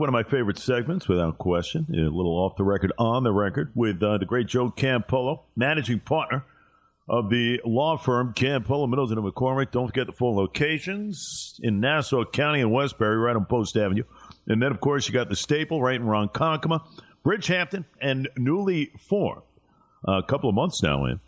One 0.00 0.08
of 0.08 0.14
my 0.14 0.22
favorite 0.22 0.58
segments, 0.58 1.08
without 1.08 1.36
question. 1.36 1.86
A 1.90 2.08
little 2.08 2.32
off 2.32 2.56
the 2.56 2.64
record, 2.64 2.90
on 2.96 3.22
the 3.22 3.32
record, 3.32 3.70
with 3.74 4.02
uh, 4.02 4.16
the 4.16 4.24
great 4.24 4.46
Joe 4.46 4.70
Campolo, 4.70 5.40
managing 5.56 6.00
partner 6.00 6.46
of 7.06 7.28
the 7.28 7.60
law 7.66 7.98
firm 7.98 8.32
Campolo 8.32 8.88
Middleton 8.88 9.18
and 9.18 9.30
McCormick. 9.30 9.72
Don't 9.72 9.88
forget 9.88 10.06
the 10.06 10.14
full 10.14 10.34
locations 10.34 11.60
in 11.62 11.80
Nassau 11.80 12.24
County 12.24 12.62
and 12.62 12.72
Westbury, 12.72 13.18
right 13.18 13.36
on 13.36 13.44
Post 13.44 13.76
Avenue. 13.76 14.04
And 14.46 14.62
then, 14.62 14.72
of 14.72 14.80
course, 14.80 15.06
you 15.06 15.12
got 15.12 15.28
the 15.28 15.36
staple 15.36 15.82
right 15.82 16.00
in 16.00 16.06
Ronkonkoma, 16.06 16.80
Bridgehampton, 17.22 17.84
and 18.00 18.26
newly 18.38 18.92
formed, 19.06 19.42
uh, 20.08 20.12
a 20.12 20.22
couple 20.22 20.48
of 20.48 20.54
months 20.54 20.82
now 20.82 21.04
in, 21.04 21.20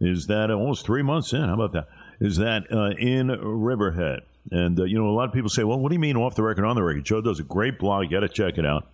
is 0.00 0.28
that 0.28 0.50
almost 0.50 0.86
three 0.86 1.02
months 1.02 1.34
in? 1.34 1.42
How 1.42 1.62
about 1.62 1.72
that? 1.72 1.88
Is 2.20 2.38
that 2.38 2.72
uh, 2.72 2.96
in 2.98 3.28
Riverhead? 3.28 4.20
And, 4.50 4.78
uh, 4.78 4.84
you 4.84 4.98
know, 4.98 5.08
a 5.08 5.14
lot 5.16 5.28
of 5.28 5.32
people 5.34 5.48
say, 5.48 5.64
well, 5.64 5.78
what 5.78 5.88
do 5.88 5.94
you 5.94 6.00
mean 6.00 6.16
off 6.16 6.34
the 6.34 6.42
record, 6.42 6.64
on 6.64 6.76
the 6.76 6.82
record? 6.82 7.04
Joe 7.04 7.20
does 7.20 7.40
a 7.40 7.44
great 7.44 7.78
blog. 7.78 8.04
You 8.04 8.10
got 8.10 8.20
to 8.20 8.28
check 8.28 8.58
it 8.58 8.66
out. 8.66 8.88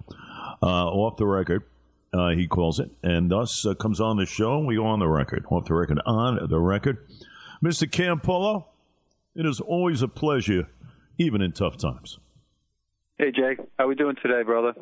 Uh, 0.63 0.87
off 0.87 1.17
the 1.17 1.27
record, 1.27 1.65
uh, 2.13 2.31
he 2.31 2.47
calls 2.47 2.79
it. 2.79 2.91
And 3.03 3.31
thus 3.31 3.65
uh, 3.67 3.75
comes 3.75 4.01
on 4.01 4.17
the 4.17 4.27
show, 4.27 4.59
we 4.59 4.77
go 4.77 4.87
on 4.87 4.99
the 5.01 5.09
record. 5.09 5.45
Off 5.51 5.65
the 5.67 5.75
record, 5.75 6.01
on 6.07 6.49
the 6.49 6.61
record. 6.61 7.07
Mr. 7.65 7.91
Campolo, 7.91 8.67
it 9.35 9.47
is 9.47 9.61
always 9.61 10.03
a 10.03 10.09
pleasure, 10.09 10.69
even 11.19 11.43
in 11.43 11.53
tough 11.53 11.77
times. 11.77 12.19
Hey, 13.19 13.33
Jay. 13.33 13.57
How 13.79 13.87
we 13.87 13.95
doing 13.95 14.17
today, 14.23 14.43
brother? 14.43 14.75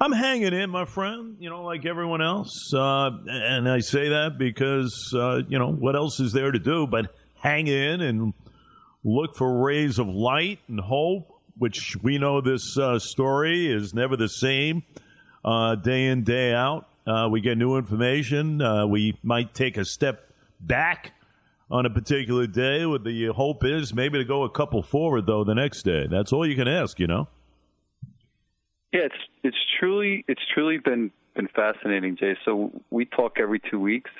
I'm 0.00 0.12
hanging 0.12 0.52
in, 0.52 0.70
my 0.70 0.84
friend, 0.84 1.36
you 1.38 1.48
know, 1.48 1.62
like 1.62 1.86
everyone 1.86 2.20
else. 2.20 2.72
Uh, 2.74 3.10
and 3.28 3.68
I 3.68 3.78
say 3.78 4.08
that 4.08 4.36
because, 4.36 5.14
uh, 5.16 5.42
you 5.48 5.58
know, 5.58 5.70
what 5.70 5.94
else 5.94 6.18
is 6.18 6.32
there 6.32 6.50
to 6.50 6.58
do 6.58 6.88
but 6.88 7.14
hang 7.36 7.68
in 7.68 8.00
and 8.00 8.34
look 9.04 9.34
for 9.36 9.62
rays 9.64 9.98
of 9.98 10.08
light 10.08 10.58
and 10.68 10.80
hope, 10.80 11.40
which 11.58 11.96
we 12.02 12.18
know 12.18 12.40
this 12.40 12.76
uh, 12.78 12.98
story 12.98 13.72
is 13.72 13.94
never 13.94 14.16
the 14.16 14.28
same 14.28 14.82
uh, 15.44 15.74
day 15.74 16.06
in, 16.06 16.24
day 16.24 16.52
out. 16.54 16.88
Uh, 17.06 17.28
we 17.30 17.40
get 17.40 17.58
new 17.58 17.76
information. 17.76 18.62
Uh, 18.62 18.86
we 18.86 19.16
might 19.22 19.54
take 19.54 19.76
a 19.76 19.84
step 19.84 20.30
back 20.60 21.12
on 21.70 21.86
a 21.86 21.90
particular 21.90 22.46
day. 22.46 22.86
What 22.86 23.02
the 23.02 23.26
hope 23.26 23.64
is 23.64 23.92
maybe 23.92 24.18
to 24.18 24.24
go 24.24 24.44
a 24.44 24.50
couple 24.50 24.82
forward, 24.82 25.26
though, 25.26 25.42
the 25.42 25.54
next 25.54 25.82
day. 25.82 26.06
That's 26.08 26.32
all 26.32 26.46
you 26.46 26.54
can 26.54 26.68
ask, 26.68 27.00
you 27.00 27.06
know? 27.06 27.28
Yeah, 28.92 29.06
it's 29.06 29.14
it's 29.42 29.56
truly 29.80 30.22
it's 30.28 30.42
truly 30.52 30.76
been 30.78 31.10
been 31.34 31.48
fascinating, 31.48 32.16
Jay. 32.16 32.36
So 32.44 32.70
we 32.90 33.06
talk 33.06 33.38
every 33.40 33.58
two 33.70 33.80
weeks 33.80 34.10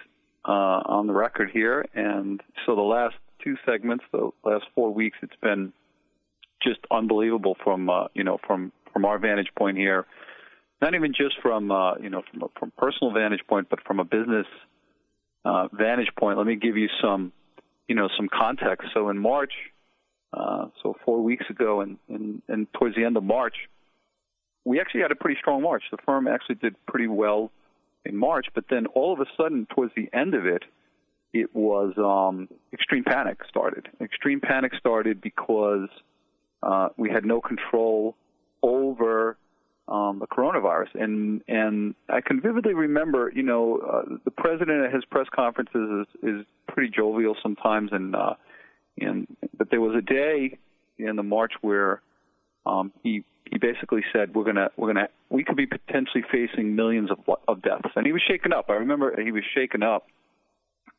uh, 0.46 0.50
on 0.86 1.06
the 1.06 1.12
record 1.12 1.50
here, 1.52 1.84
and 1.94 2.40
so 2.64 2.74
the 2.74 2.80
last 2.80 3.16
two 3.42 3.56
segments, 3.66 4.04
the 4.12 4.30
last 4.44 4.64
four 4.74 4.92
weeks, 4.92 5.18
it's 5.22 5.36
been 5.42 5.72
just 6.62 6.80
unbelievable 6.90 7.56
from 7.62 7.90
uh, 7.90 8.04
you 8.14 8.24
know 8.24 8.38
from 8.46 8.72
from 8.92 9.04
our 9.04 9.18
vantage 9.18 9.50
point 9.56 9.76
here. 9.76 10.06
Not 10.80 10.94
even 10.94 11.12
just 11.12 11.40
from 11.42 11.70
uh, 11.70 11.96
you 11.96 12.10
know 12.10 12.22
from 12.30 12.42
a 12.42 12.46
from 12.58 12.72
personal 12.76 13.12
vantage 13.12 13.42
point, 13.48 13.68
but 13.70 13.80
from 13.86 14.00
a 14.00 14.04
business 14.04 14.46
uh, 15.44 15.68
vantage 15.72 16.10
point. 16.18 16.38
Let 16.38 16.46
me 16.46 16.56
give 16.56 16.76
you 16.76 16.88
some 17.02 17.32
you 17.88 17.94
know 17.94 18.08
some 18.16 18.28
context. 18.32 18.88
So 18.94 19.08
in 19.10 19.18
March, 19.18 19.52
uh, 20.32 20.66
so 20.82 20.96
four 21.04 21.22
weeks 21.22 21.44
ago, 21.50 21.80
and, 21.80 21.98
and 22.08 22.42
and 22.48 22.66
towards 22.72 22.96
the 22.96 23.04
end 23.04 23.16
of 23.16 23.24
March, 23.24 23.54
we 24.64 24.80
actually 24.80 25.02
had 25.02 25.12
a 25.12 25.16
pretty 25.16 25.38
strong 25.40 25.62
March. 25.62 25.82
The 25.90 25.98
firm 26.04 26.26
actually 26.28 26.56
did 26.56 26.74
pretty 26.86 27.08
well 27.08 27.50
in 28.04 28.16
March, 28.16 28.46
but 28.54 28.64
then 28.68 28.86
all 28.86 29.12
of 29.12 29.20
a 29.20 29.26
sudden, 29.36 29.66
towards 29.74 29.92
the 29.94 30.08
end 30.12 30.34
of 30.34 30.46
it, 30.46 30.64
it 31.32 31.54
was 31.54 31.94
um, 31.96 32.48
extreme 32.72 33.04
panic 33.04 33.38
started. 33.48 33.88
Extreme 34.00 34.40
panic 34.40 34.72
started 34.78 35.20
because 35.20 35.88
uh, 36.62 36.88
we 36.96 37.10
had 37.10 37.24
no 37.24 37.40
control 37.40 38.14
over 38.62 39.36
um, 39.88 40.20
the 40.20 40.26
coronavirus, 40.26 40.94
and 40.94 41.42
and 41.48 41.94
I 42.08 42.20
can 42.20 42.40
vividly 42.40 42.74
remember, 42.74 43.32
you 43.34 43.42
know, 43.42 43.78
uh, 43.78 44.16
the 44.24 44.30
president 44.30 44.84
at 44.84 44.94
his 44.94 45.04
press 45.06 45.26
conferences 45.34 46.06
is, 46.22 46.40
is 46.40 46.46
pretty 46.68 46.92
jovial 46.94 47.36
sometimes, 47.42 47.90
and 47.92 48.14
uh, 48.14 48.34
and 48.98 49.26
but 49.56 49.70
there 49.70 49.80
was 49.80 49.96
a 49.96 50.02
day 50.02 50.58
in 50.98 51.16
the 51.16 51.22
March 51.22 51.52
where 51.62 52.00
um, 52.64 52.92
he 53.02 53.24
he 53.50 53.58
basically 53.58 54.04
said 54.12 54.34
we're 54.34 54.44
gonna 54.44 54.70
we're 54.76 54.92
gonna 54.92 55.08
we 55.30 55.42
could 55.42 55.56
be 55.56 55.66
potentially 55.66 56.22
facing 56.30 56.76
millions 56.76 57.10
of 57.10 57.18
of 57.48 57.60
deaths, 57.62 57.90
and 57.96 58.06
he 58.06 58.12
was 58.12 58.22
shaken 58.26 58.52
up. 58.52 58.66
I 58.68 58.74
remember 58.74 59.20
he 59.20 59.32
was 59.32 59.42
shaken 59.52 59.82
up 59.82 60.06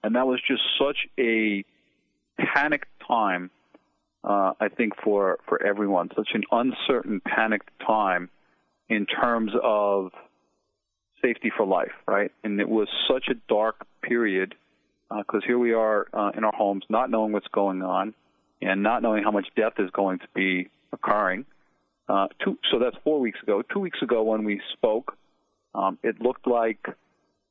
and 0.04 0.16
that 0.16 0.28
was 0.28 0.40
just 0.48 0.62
such 0.80 0.98
a 1.20 1.64
panicked 2.38 2.90
time. 3.08 3.50
Uh, 4.24 4.54
I 4.60 4.70
think 4.70 4.94
for 5.04 5.40
for 5.48 5.62
everyone, 5.64 6.10
such 6.16 6.30
an 6.34 6.44
uncertain, 6.52 7.22
panicked 7.22 7.70
time 7.86 8.30
in 8.90 9.06
terms 9.06 9.52
of 9.62 10.12
safety 11.22 11.52
for 11.56 11.66
life, 11.66 11.94
right? 12.08 12.32
And 12.44 12.60
it 12.60 12.70
was 12.70 12.88
such 13.08 13.28
a 13.30 13.36
dark 13.50 13.86
period 14.02 14.56
because 15.10 15.42
uh, 15.44 15.48
here 15.48 15.60
we 15.60 15.74
are 15.74 16.08
uh, 16.14 16.32
in 16.36 16.44
our 16.44 16.54
homes, 16.56 16.84
not 16.90 17.10
knowing 17.10 17.32
what's 17.32 17.48
going 17.48 17.82
on, 17.82 18.14
and 18.62 18.84
not 18.84 19.02
knowing 19.02 19.24
how 19.24 19.32
much 19.32 19.48
death 19.56 19.74
is 19.78 19.90
going 19.92 20.20
to 20.20 20.28
be 20.34 20.70
occurring. 20.92 21.46
Uh, 22.10 22.28
two, 22.44 22.58
so 22.72 22.80
that's 22.80 22.98
four 23.04 23.20
weeks 23.20 23.40
ago. 23.44 23.62
Two 23.74 23.80
weeks 23.80 24.02
ago, 24.02 24.24
when 24.24 24.44
we 24.44 24.62
spoke, 24.74 25.18
um, 25.74 25.98
it 26.04 26.20
looked 26.22 26.48
like, 26.48 26.86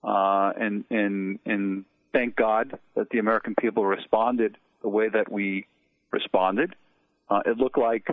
uh, 0.04 0.52
and 0.58 0.84
and 0.90 1.38
and 1.46 1.84
thank 2.12 2.36
God 2.36 2.78
that 2.94 3.10
the 3.10 3.18
American 3.18 3.54
people 3.54 3.84
responded 3.84 4.56
the 4.82 4.88
way 4.88 5.08
that 5.08 5.30
we 5.30 5.66
responded. 6.10 6.74
Uh, 7.28 7.40
it 7.46 7.56
looked 7.56 7.78
like 7.78 8.06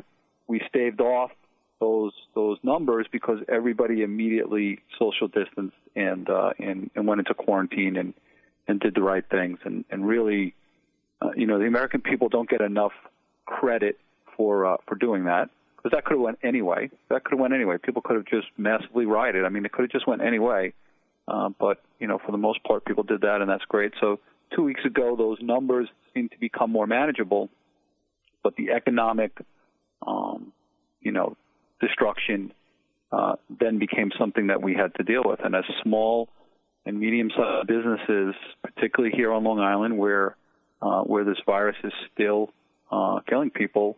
we 0.48 0.62
staved 0.70 1.02
off 1.02 1.32
those 1.80 2.14
those 2.36 2.58
numbers 2.64 3.08
because 3.12 3.40
everybody 3.48 4.02
immediately 4.02 4.80
social 4.98 5.28
distanced 5.28 5.76
and 5.96 6.30
uh, 6.30 6.52
and, 6.60 6.90
and 6.96 7.08
went 7.08 7.20
into 7.20 7.34
quarantine 7.34 7.98
and 7.98 8.14
and 8.68 8.80
did 8.80 8.96
the 8.96 9.02
right 9.02 9.24
things 9.30 9.60
and 9.64 9.86
and 9.90 10.08
really, 10.08 10.54
uh, 11.22 11.32
you 11.36 11.48
know, 11.48 11.60
the 11.60 11.66
American 11.66 12.02
people 12.02 12.30
don't 12.30 12.50
get 12.50 12.62
enough 12.62 12.94
credit 13.46 13.98
for 14.36 14.66
uh, 14.66 14.78
for 14.88 14.96
doing 14.96 15.26
that 15.26 15.50
because 15.78 15.92
that 15.96 16.06
could 16.06 16.16
have 16.16 16.22
went 16.22 16.40
anyway. 16.44 16.90
That 17.10 17.24
could 17.24 17.32
have 17.32 17.40
went 17.40 17.54
anyway. 17.54 17.78
People 17.82 18.02
could 18.02 18.16
have 18.16 18.26
just 18.26 18.48
massively 18.58 19.06
rioted. 19.06 19.46
I 19.46 19.50
mean, 19.50 19.66
it 19.66 19.72
could 19.72 19.84
have 19.84 19.92
just 19.92 20.08
went 20.08 20.22
anyway. 20.22 20.74
Uh, 21.30 21.50
but 21.60 21.82
you 22.00 22.08
know, 22.08 22.20
for 22.26 22.32
the 22.32 22.38
most 22.38 22.64
part, 22.64 22.86
people 22.86 23.04
did 23.04 23.22
that, 23.22 23.42
and 23.42 23.50
that's 23.50 23.66
great. 23.66 23.94
So 24.00 24.20
two 24.56 24.64
weeks 24.64 24.84
ago, 24.86 25.16
those 25.16 25.38
numbers 25.42 25.88
seem 26.14 26.30
to 26.30 26.40
become 26.40 26.72
more 26.72 26.88
manageable, 26.88 27.50
but 28.44 28.56
the 28.56 28.72
economic, 28.72 29.38
um, 30.06 30.52
you 31.02 31.12
know, 31.12 31.38
destruction 31.82 32.52
uh, 33.12 33.36
then 33.60 33.80
became 33.80 34.12
something 34.18 34.48
that 34.48 34.62
we 34.62 34.74
had 34.74 34.96
to 34.96 35.04
deal 35.04 35.24
with. 35.26 35.40
And 35.44 35.56
as 35.56 35.64
small 35.84 36.30
and 36.86 37.00
medium-sized 37.00 37.68
businesses, 37.68 38.34
particularly 38.64 39.16
here 39.16 39.32
on 39.32 39.44
Long 39.44 39.60
Island, 39.60 39.98
where 39.98 40.36
uh, 40.82 41.02
where 41.02 41.26
this 41.26 41.38
virus 41.46 41.76
is 41.84 41.92
still 42.14 42.50
uh, 42.92 43.20
killing 43.28 43.50
people 43.50 43.98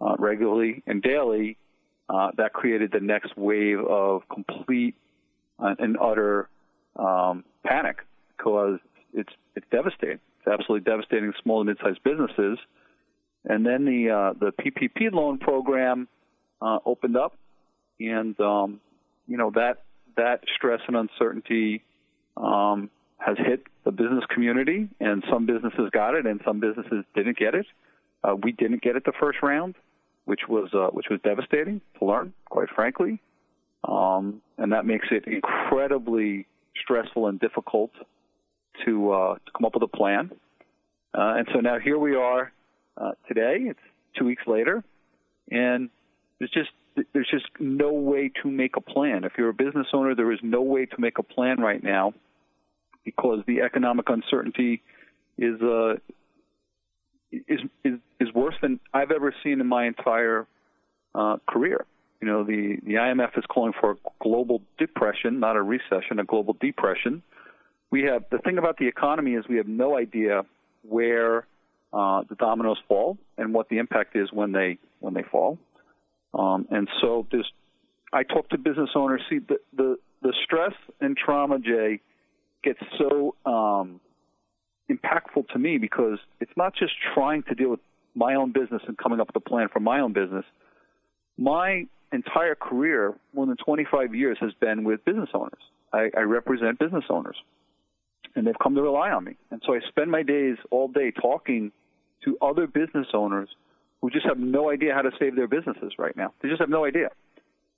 uh, 0.00 0.16
regularly 0.18 0.82
and 0.86 1.02
daily, 1.02 1.58
uh, 2.08 2.30
that 2.36 2.52
created 2.52 2.90
the 2.92 3.00
next 3.00 3.36
wave 3.36 3.78
of 3.78 4.22
complete 4.28 4.94
uh, 5.58 5.74
and 5.78 5.96
utter 6.00 6.48
um, 6.96 7.44
panic 7.64 7.98
because 8.36 8.78
it's 9.12 9.32
it's 9.54 9.66
devastating. 9.70 10.20
It's 10.38 10.48
absolutely 10.48 10.90
devastating 10.90 11.32
small 11.42 11.60
and 11.60 11.68
mid-sized 11.68 12.02
businesses. 12.02 12.58
And 13.44 13.64
then 13.64 13.84
the 13.84 14.10
uh, 14.10 14.32
the 14.38 14.52
PPP 14.52 15.12
loan 15.12 15.38
program 15.38 16.08
uh, 16.60 16.78
opened 16.86 17.16
up, 17.16 17.36
and 18.00 18.38
um, 18.40 18.80
you 19.26 19.36
know 19.36 19.50
that 19.54 19.82
that 20.16 20.44
stress 20.56 20.80
and 20.86 20.96
uncertainty 20.96 21.82
um, 22.36 22.90
has 23.18 23.36
hit 23.38 23.64
the 23.84 23.90
business 23.90 24.24
community, 24.32 24.88
and 25.00 25.24
some 25.30 25.46
businesses 25.46 25.90
got 25.92 26.14
it, 26.14 26.26
and 26.26 26.40
some 26.44 26.60
businesses 26.60 27.04
didn't 27.14 27.36
get 27.36 27.54
it. 27.54 27.66
Uh, 28.22 28.34
we 28.34 28.52
didn't 28.52 28.82
get 28.82 28.96
it 28.96 29.04
the 29.04 29.12
first 29.20 29.38
round, 29.42 29.74
which 30.24 30.40
was 30.48 30.70
uh, 30.72 30.88
which 30.88 31.06
was 31.10 31.20
devastating 31.22 31.82
to 31.98 32.04
learn, 32.06 32.32
quite 32.46 32.70
frankly, 32.74 33.20
um, 33.86 34.40
and 34.56 34.72
that 34.72 34.86
makes 34.86 35.08
it 35.10 35.24
incredibly 35.26 36.46
stressful 36.82 37.26
and 37.26 37.40
difficult 37.40 37.90
to 38.84 39.12
uh, 39.12 39.34
to 39.34 39.52
come 39.56 39.64
up 39.64 39.74
with 39.74 39.82
a 39.82 39.96
plan. 39.96 40.30
Uh, 41.16 41.38
and 41.38 41.48
so 41.52 41.60
now 41.60 41.78
here 41.78 41.98
we 41.98 42.16
are 42.16 42.52
uh, 42.96 43.12
today. 43.28 43.58
It's 43.60 43.78
two 44.18 44.24
weeks 44.24 44.42
later, 44.46 44.82
and 45.50 45.90
there's 46.38 46.50
just 46.50 46.70
there's 47.12 47.28
just 47.30 47.46
no 47.58 47.92
way 47.92 48.30
to 48.42 48.50
make 48.50 48.76
a 48.76 48.80
plan. 48.80 49.24
If 49.24 49.32
you're 49.38 49.48
a 49.48 49.54
business 49.54 49.86
owner, 49.92 50.14
there 50.14 50.32
is 50.32 50.40
no 50.42 50.62
way 50.62 50.86
to 50.86 51.00
make 51.00 51.18
a 51.18 51.22
plan 51.22 51.60
right 51.60 51.82
now 51.82 52.14
because 53.04 53.40
the 53.46 53.60
economic 53.60 54.08
uncertainty 54.08 54.82
is 55.38 55.60
uh, 55.60 55.94
is 57.32 57.60
is 57.84 57.98
is 58.20 58.32
worse 58.34 58.54
than 58.62 58.80
I've 58.92 59.10
ever 59.10 59.34
seen 59.42 59.60
in 59.60 59.66
my 59.66 59.86
entire 59.86 60.46
uh, 61.14 61.36
career. 61.48 61.84
You 62.24 62.30
know, 62.30 62.42
the, 62.42 62.78
the 62.86 62.94
IMF 62.94 63.36
is 63.36 63.44
calling 63.50 63.74
for 63.78 63.90
a 63.90 63.96
global 64.18 64.62
depression, 64.78 65.40
not 65.40 65.56
a 65.56 65.62
recession, 65.62 66.18
a 66.18 66.24
global 66.24 66.56
depression. 66.58 67.22
We 67.90 68.04
have 68.04 68.24
the 68.30 68.38
thing 68.38 68.56
about 68.56 68.78
the 68.78 68.88
economy 68.88 69.32
is 69.32 69.44
we 69.46 69.58
have 69.58 69.68
no 69.68 69.98
idea 69.98 70.46
where 70.88 71.46
uh, 71.92 72.22
the 72.26 72.34
dominoes 72.36 72.78
fall 72.88 73.18
and 73.36 73.52
what 73.52 73.68
the 73.68 73.76
impact 73.76 74.16
is 74.16 74.32
when 74.32 74.52
they 74.52 74.78
when 75.00 75.12
they 75.12 75.22
fall. 75.22 75.58
Um, 76.32 76.66
and 76.70 76.88
so 77.02 77.26
there's 77.30 77.52
I 78.10 78.22
talk 78.22 78.48
to 78.48 78.56
business 78.56 78.88
owners. 78.94 79.20
See, 79.28 79.40
the 79.40 79.58
the, 79.76 79.96
the 80.22 80.32
stress 80.44 80.72
and 81.02 81.18
trauma, 81.18 81.58
Jay, 81.58 82.00
gets 82.62 82.80
so 82.96 83.34
um, 83.44 84.00
impactful 84.90 85.48
to 85.52 85.58
me 85.58 85.76
because 85.76 86.16
it's 86.40 86.56
not 86.56 86.74
just 86.74 86.94
trying 87.12 87.42
to 87.50 87.54
deal 87.54 87.68
with 87.68 87.80
my 88.14 88.34
own 88.34 88.52
business 88.52 88.80
and 88.88 88.96
coming 88.96 89.20
up 89.20 89.26
with 89.26 89.36
a 89.36 89.46
plan 89.46 89.68
for 89.70 89.80
my 89.80 90.00
own 90.00 90.14
business. 90.14 90.46
My 91.36 91.84
entire 92.14 92.54
career, 92.54 93.14
more 93.32 93.46
than 93.46 93.56
25 93.56 94.14
years, 94.14 94.38
has 94.40 94.52
been 94.60 94.84
with 94.84 95.04
business 95.04 95.30
owners. 95.34 95.62
I, 95.92 96.10
I 96.16 96.20
represent 96.20 96.78
business 96.78 97.04
owners, 97.10 97.36
and 98.34 98.46
they've 98.46 98.58
come 98.62 98.74
to 98.74 98.82
rely 98.82 99.10
on 99.10 99.24
me. 99.24 99.36
And 99.50 99.62
so 99.66 99.74
I 99.74 99.80
spend 99.88 100.10
my 100.10 100.22
days 100.22 100.56
all 100.70 100.88
day 100.88 101.10
talking 101.10 101.72
to 102.24 102.36
other 102.40 102.66
business 102.66 103.06
owners 103.12 103.48
who 104.00 104.10
just 104.10 104.26
have 104.26 104.38
no 104.38 104.70
idea 104.70 104.94
how 104.94 105.02
to 105.02 105.10
save 105.18 105.36
their 105.36 105.48
businesses 105.48 105.92
right 105.98 106.16
now. 106.16 106.32
They 106.42 106.48
just 106.48 106.60
have 106.60 106.68
no 106.68 106.84
idea. 106.84 107.10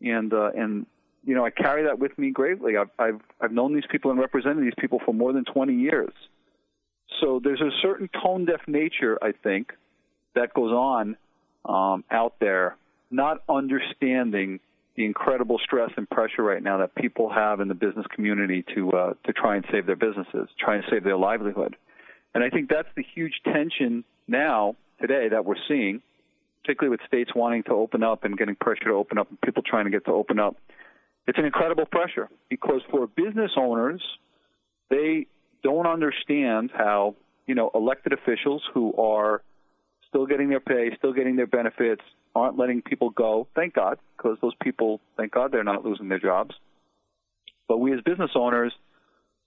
And 0.00 0.32
uh, 0.32 0.50
and 0.56 0.86
you 1.24 1.34
know, 1.34 1.44
I 1.44 1.50
carry 1.50 1.84
that 1.84 1.98
with 1.98 2.16
me 2.18 2.30
greatly. 2.30 2.76
I've 2.76 2.90
I've 2.98 3.20
I've 3.40 3.52
known 3.52 3.74
these 3.74 3.86
people 3.90 4.10
and 4.10 4.20
represented 4.20 4.64
these 4.64 4.74
people 4.78 5.00
for 5.04 5.12
more 5.12 5.32
than 5.32 5.44
20 5.44 5.74
years. 5.74 6.12
So 7.20 7.40
there's 7.42 7.60
a 7.60 7.70
certain 7.82 8.08
tone 8.22 8.44
deaf 8.44 8.60
nature, 8.66 9.18
I 9.22 9.32
think, 9.32 9.72
that 10.34 10.52
goes 10.54 10.72
on 10.72 11.16
um, 11.64 12.04
out 12.10 12.34
there, 12.40 12.76
not 13.10 13.42
understanding 13.48 14.60
the 14.96 15.04
incredible 15.04 15.58
stress 15.62 15.90
and 15.96 16.08
pressure 16.08 16.42
right 16.42 16.62
now 16.62 16.78
that 16.78 16.94
people 16.94 17.30
have 17.30 17.60
in 17.60 17.68
the 17.68 17.74
business 17.74 18.06
community 18.14 18.64
to 18.74 18.90
uh, 18.92 19.14
to 19.26 19.32
try 19.32 19.56
and 19.56 19.64
save 19.70 19.86
their 19.86 19.96
businesses, 19.96 20.48
try 20.58 20.76
and 20.76 20.84
save 20.90 21.04
their 21.04 21.16
livelihood. 21.16 21.76
And 22.34 22.42
I 22.42 22.50
think 22.50 22.68
that's 22.68 22.88
the 22.96 23.04
huge 23.14 23.32
tension 23.44 24.04
now 24.26 24.76
today 25.00 25.28
that 25.30 25.44
we're 25.44 25.56
seeing, 25.68 26.02
particularly 26.62 26.90
with 26.90 27.00
states 27.06 27.30
wanting 27.34 27.62
to 27.64 27.72
open 27.72 28.02
up 28.02 28.24
and 28.24 28.36
getting 28.36 28.56
pressure 28.56 28.84
to 28.84 28.92
open 28.92 29.18
up 29.18 29.28
and 29.28 29.40
people 29.40 29.62
trying 29.62 29.84
to 29.84 29.90
get 29.90 30.04
to 30.06 30.12
open 30.12 30.38
up. 30.38 30.56
It's 31.26 31.38
an 31.38 31.44
incredible 31.44 31.86
pressure 31.86 32.28
because 32.48 32.80
for 32.90 33.06
business 33.06 33.52
owners, 33.56 34.02
they 34.90 35.26
don't 35.62 35.86
understand 35.86 36.70
how, 36.74 37.16
you 37.46 37.54
know, 37.54 37.70
elected 37.74 38.12
officials 38.12 38.62
who 38.72 38.94
are 38.94 39.42
still 40.16 40.26
getting 40.26 40.48
their 40.48 40.60
pay, 40.60 40.90
still 40.96 41.12
getting 41.12 41.36
their 41.36 41.46
benefits, 41.46 42.00
aren't 42.34 42.58
letting 42.58 42.80
people 42.80 43.10
go. 43.10 43.46
Thank 43.54 43.74
God, 43.74 43.98
because 44.16 44.38
those 44.40 44.54
people, 44.62 45.00
thank 45.16 45.32
God, 45.32 45.52
they're 45.52 45.62
not 45.62 45.84
losing 45.84 46.08
their 46.08 46.18
jobs. 46.18 46.54
But 47.68 47.78
we 47.78 47.92
as 47.92 48.00
business 48.00 48.30
owners, 48.34 48.72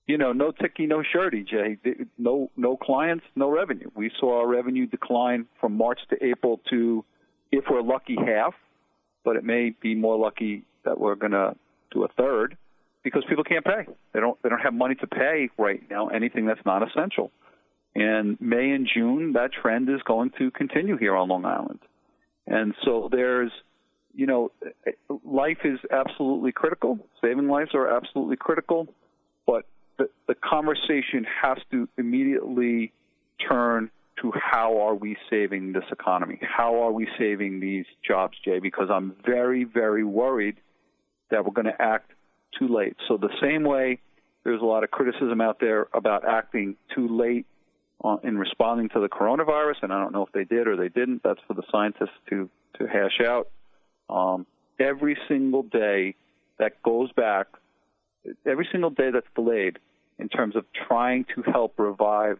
you 0.06 0.18
know, 0.18 0.32
no 0.32 0.52
ticky, 0.52 0.86
no 0.86 1.02
shirty, 1.02 1.44
Jay. 1.44 1.78
No, 2.18 2.52
no 2.56 2.78
clients, 2.78 3.26
no 3.36 3.50
revenue. 3.50 3.90
We 3.96 4.12
saw 4.20 4.42
our 4.42 4.48
revenue 4.48 4.86
decline 4.86 5.48
from 5.60 5.76
March 5.76 6.00
to 6.12 6.24
April 6.24 6.60
to, 6.70 7.04
if 7.52 7.66
we're 7.70 7.82
lucky, 7.82 8.16
half. 8.16 8.54
But 9.26 9.36
it 9.36 9.44
may 9.44 9.72
be 9.82 9.96
more 9.96 10.18
lucky 10.18 10.66
that 10.86 11.00
we're 11.00 11.16
going 11.16 11.34
to 11.34 11.56
do 11.92 12.04
a 12.04 12.08
third 12.10 12.58
because 13.04 13.24
people 13.28 13.44
can't 13.44 13.66
pay. 13.66 13.86
They 14.14 14.20
don't. 14.20 14.42
They 14.42 14.50
don't 14.50 14.62
have 14.62 14.74
money 14.74 14.96
to 14.96 15.08
pay 15.08 15.50
right 15.58 15.82
now 15.90 16.08
anything 16.08 16.46
that's 16.46 16.66
not 16.66 16.88
essential. 16.88 17.32
And 17.96 18.40
May 18.40 18.72
and 18.72 18.88
June, 18.92 19.34
that 19.34 19.52
trend 19.52 19.90
is 19.90 20.02
going 20.06 20.32
to 20.38 20.52
continue 20.52 20.98
here 20.98 21.16
on 21.16 21.30
Long 21.30 21.46
Island. 21.46 21.80
And 22.48 22.74
so 22.84 23.10
there's, 23.12 23.52
you 24.14 24.26
know, 24.26 24.52
life 25.24 25.60
is 25.64 25.80
absolutely 25.92 26.52
critical. 26.52 27.00
Saving 27.22 27.48
lives 27.48 27.72
are 27.74 27.88
absolutely 27.88 28.38
critical, 28.38 28.88
but 29.46 29.66
the, 29.98 30.10
the 30.28 30.36
conversation 30.36 31.26
has 31.42 31.58
to 31.72 31.88
immediately 31.98 32.92
turn 33.48 33.92
to 34.22 34.32
how 34.36 34.80
are 34.80 34.96
we 34.96 35.16
saving 35.30 35.74
this 35.74 35.84
economy? 35.92 36.40
How 36.42 36.84
are 36.84 36.92
we 36.92 37.08
saving 37.18 37.60
these 37.60 37.86
jobs, 38.06 38.38
Jay? 38.44 38.60
Because 38.60 38.90
I'm 38.92 39.16
very, 39.26 39.64
very 39.64 40.04
worried 40.04 40.58
that 41.32 41.46
we're 41.46 41.52
going 41.52 41.66
to 41.66 41.82
act 41.82 42.12
too 42.58 42.68
late. 42.68 42.96
So 43.08 43.18
the 43.18 43.30
same 43.42 43.64
way 43.64 44.00
there's 44.44 44.62
a 44.62 44.66
lot 44.66 44.84
of 44.84 44.92
criticism 44.92 45.42
out 45.42 45.60
there 45.60 45.88
about 45.94 46.28
acting 46.28 46.76
too 46.96 47.08
late 47.08 47.46
in 48.24 48.38
responding 48.38 48.90
to 48.90 49.00
the 49.00 49.10
coronavirus, 49.10 49.84
and 49.84 49.94
I 49.94 50.00
don't 50.00 50.14
know 50.14 50.26
if 50.26 50.32
they 50.32 50.46
did 50.46 50.68
or 50.68 50.78
they 50.78 50.90
didn't. 50.90 51.22
That's 51.24 51.40
for 51.48 51.54
the 51.54 51.64
scientists 51.72 52.18
to 52.30 52.50
to 52.80 52.88
hash 52.88 53.20
out. 53.26 53.50
Um, 54.10 54.46
every 54.80 55.18
single 55.28 55.64
day 55.64 56.16
that 56.58 56.82
goes 56.84 57.12
back, 57.12 57.48
every 58.46 58.68
single 58.72 58.90
day 58.90 59.12
that's 59.12 59.28
delayed 59.36 59.80
in 60.18 60.30
terms 60.30 60.56
of 60.56 60.66
trying 60.88 61.26
to 61.36 61.42
help 61.44 61.78
revive 61.78 62.40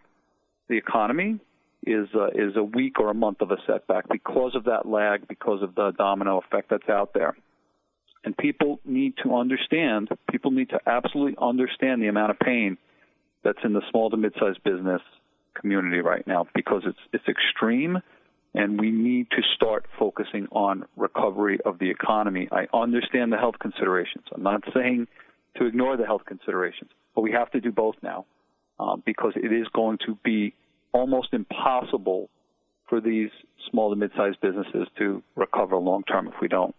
the 0.68 0.78
economy 0.78 1.40
is 1.86 2.08
uh, 2.16 2.28
is 2.28 2.56
a 2.56 2.64
week 2.64 3.00
or 3.00 3.10
a 3.10 3.14
month 3.14 3.42
of 3.42 3.52
a 3.52 3.58
setback 3.66 4.08
because 4.10 4.56
of 4.56 4.66
that 4.66 4.86
lag, 4.86 5.28
because 5.28 5.62
of 5.62 5.76
the 5.76 5.92
domino 5.98 6.40
effect 6.40 6.70
that's 6.70 6.90
out 6.90 7.14
there. 7.14 7.36
And 8.24 8.36
people 8.38 8.80
need 8.84 9.14
to 9.24 9.36
understand. 9.36 10.10
People 10.30 10.52
need 10.52 10.70
to 10.70 10.80
absolutely 10.86 11.38
understand 11.42 12.02
the 12.02 12.08
amount 12.08 12.32
of 12.32 12.40
pain 12.40 12.78
that's 13.44 13.60
in 13.64 13.72
the 13.72 13.82
small 13.90 14.10
to 14.10 14.18
mid-sized 14.18 14.62
business 14.64 15.02
community 15.56 16.00
right 16.00 16.26
now 16.26 16.48
because 16.56 16.84
it's 16.86 17.00
it's 17.14 17.28
extreme 17.28 18.00
and 18.54 18.80
we 18.80 18.92
need 18.92 19.30
to 19.32 19.42
start 19.56 19.86
focusing 19.98 20.48
on 20.52 20.86
recovery 20.96 21.60
of 21.66 21.78
the 21.80 21.90
economy. 21.90 22.48
I 22.52 22.66
understand 22.76 23.32
the 23.32 23.38
health 23.38 23.56
considerations. 23.60 24.26
I'm 24.34 24.44
not 24.44 24.64
saying 24.74 25.08
to 25.58 25.66
ignore 25.66 25.98
the 25.98 26.06
health 26.06 26.24
considerations, 26.26 26.90
but 27.16 27.22
we 27.22 27.32
have 27.32 27.52
to 27.52 27.62
do 27.62 27.72
both 27.72 27.96
now 28.02 28.26
um, 28.80 29.04
because 29.06 29.34
it 29.36 29.54
is 29.54 29.68
going 29.74 30.00
to 30.08 30.18
be 30.24 30.54
almost 30.92 31.34
impossible 31.34 32.30
for 32.88 33.00
these 33.00 33.30
small 33.70 33.92
to 33.92 33.96
mid-sized 33.96 34.42
businesses 34.42 34.88
to 34.98 35.22
recover 35.36 35.76
long 35.76 36.04
term 36.04 36.28
if 36.28 36.34
we 36.42 36.48
don't. 36.48 36.76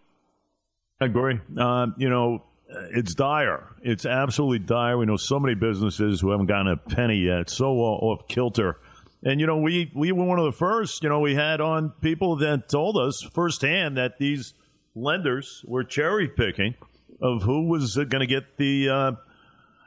I 0.99 1.05
agree. 1.05 1.39
Uh, 1.57 1.87
you 1.97 2.09
know, 2.09 2.43
it's 2.91 3.13
dire. 3.13 3.67
It's 3.81 4.05
absolutely 4.05 4.59
dire. 4.59 4.97
We 4.97 5.05
know 5.05 5.17
so 5.17 5.39
many 5.39 5.55
businesses 5.55 6.21
who 6.21 6.31
haven't 6.31 6.47
gotten 6.47 6.67
a 6.67 6.77
penny 6.77 7.17
yet, 7.17 7.49
so 7.49 7.77
off 7.77 8.27
kilter. 8.27 8.77
And 9.23 9.39
you 9.39 9.45
know, 9.45 9.57
we 9.57 9.91
we 9.95 10.11
were 10.11 10.23
one 10.23 10.39
of 10.39 10.45
the 10.45 10.51
first. 10.51 11.03
You 11.03 11.09
know, 11.09 11.19
we 11.19 11.35
had 11.35 11.61
on 11.61 11.91
people 12.01 12.37
that 12.37 12.69
told 12.69 12.97
us 12.97 13.21
firsthand 13.33 13.97
that 13.97 14.17
these 14.17 14.53
lenders 14.95 15.63
were 15.67 15.83
cherry 15.83 16.27
picking 16.27 16.75
of 17.21 17.43
who 17.43 17.67
was 17.67 17.95
going 17.95 18.21
to 18.21 18.25
get 18.25 18.57
the 18.57 18.89
uh, 18.89 19.11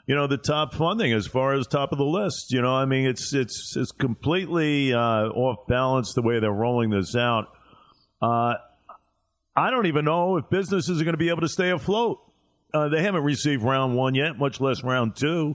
you 0.06 0.14
know 0.14 0.26
the 0.26 0.36
top 0.36 0.72
funding 0.72 1.12
as 1.12 1.26
far 1.26 1.54
as 1.54 1.66
top 1.66 1.90
of 1.92 1.98
the 1.98 2.04
list. 2.04 2.52
You 2.52 2.62
know, 2.62 2.74
I 2.74 2.84
mean, 2.84 3.06
it's 3.06 3.34
it's 3.34 3.76
it's 3.76 3.92
completely 3.92 4.92
uh, 4.92 5.28
off 5.28 5.66
balance 5.66 6.14
the 6.14 6.22
way 6.22 6.38
they're 6.38 6.52
rolling 6.52 6.90
this 6.90 7.16
out. 7.16 7.48
Uh, 8.22 8.54
I 9.56 9.70
don't 9.70 9.86
even 9.86 10.04
know 10.04 10.36
if 10.36 10.48
businesses 10.50 11.00
are 11.00 11.04
going 11.04 11.14
to 11.14 11.18
be 11.18 11.28
able 11.28 11.42
to 11.42 11.48
stay 11.48 11.70
afloat. 11.70 12.20
Uh, 12.74 12.88
they 12.88 13.02
haven't 13.02 13.22
received 13.22 13.62
round 13.62 13.94
one 13.94 14.16
yet, 14.16 14.36
much 14.36 14.60
less 14.60 14.82
round 14.82 15.14
two. 15.14 15.54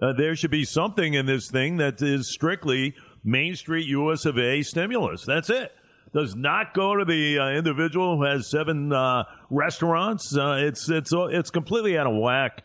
Uh, 0.00 0.12
there 0.12 0.36
should 0.36 0.52
be 0.52 0.64
something 0.64 1.14
in 1.14 1.26
this 1.26 1.50
thing 1.50 1.78
that 1.78 2.00
is 2.00 2.32
strictly 2.32 2.94
Main 3.24 3.56
Street 3.56 3.88
US 3.88 4.24
of 4.24 4.38
A 4.38 4.62
stimulus. 4.62 5.24
That's 5.26 5.50
it. 5.50 5.72
Does 6.14 6.36
not 6.36 6.72
go 6.72 6.94
to 6.94 7.04
the 7.04 7.40
uh, 7.40 7.50
individual 7.50 8.16
who 8.16 8.22
has 8.22 8.48
seven 8.48 8.92
uh, 8.92 9.24
restaurants. 9.50 10.36
Uh, 10.36 10.58
it's 10.60 10.88
it's 10.88 11.12
it's 11.12 11.50
completely 11.50 11.98
out 11.98 12.06
of 12.06 12.16
whack 12.16 12.62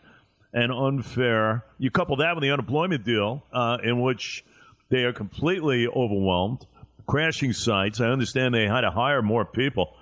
and 0.52 0.72
unfair. 0.72 1.64
You 1.78 1.90
couple 1.90 2.16
that 2.16 2.36
with 2.36 2.42
the 2.42 2.50
unemployment 2.52 3.04
deal, 3.04 3.44
uh, 3.52 3.78
in 3.82 4.00
which 4.00 4.44
they 4.88 5.02
are 5.02 5.12
completely 5.12 5.88
overwhelmed, 5.88 6.64
crashing 7.06 7.52
sites. 7.52 8.00
I 8.00 8.06
understand 8.06 8.54
they 8.54 8.68
had 8.68 8.82
to 8.82 8.90
hire 8.90 9.20
more 9.20 9.44
people. 9.44 9.94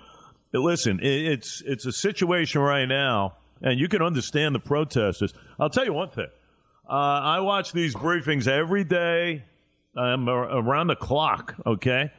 But 0.51 0.61
listen, 0.61 0.99
it's 1.01 1.61
it's 1.65 1.85
a 1.87 1.91
situation 1.91 2.61
right 2.61 2.85
now 2.85 3.35
and 3.61 3.79
you 3.79 3.87
can 3.87 4.01
understand 4.01 4.55
the 4.55 4.59
protesters. 4.59 5.33
I'll 5.59 5.69
tell 5.69 5.85
you 5.85 5.93
one 5.93 6.09
thing. 6.09 6.27
Uh, 6.87 6.91
I 6.91 7.39
watch 7.39 7.71
these 7.71 7.95
briefings 7.95 8.47
every 8.47 8.83
day. 8.83 9.43
I'm 9.97 10.27
around 10.29 10.87
the 10.87 10.95
clock, 10.95 11.55
okay? 11.65 12.11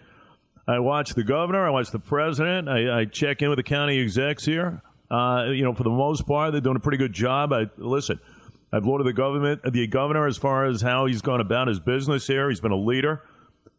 I 0.66 0.78
watch 0.80 1.14
the 1.14 1.22
governor. 1.22 1.64
I 1.64 1.70
watch 1.70 1.90
the 1.90 1.98
president. 1.98 2.68
I, 2.68 3.00
I 3.00 3.04
check 3.04 3.42
in 3.42 3.48
with 3.48 3.58
the 3.58 3.62
county 3.62 4.00
execs 4.00 4.44
here. 4.44 4.82
Uh, 5.10 5.46
you 5.48 5.62
know, 5.62 5.72
for 5.74 5.84
the 5.84 5.90
most 5.90 6.26
part, 6.26 6.52
they're 6.52 6.60
doing 6.60 6.76
a 6.76 6.80
pretty 6.80 6.98
good 6.98 7.12
job. 7.12 7.52
I 7.52 7.66
listen. 7.76 8.18
I've 8.72 8.84
lauded 8.84 9.06
the 9.06 9.12
government, 9.12 9.60
the 9.72 9.86
governor, 9.86 10.26
as 10.26 10.36
far 10.36 10.66
as 10.66 10.82
how 10.82 11.06
he's 11.06 11.22
gone 11.22 11.40
about 11.40 11.68
his 11.68 11.78
business 11.78 12.26
here. 12.26 12.48
He's 12.48 12.60
been 12.60 12.72
a 12.72 12.76
leader. 12.76 13.22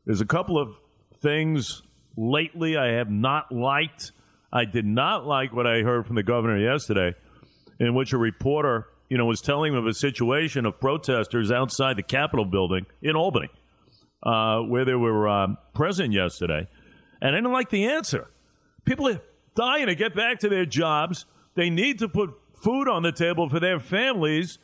There's 0.06 0.22
a 0.22 0.26
couple 0.26 0.58
of 0.58 0.76
things 1.22 1.82
lately 2.16 2.78
I 2.78 2.94
have 2.94 3.10
not 3.10 3.52
liked. 3.52 4.14
I 4.54 4.64
did 4.64 4.86
not 4.86 5.28
like 5.28 5.54
what 5.54 5.68
I 5.68 5.82
heard 5.82 6.08
from 6.08 6.16
the 6.16 6.24
governor 6.24 6.58
yesterday 6.58 7.16
in 7.80 7.94
which 7.94 8.14
a 8.14 8.18
reporter, 8.18 8.88
you 9.10 9.18
know, 9.18 9.26
was 9.26 9.42
telling 9.42 9.74
him 9.74 9.80
of 9.80 9.86
a 9.86 9.94
situation 9.94 10.66
of 10.66 10.80
protesters 10.80 11.52
outside 11.52 11.98
the 11.98 12.04
Capitol 12.04 12.46
building 12.46 12.86
in 13.02 13.16
Albany, 13.16 13.50
uh, 14.24 14.60
where 14.62 14.86
they 14.86 14.96
were 14.96 15.28
uh, 15.28 15.48
present 15.74 16.14
yesterday. 16.14 16.68
And 17.22 17.36
I 17.36 17.38
didn't 17.40 17.54
like 17.54 17.70
the 17.70 17.86
answer. 17.86 18.28
People 18.86 19.08
are 19.08 19.22
dying 19.56 19.88
to 19.88 19.96
get 19.96 20.16
back 20.16 20.40
to 20.40 20.50
their 20.50 20.66
jobs. 20.66 21.26
They 21.56 21.70
need 21.70 22.00
to 22.00 22.10
put 22.10 22.32
food 22.62 22.88
on 22.88 23.04
the 23.04 23.12
table 23.12 23.50
for 23.50 23.60
their 23.60 23.80
families. 23.80 24.60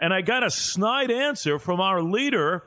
And 0.00 0.12
I 0.12 0.20
got 0.20 0.44
a 0.44 0.50
snide 0.50 1.10
answer 1.10 1.58
from 1.58 1.80
our 1.80 2.02
leader. 2.02 2.62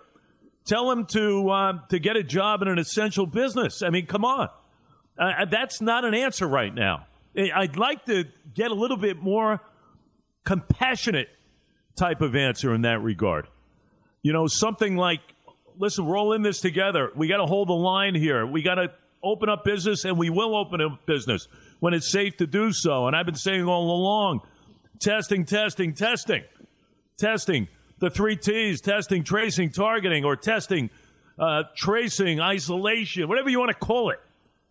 Tell 0.65 0.91
him 0.91 1.05
to 1.07 1.49
uh, 1.49 1.73
to 1.89 1.99
get 1.99 2.17
a 2.17 2.23
job 2.23 2.61
in 2.61 2.67
an 2.67 2.77
essential 2.77 3.25
business. 3.25 3.81
I 3.81 3.89
mean, 3.89 4.05
come 4.05 4.23
on, 4.23 4.49
uh, 5.17 5.45
that's 5.49 5.81
not 5.81 6.05
an 6.05 6.13
answer 6.13 6.47
right 6.47 6.73
now. 6.73 7.07
I'd 7.35 7.77
like 7.77 8.05
to 8.05 8.25
get 8.53 8.69
a 8.71 8.73
little 8.73 8.97
bit 8.97 9.17
more 9.17 9.61
compassionate 10.43 11.29
type 11.95 12.21
of 12.21 12.35
answer 12.35 12.73
in 12.73 12.81
that 12.81 13.01
regard. 13.01 13.47
You 14.23 14.33
know, 14.33 14.47
something 14.47 14.95
like, 14.95 15.21
listen, 15.77 16.05
we're 16.05 16.17
all 16.17 16.33
in 16.33 16.41
this 16.41 16.59
together. 16.59 17.11
We 17.15 17.27
got 17.27 17.37
to 17.37 17.45
hold 17.45 17.69
the 17.69 17.73
line 17.73 18.15
here. 18.15 18.45
We 18.45 18.61
got 18.61 18.75
to 18.75 18.87
open 19.23 19.49
up 19.49 19.63
business, 19.63 20.05
and 20.05 20.17
we 20.17 20.29
will 20.29 20.55
open 20.55 20.81
up 20.81 21.05
business 21.05 21.47
when 21.79 21.93
it's 21.93 22.11
safe 22.11 22.37
to 22.37 22.47
do 22.47 22.71
so. 22.71 23.07
And 23.07 23.15
I've 23.15 23.25
been 23.25 23.35
saying 23.35 23.65
all 23.65 23.91
along 23.91 24.41
testing, 24.99 25.45
testing, 25.45 25.93
testing, 25.93 26.43
testing. 27.17 27.67
The 27.99 28.09
three 28.09 28.35
T's 28.35 28.81
testing, 28.81 29.23
tracing, 29.23 29.71
targeting, 29.71 30.25
or 30.25 30.35
testing, 30.35 30.89
uh, 31.37 31.63
tracing, 31.75 32.39
isolation, 32.39 33.27
whatever 33.27 33.49
you 33.49 33.59
want 33.59 33.69
to 33.69 33.85
call 33.85 34.09
it. 34.09 34.19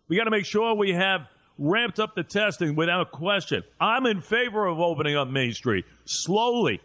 We 0.07 0.17
got 0.17 0.25
to 0.25 0.31
make 0.31 0.45
sure 0.45 0.75
we 0.75 0.91
have 0.91 1.21
ramped 1.61 1.99
up 1.99 2.15
the 2.15 2.23
testing 2.23 2.75
without 2.75 3.11
question. 3.11 3.63
I'm 3.79 4.07
in 4.07 4.19
favor 4.19 4.65
of 4.65 4.79
opening 4.79 5.15
up 5.15 5.27
Main 5.27 5.53
Street 5.53 5.85
slowly, 6.05 6.81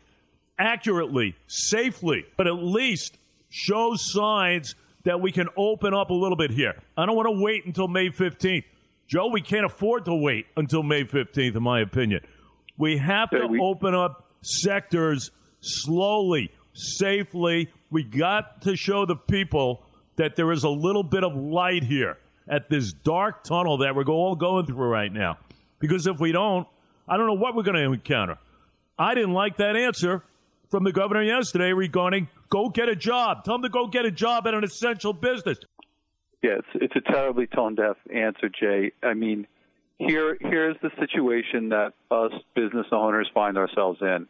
accurately, 0.58 1.34
safely, 1.46 2.26
but 2.36 2.46
at 2.46 2.52
least 2.52 3.16
show 3.48 3.94
signs 3.96 4.74
that 5.04 5.20
we 5.20 5.32
can 5.32 5.48
open 5.56 5.94
up 5.94 6.10
a 6.10 6.14
little 6.14 6.36
bit 6.36 6.50
here. 6.50 6.74
I 6.96 7.06
don't 7.06 7.16
want 7.16 7.26
to 7.26 7.42
wait 7.42 7.64
until 7.64 7.88
May 7.88 8.10
15th. 8.10 8.64
Joe, 9.08 9.28
we 9.28 9.40
can't 9.40 9.64
afford 9.64 10.04
to 10.06 10.14
wait 10.14 10.46
until 10.56 10.82
May 10.82 11.04
15th, 11.04 11.56
in 11.56 11.62
my 11.62 11.80
opinion. 11.80 12.20
We 12.76 12.98
have 12.98 13.30
to 13.30 13.46
we- 13.46 13.58
open 13.60 13.94
up 13.94 14.28
sectors 14.42 15.30
slowly, 15.60 16.50
safely. 16.74 17.70
We 17.90 18.02
got 18.02 18.62
to 18.62 18.76
show 18.76 19.06
the 19.06 19.16
people 19.16 19.84
that 20.16 20.36
there 20.36 20.52
is 20.52 20.64
a 20.64 20.68
little 20.68 21.02
bit 21.02 21.24
of 21.24 21.34
light 21.34 21.82
here 21.82 22.18
at 22.48 22.68
this 22.68 22.92
dark 22.92 23.44
tunnel 23.44 23.78
that 23.78 23.94
we're 23.94 24.04
all 24.04 24.36
going 24.36 24.66
through 24.66 24.88
right 24.88 25.12
now. 25.12 25.38
Because 25.78 26.06
if 26.06 26.20
we 26.20 26.32
don't, 26.32 26.66
I 27.08 27.16
don't 27.16 27.26
know 27.26 27.34
what 27.34 27.54
we're 27.54 27.62
going 27.62 27.76
to 27.76 27.92
encounter. 27.92 28.38
I 28.98 29.14
didn't 29.14 29.34
like 29.34 29.58
that 29.58 29.76
answer 29.76 30.22
from 30.70 30.84
the 30.84 30.92
governor 30.92 31.22
yesterday 31.22 31.72
regarding 31.72 32.28
go 32.48 32.68
get 32.68 32.88
a 32.88 32.96
job. 32.96 33.44
Tell 33.44 33.54
them 33.54 33.62
to 33.62 33.68
go 33.68 33.86
get 33.86 34.04
a 34.04 34.10
job 34.10 34.46
at 34.46 34.54
an 34.54 34.64
essential 34.64 35.12
business. 35.12 35.58
It's, 36.42 36.66
it's 36.74 36.94
a 36.96 37.12
terribly 37.12 37.46
tone 37.46 37.74
deaf 37.74 37.96
answer, 38.14 38.48
Jay. 38.48 38.92
I 39.02 39.14
mean, 39.14 39.46
here 39.98 40.36
here's 40.40 40.76
the 40.82 40.90
situation 41.00 41.70
that 41.70 41.92
us 42.10 42.32
business 42.54 42.86
owners 42.92 43.28
find 43.34 43.56
ourselves 43.56 43.98
in. 44.00 44.26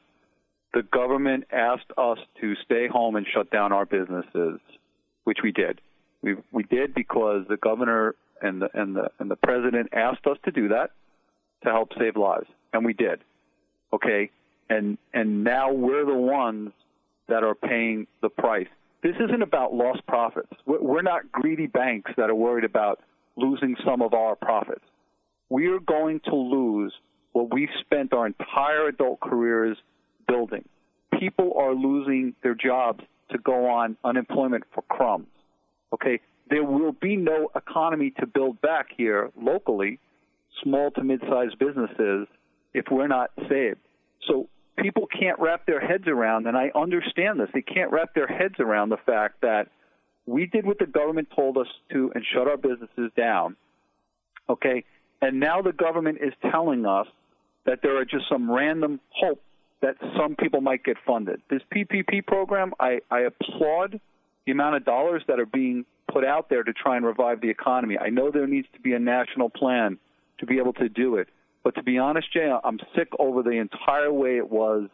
The 0.72 0.82
government 0.82 1.44
asked 1.52 1.90
us 1.96 2.18
to 2.40 2.54
stay 2.64 2.88
home 2.88 3.16
and 3.16 3.26
shut 3.34 3.50
down 3.50 3.72
our 3.72 3.86
businesses, 3.86 4.60
which 5.24 5.38
we 5.42 5.52
did. 5.52 5.80
We 6.22 6.36
we 6.52 6.64
did 6.64 6.94
because 6.94 7.44
the 7.48 7.56
governor 7.56 8.14
and 8.42 8.62
the 8.62 8.68
and 8.74 8.96
the 8.96 9.10
and 9.18 9.30
the 9.30 9.36
president 9.36 9.90
asked 9.92 10.26
us 10.26 10.38
to 10.44 10.50
do 10.50 10.68
that 10.68 10.90
to 11.64 11.70
help 11.70 11.90
save 11.98 12.16
lives, 12.16 12.46
and 12.72 12.84
we 12.84 12.92
did. 12.92 13.20
Okay, 13.92 14.30
and 14.68 14.98
and 15.12 15.44
now 15.44 15.72
we're 15.72 16.04
the 16.04 16.14
ones 16.14 16.72
that 17.28 17.42
are 17.42 17.54
paying 17.54 18.06
the 18.22 18.28
price. 18.28 18.68
This 19.02 19.16
isn't 19.16 19.42
about 19.42 19.74
lost 19.74 20.06
profits. 20.06 20.52
We're 20.64 21.02
not 21.02 21.30
greedy 21.30 21.66
banks 21.66 22.10
that 22.16 22.30
are 22.30 22.34
worried 22.34 22.64
about 22.64 23.00
losing 23.36 23.76
some 23.84 24.02
of 24.02 24.14
our 24.14 24.34
profits. 24.34 24.84
We 25.48 25.68
are 25.68 25.78
going 25.78 26.20
to 26.24 26.34
lose 26.34 26.92
what 27.32 27.52
we've 27.52 27.68
spent 27.80 28.12
our 28.12 28.26
entire 28.26 28.88
adult 28.88 29.20
careers 29.20 29.76
building. 30.26 30.64
People 31.20 31.52
are 31.56 31.74
losing 31.74 32.34
their 32.42 32.54
jobs 32.54 33.04
to 33.30 33.38
go 33.38 33.68
on 33.68 33.96
unemployment 34.02 34.64
for 34.74 34.82
crumbs. 34.82 35.28
Okay, 35.92 36.20
there 36.50 36.64
will 36.64 36.92
be 36.92 37.16
no 37.16 37.50
economy 37.54 38.12
to 38.20 38.26
build 38.26 38.60
back 38.60 38.88
here 38.96 39.30
locally, 39.40 39.98
small 40.62 40.90
to 40.92 41.02
mid-sized 41.02 41.58
businesses, 41.58 42.26
if 42.74 42.86
we're 42.90 43.08
not 43.08 43.30
saved. 43.48 43.78
So 44.28 44.48
people 44.78 45.06
can't 45.06 45.38
wrap 45.38 45.66
their 45.66 45.80
heads 45.80 46.04
around, 46.06 46.46
and 46.46 46.56
I 46.56 46.70
understand 46.74 47.40
this. 47.40 47.48
They 47.52 47.62
can't 47.62 47.90
wrap 47.90 48.14
their 48.14 48.26
heads 48.26 48.56
around 48.58 48.90
the 48.90 48.98
fact 48.98 49.40
that 49.42 49.68
we 50.26 50.46
did 50.46 50.66
what 50.66 50.78
the 50.78 50.86
government 50.86 51.28
told 51.34 51.56
us 51.56 51.68
to 51.92 52.12
and 52.14 52.24
shut 52.34 52.48
our 52.48 52.56
businesses 52.56 53.10
down. 53.16 53.56
Okay, 54.48 54.84
and 55.22 55.40
now 55.40 55.62
the 55.62 55.72
government 55.72 56.18
is 56.20 56.32
telling 56.50 56.86
us 56.86 57.06
that 57.64 57.80
there 57.82 57.96
are 57.98 58.04
just 58.04 58.28
some 58.28 58.50
random 58.50 59.00
hope 59.10 59.42
that 59.82 59.96
some 60.16 60.36
people 60.36 60.60
might 60.60 60.84
get 60.84 60.96
funded. 61.06 61.40
This 61.50 61.62
PPP 61.74 62.26
program, 62.26 62.72
I, 62.80 63.00
I 63.10 63.20
applaud 63.20 64.00
the 64.46 64.52
amount 64.52 64.76
of 64.76 64.84
dollars 64.84 65.22
that 65.28 65.38
are 65.40 65.46
being 65.46 65.84
put 66.10 66.24
out 66.24 66.48
there 66.48 66.62
to 66.62 66.72
try 66.72 66.96
and 66.96 67.04
revive 67.04 67.40
the 67.40 67.50
economy. 67.50 67.98
I 67.98 68.10
know 68.10 68.30
there 68.30 68.46
needs 68.46 68.68
to 68.74 68.80
be 68.80 68.94
a 68.94 68.98
national 68.98 69.50
plan 69.50 69.98
to 70.38 70.46
be 70.46 70.58
able 70.58 70.72
to 70.74 70.88
do 70.88 71.16
it. 71.16 71.28
But 71.64 71.74
to 71.74 71.82
be 71.82 71.98
honest, 71.98 72.32
Jay, 72.32 72.50
I'm 72.62 72.78
sick 72.96 73.08
over 73.18 73.42
the 73.42 73.50
entire 73.50 74.12
way 74.12 74.36
it 74.36 74.48
was 74.48 74.88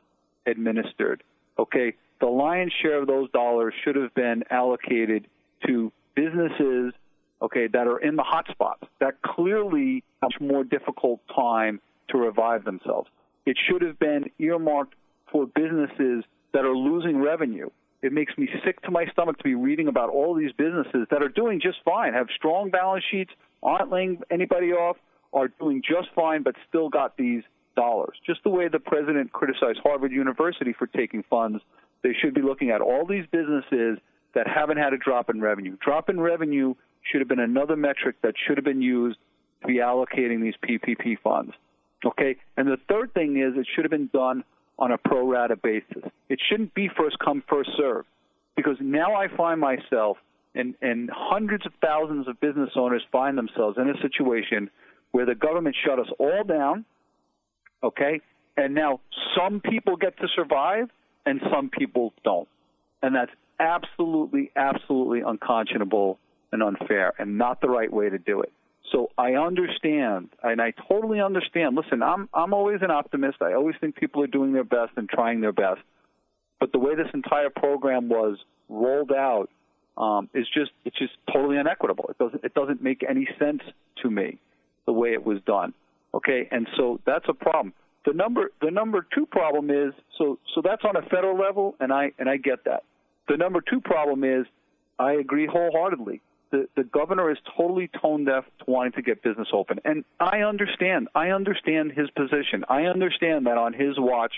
administered. 0.47 1.23
Okay, 1.59 1.95
the 2.21 2.27
lion's 2.27 2.73
share 2.81 3.01
of 3.01 3.07
those 3.07 3.31
dollars 3.33 3.75
should 3.85 3.97
have 3.97 4.15
been 4.15 4.43
allocated 4.51 5.27
to 5.67 5.93
businesses, 6.15 6.95
okay, 7.43 7.67
that 7.67 7.87
are 7.87 7.99
in 7.99 8.17
the 8.17 8.23
hot 8.23 8.47
spots 8.51 8.85
that 9.01 9.21
clearly 9.23 10.03
have 10.23 10.31
a 10.41 10.43
more 10.43 10.65
difficult 10.65 11.21
time 11.35 11.81
to 12.09 12.19
revive 12.19 12.65
themselves. 12.65 13.11
It 13.45 13.59
should 13.69 13.83
have 13.83 13.99
been 13.99 14.31
earmarked 14.39 14.95
for 15.31 15.47
businesses 15.47 16.25
that 16.53 16.65
are 16.65 16.77
losing 16.77 17.21
revenue. 17.21 17.69
It 18.03 18.13
makes 18.13 18.37
me 18.37 18.49
sick 18.65 18.81
to 18.83 18.91
my 18.91 19.07
stomach 19.13 19.39
to 19.39 19.45
be 19.45 19.55
reading 19.55 19.87
about 19.89 20.11
all 20.11 20.35
these 20.35 20.53
businesses 20.53 21.07
that 21.11 21.23
are 21.23 21.29
doing 21.29 21.61
just 21.61 21.79
fine, 21.85 22.15
have 22.15 22.27
strong 22.37 22.71
balance 22.71 23.05
sheets, 23.11 23.31
aren't 23.63 23.91
laying 23.91 24.21
anybody 24.31 24.73
off, 24.73 24.97
are 25.33 25.49
doing 25.49 25.83
just 25.89 26.09
fine, 26.15 26.43
but 26.43 26.57
still 26.69 26.89
got 26.89 27.17
these 27.17 27.43
dollars. 27.77 28.17
Just 28.27 28.43
the 28.43 28.51
way 28.51 28.69
the 28.69 28.81
president 28.81 29.33
criticized 29.33 29.79
Harvard 29.83 30.13
University 30.13 30.75
for 30.77 30.87
taking 30.89 31.23
funds, 31.31 31.63
they 32.03 32.13
should 32.21 32.35
be 32.35 32.43
looking 32.43 32.71
at 32.71 32.81
all 32.81 33.07
these 33.07 33.25
businesses 33.31 33.99
that 34.35 34.47
haven't 34.49 34.79
had 34.79 34.93
a 34.93 34.99
drop 34.99 35.31
in 35.31 35.41
revenue. 35.41 35.77
Drop 35.83 36.09
in 36.09 36.21
revenue 36.21 36.75
should 37.03 37.21
have 37.21 37.29
been 37.29 37.41
another 37.41 37.77
metric 37.77 38.17
that 38.23 38.35
should 38.47 38.57
have 38.57 38.65
been 38.65 38.83
used 38.83 39.19
to 39.61 39.69
be 39.69 39.75
allocating 39.75 40.43
these 40.43 40.55
PPP 40.63 41.19
funds. 41.23 41.53
Okay? 42.05 42.37
And 42.57 42.67
the 42.67 42.79
third 42.89 43.15
thing 43.15 43.37
is 43.37 43.57
it 43.57 43.67
should 43.75 43.85
have 43.85 43.91
been 43.91 44.11
done 44.13 44.45
on 44.79 44.93
a 44.93 44.99
pro 44.99 45.29
rata 45.29 45.57
basis. 45.57 46.05
It 46.29 46.41
shouldn't 46.49 46.75
be 46.75 46.89
first 46.97 47.19
come, 47.19 47.43
first 47.49 47.71
serve. 47.77 48.05
Because 48.57 48.77
now 48.81 49.15
I 49.15 49.29
find 49.29 49.61
myself 49.61 50.19
and, 50.55 50.75
and 50.83 51.11
hundreds 51.11 51.65
of 51.65 51.73
thousands 51.81 52.29
of 52.29 52.39
business 52.41 52.71
owners 52.77 53.03
find 53.11 53.39
themselves 53.39 53.79
in 53.79 53.89
a 53.89 54.01
situation 54.03 54.71
where 55.13 55.27
the 55.27 55.35
government 55.35 55.77
shut 55.85 55.99
us 55.99 56.09
all 56.19 56.45
down, 56.45 56.85
okay? 57.83 58.21
And 58.57 58.75
now 58.75 59.01
some 59.37 59.61
people 59.61 59.97
get 59.97 60.19
to 60.19 60.29
survive 60.35 60.91
and 61.25 61.41
some 61.51 61.71
people 61.71 62.13
don't. 62.25 62.49
And 63.03 63.15
that's 63.15 63.31
absolutely, 63.59 64.51
absolutely 64.57 65.21
unconscionable 65.21 66.19
and 66.51 66.63
unfair 66.63 67.15
and 67.19 67.39
not 67.39 67.61
the 67.61 67.69
right 67.69 67.93
way 67.93 68.11
to 68.11 68.19
do 68.19 68.43
it. 68.43 68.53
So 68.91 69.11
I 69.17 69.35
understand, 69.35 70.31
and 70.43 70.61
I 70.61 70.73
totally 70.89 71.21
understand. 71.21 71.77
Listen, 71.77 72.03
I'm 72.03 72.29
I'm 72.35 72.53
always 72.53 72.81
an 72.83 72.91
optimist. 72.91 73.39
I 73.41 73.55
always 73.55 73.77
think 73.81 73.97
people 73.97 74.23
are 74.23 74.27
doing 74.27 74.53
their 74.53 74.65
best 74.65 74.93
and 74.97 75.09
trying 75.09 75.41
their 75.41 75.53
best. 75.53 75.81
But 76.59 76.73
the 76.73 76.79
way 76.79 76.95
this 76.95 77.09
entire 77.15 77.51
program 77.51 78.09
was 78.09 78.39
rolled 78.69 79.13
out 79.13 79.49
um, 79.97 80.29
is 80.35 80.47
just 80.53 80.73
it's 80.85 80.99
just 80.99 81.13
totally 81.33 81.59
inequitable. 81.59 82.07
It 82.09 82.19
doesn't 82.19 82.45
it 82.45 82.55
doesn't 82.55 82.83
make 82.83 83.05
any 83.09 83.29
sense 83.39 83.63
to 84.03 84.11
me 84.11 84.39
the 84.87 84.93
way 84.93 85.13
it 85.13 85.25
was 85.25 85.39
done. 85.47 85.75
Okay, 86.15 86.49
and 86.51 86.67
so 86.77 87.01
that's 87.07 87.25
a 87.29 87.35
problem. 87.35 87.73
The 88.05 88.13
number 88.13 88.51
the 88.61 88.71
number 88.71 89.07
two 89.15 89.27
problem 89.27 89.71
is 89.71 89.95
so 90.19 90.39
so 90.55 90.61
that's 90.63 90.85
on 90.85 90.97
a 90.97 91.03
federal 91.03 91.39
level, 91.39 91.77
and 91.81 91.93
I 91.93 92.13
and 92.19 92.29
I 92.29 92.37
get 92.37 92.65
that. 92.65 92.83
The 93.29 93.37
number 93.37 93.61
two 93.61 93.81
problem 93.81 94.25
is 94.25 94.47
I 94.99 95.13
agree 95.13 95.47
wholeheartedly. 95.47 96.21
The 96.53 96.69
the 96.77 96.85
governor 96.85 97.31
is 97.31 97.39
totally 97.57 97.91
tone 98.01 98.27
deaf 98.27 98.45
to 98.45 98.65
wanting 98.69 98.93
to 98.93 99.03
get 99.03 99.23
business 99.23 99.49
open, 99.53 99.81
and 99.85 100.05
I 100.21 100.41
understand. 100.43 101.09
I 101.15 101.31
understand 101.31 101.93
his 101.93 102.11
position. 102.11 102.65
I 102.69 102.83
understand 102.83 103.47
that 103.47 103.59
on 103.59 103.73
his 103.73 103.99
watch, 103.99 104.35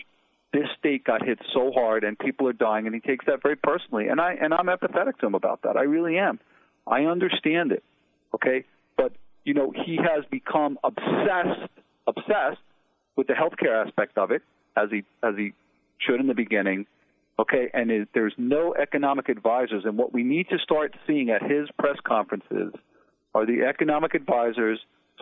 this 0.55 0.69
state 0.79 1.05
got 1.05 1.25
hit 1.25 1.41
so 1.53 1.73
hard 1.73 2.05
and 2.05 2.17
people 2.17 2.49
are 2.49 2.53
dying, 2.53 2.87
and 2.87 2.95
he 2.95 3.01
takes 3.01 3.27
that 3.27 3.43
very 3.43 3.57
personally. 3.57 4.07
And 4.09 4.21
I 4.21 4.35
and 4.41 4.55
I'm 4.55 4.67
empathetic 4.67 5.19
to 5.19 5.27
him 5.27 5.35
about 5.35 5.63
that. 5.63 5.77
I 5.77 5.83
really 5.83 6.17
am. 6.17 6.39
I 6.87 7.03
understand 7.03 7.73
it. 7.73 7.83
Okay, 8.33 8.65
but 8.97 9.13
you 9.45 9.53
know, 9.53 9.73
he 9.85 9.97
has 9.97 10.25
become 10.31 10.79
obsessed, 10.85 11.71
obsessed 12.07 12.61
with 13.17 13.27
the 13.27 13.35
healthcare 13.35 13.85
aspect 13.85 14.17
of 14.17 14.31
it, 14.31 14.43
as 14.77 14.89
he 14.91 15.03
as 15.23 15.35
he 15.37 15.53
should 15.99 16.21
in 16.21 16.29
the 16.29 16.35
beginning. 16.35 16.87
Okay, 17.39 17.69
and 17.75 17.91
it, 17.91 18.09
there's 18.15 18.35
no 18.39 18.75
economic 18.81 19.29
advisors, 19.29 19.85
and 19.85 19.99
what 19.99 20.13
we 20.13 20.23
need 20.23 20.49
to 20.51 20.59
start 20.59 20.95
seeing 21.07 21.31
at 21.31 21.43
his 21.43 21.69
press 21.79 21.97
conferences 22.07 22.73
are 23.35 23.45
the 23.45 23.65
economic 23.69 24.15
advisors 24.15 24.79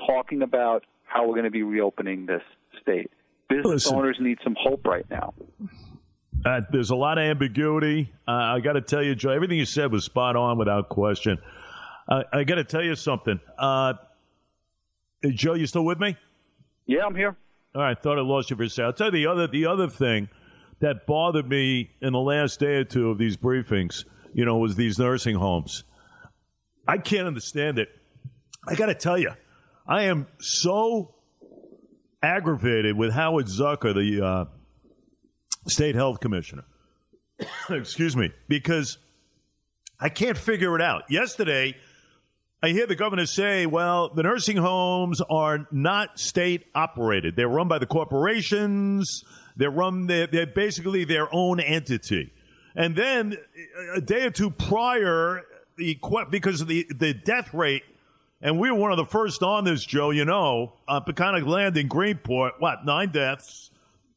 talking 0.06 0.42
about 0.42 0.84
how 1.04 1.26
we're 1.26 1.34
going 1.34 1.44
to 1.44 1.50
be 1.50 1.62
reopening 1.62 2.26
this 2.26 2.42
state. 2.82 3.10
Business 3.48 3.86
Listen. 3.86 3.96
owners 3.96 4.16
need 4.20 4.38
some 4.44 4.54
hope 4.58 4.86
right 4.86 5.06
now. 5.10 5.32
Uh, 6.44 6.60
there's 6.70 6.90
a 6.90 6.96
lot 6.96 7.18
of 7.18 7.24
ambiguity. 7.24 8.12
Uh, 8.28 8.32
I 8.32 8.60
got 8.60 8.72
to 8.74 8.80
tell 8.82 9.02
you, 9.02 9.14
Joe, 9.14 9.30
everything 9.30 9.58
you 9.58 9.64
said 9.64 9.90
was 9.92 10.04
spot 10.04 10.36
on 10.36 10.58
without 10.58 10.88
question. 10.88 11.38
Uh, 12.08 12.24
I 12.32 12.44
got 12.44 12.56
to 12.56 12.64
tell 12.64 12.82
you 12.82 12.94
something. 12.94 13.40
Uh, 13.58 13.94
Joe, 15.30 15.54
you 15.54 15.66
still 15.66 15.84
with 15.84 16.00
me? 16.00 16.16
Yeah, 16.86 17.04
I'm 17.06 17.14
here. 17.14 17.36
All 17.74 17.82
right, 17.82 17.98
thought 17.98 18.18
I 18.18 18.22
lost 18.22 18.50
you 18.50 18.56
for 18.56 18.64
a 18.64 18.68
second. 18.68 18.84
I'll 18.84 18.92
tell 18.92 19.06
you 19.06 19.12
the 19.12 19.26
other 19.28 19.46
the 19.46 19.66
other 19.66 19.88
thing 19.88 20.28
that 20.82 21.06
bothered 21.06 21.48
me 21.48 21.90
in 22.00 22.12
the 22.12 22.18
last 22.18 22.58
day 22.58 22.74
or 22.74 22.84
two 22.84 23.10
of 23.10 23.16
these 23.16 23.36
briefings, 23.36 24.04
you 24.34 24.44
know, 24.44 24.58
was 24.58 24.74
these 24.74 24.98
nursing 24.98 25.36
homes. 25.36 25.84
I 26.86 26.98
can't 26.98 27.28
understand 27.28 27.78
it. 27.78 27.88
I 28.68 28.74
got 28.74 28.86
to 28.86 28.94
tell 28.94 29.16
you, 29.16 29.30
I 29.86 30.04
am 30.04 30.26
so 30.40 31.14
aggravated 32.20 32.96
with 32.96 33.12
Howard 33.12 33.46
Zucker, 33.46 33.94
the 33.94 34.24
uh, 34.24 34.44
state 35.68 35.94
health 35.94 36.18
commissioner. 36.18 36.64
Excuse 37.70 38.16
me, 38.16 38.32
because 38.48 38.98
I 40.00 40.08
can't 40.08 40.36
figure 40.36 40.74
it 40.74 40.82
out. 40.82 41.04
Yesterday, 41.08 41.76
I 42.60 42.70
hear 42.70 42.88
the 42.88 42.96
governor 42.96 43.26
say, 43.26 43.66
well, 43.66 44.12
the 44.12 44.24
nursing 44.24 44.56
homes 44.56 45.20
are 45.30 45.68
not 45.70 46.18
state 46.18 46.64
operated. 46.74 47.36
They're 47.36 47.48
run 47.48 47.68
by 47.68 47.78
the 47.78 47.86
corporations. 47.86 49.22
They're 49.56 49.70
run, 49.70 50.06
they're, 50.06 50.26
they're 50.26 50.46
basically 50.46 51.04
their 51.04 51.28
own 51.32 51.60
entity. 51.60 52.32
And 52.74 52.96
then 52.96 53.36
a 53.94 54.00
day 54.00 54.24
or 54.24 54.30
two 54.30 54.50
prior, 54.50 55.42
the, 55.76 55.98
because 56.30 56.60
of 56.60 56.68
the, 56.68 56.86
the 56.96 57.12
death 57.12 57.52
rate, 57.52 57.82
and 58.40 58.58
we 58.58 58.70
were 58.70 58.78
one 58.78 58.90
of 58.90 58.96
the 58.96 59.06
first 59.06 59.42
on 59.42 59.64
this, 59.64 59.84
Joe, 59.84 60.10
you 60.10 60.24
know, 60.24 60.72
uh, 60.88 61.00
Peconic 61.00 61.46
Land 61.46 61.76
in 61.76 61.88
Greenport, 61.88 62.52
what, 62.58 62.84
nine 62.84 63.10
deaths, 63.10 63.70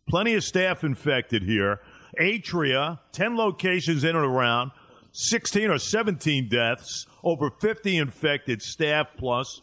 plenty 0.09 0.33
of 0.33 0.43
staff 0.43 0.83
infected 0.83 1.43
here, 1.43 1.81
Atria, 2.19 2.99
10 3.11 3.35
locations 3.35 4.03
in 4.03 4.15
and 4.15 4.25
around, 4.25 4.71
16 5.11 5.69
or 5.69 5.77
17 5.77 6.49
deaths, 6.49 7.05
over 7.23 7.49
50 7.49 7.97
infected 7.97 8.61
staff 8.61 9.07
plus. 9.17 9.61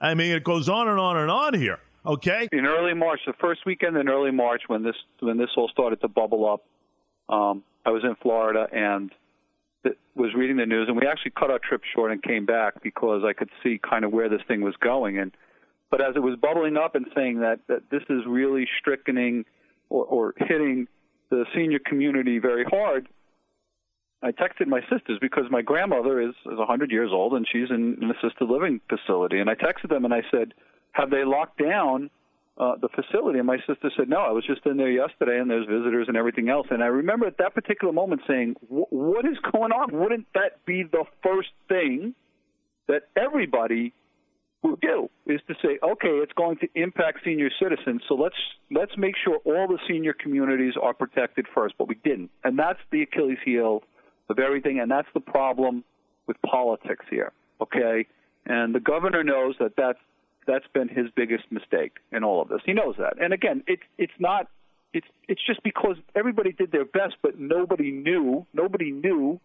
I 0.00 0.14
mean, 0.14 0.34
it 0.34 0.44
goes 0.44 0.68
on 0.68 0.88
and 0.88 0.98
on 0.98 1.16
and 1.16 1.30
on 1.30 1.54
here. 1.54 1.78
Okay. 2.06 2.48
In 2.52 2.66
early 2.66 2.94
March, 2.94 3.20
the 3.26 3.32
first 3.40 3.60
weekend 3.64 3.96
in 3.96 4.08
early 4.08 4.30
March, 4.30 4.62
when 4.66 4.82
this 4.82 4.96
when 5.20 5.38
this 5.38 5.48
all 5.56 5.68
started 5.68 6.00
to 6.02 6.08
bubble 6.08 6.48
up, 6.48 6.64
um, 7.34 7.62
I 7.86 7.90
was 7.90 8.02
in 8.04 8.14
Florida 8.22 8.66
and 8.70 9.10
was 10.14 10.32
reading 10.34 10.56
the 10.56 10.66
news, 10.66 10.86
and 10.88 10.96
we 10.96 11.06
actually 11.06 11.32
cut 11.32 11.50
our 11.50 11.58
trip 11.58 11.82
short 11.94 12.12
and 12.12 12.22
came 12.22 12.46
back 12.46 12.82
because 12.82 13.22
I 13.24 13.32
could 13.32 13.50
see 13.62 13.78
kind 13.78 14.04
of 14.04 14.12
where 14.12 14.28
this 14.28 14.40
thing 14.46 14.60
was 14.60 14.74
going. 14.80 15.18
And 15.18 15.32
but 15.90 16.00
as 16.00 16.14
it 16.16 16.20
was 16.20 16.38
bubbling 16.40 16.76
up 16.76 16.94
and 16.94 17.06
saying 17.14 17.40
that 17.40 17.60
that 17.68 17.90
this 17.90 18.02
is 18.08 18.22
really 18.26 18.68
strickling 18.80 19.44
or, 19.88 20.04
or 20.04 20.34
hitting 20.36 20.86
the 21.30 21.44
senior 21.54 21.78
community 21.84 22.38
very 22.38 22.64
hard, 22.64 23.08
I 24.22 24.30
texted 24.30 24.66
my 24.66 24.80
sisters 24.82 25.18
because 25.20 25.44
my 25.50 25.62
grandmother 25.62 26.20
is 26.20 26.34
is 26.46 26.58
100 26.58 26.90
years 26.90 27.10
old 27.12 27.32
and 27.32 27.46
she's 27.50 27.70
in 27.70 27.98
an 28.00 28.10
assisted 28.10 28.48
living 28.48 28.80
facility, 28.88 29.40
and 29.40 29.50
I 29.50 29.54
texted 29.54 29.88
them 29.88 30.04
and 30.04 30.14
I 30.14 30.22
said, 30.30 30.54
"Have 30.94 31.10
they 31.10 31.24
locked 31.24 31.58
down 31.58 32.08
uh, 32.56 32.76
the 32.80 32.88
facility?" 32.88 33.38
And 33.38 33.46
my 33.46 33.58
sister 33.66 33.90
said, 33.96 34.08
"No, 34.08 34.20
I 34.20 34.30
was 34.30 34.46
just 34.46 34.64
in 34.64 34.76
there 34.76 34.90
yesterday, 34.90 35.38
and 35.38 35.50
there's 35.50 35.66
visitors 35.66 36.06
and 36.08 36.16
everything 36.16 36.48
else." 36.48 36.68
And 36.70 36.82
I 36.82 36.86
remember 36.86 37.26
at 37.26 37.38
that 37.38 37.54
particular 37.54 37.92
moment 37.92 38.22
saying, 38.26 38.54
"What 38.68 39.26
is 39.26 39.36
going 39.52 39.72
on? 39.72 39.92
Wouldn't 39.92 40.26
that 40.34 40.64
be 40.64 40.84
the 40.84 41.04
first 41.22 41.50
thing 41.68 42.14
that 42.86 43.02
everybody 43.16 43.92
would 44.62 44.80
do? 44.80 45.10
Is 45.26 45.40
to 45.48 45.54
say, 45.62 45.78
okay, 45.82 46.14
it's 46.22 46.32
going 46.32 46.56
to 46.58 46.68
impact 46.74 47.18
senior 47.24 47.50
citizens, 47.60 48.02
so 48.08 48.14
let's 48.14 48.36
let's 48.70 48.96
make 48.96 49.16
sure 49.22 49.38
all 49.44 49.66
the 49.66 49.78
senior 49.88 50.12
communities 50.12 50.74
are 50.80 50.94
protected 50.94 51.46
first." 51.54 51.74
But 51.76 51.88
we 51.88 51.96
didn't, 52.04 52.30
and 52.44 52.56
that's 52.56 52.80
the 52.92 53.02
Achilles 53.02 53.42
heel 53.44 53.82
of 54.30 54.38
everything, 54.38 54.78
and 54.78 54.88
that's 54.90 55.08
the 55.12 55.20
problem 55.20 55.82
with 56.28 56.36
politics 56.42 57.04
here. 57.10 57.32
Okay, 57.60 58.06
and 58.46 58.74
the 58.74 58.80
governor 58.80 59.24
knows 59.24 59.56
that 59.58 59.72
that's 59.76 59.98
that's 60.46 60.66
been 60.72 60.88
his 60.88 61.06
biggest 61.16 61.44
mistake 61.50 61.92
in 62.12 62.24
all 62.24 62.42
of 62.42 62.48
this. 62.48 62.60
He 62.64 62.72
knows 62.72 62.96
that, 62.98 63.14
and 63.20 63.32
again, 63.32 63.62
it's 63.66 63.82
it's 63.98 64.12
not 64.18 64.48
it's 64.92 65.06
it's 65.28 65.40
just 65.46 65.62
because 65.62 65.96
everybody 66.14 66.52
did 66.52 66.72
their 66.72 66.84
best, 66.84 67.16
but 67.22 67.38
nobody 67.38 67.90
knew 67.90 68.46
nobody 68.52 68.90
knew 68.90 69.40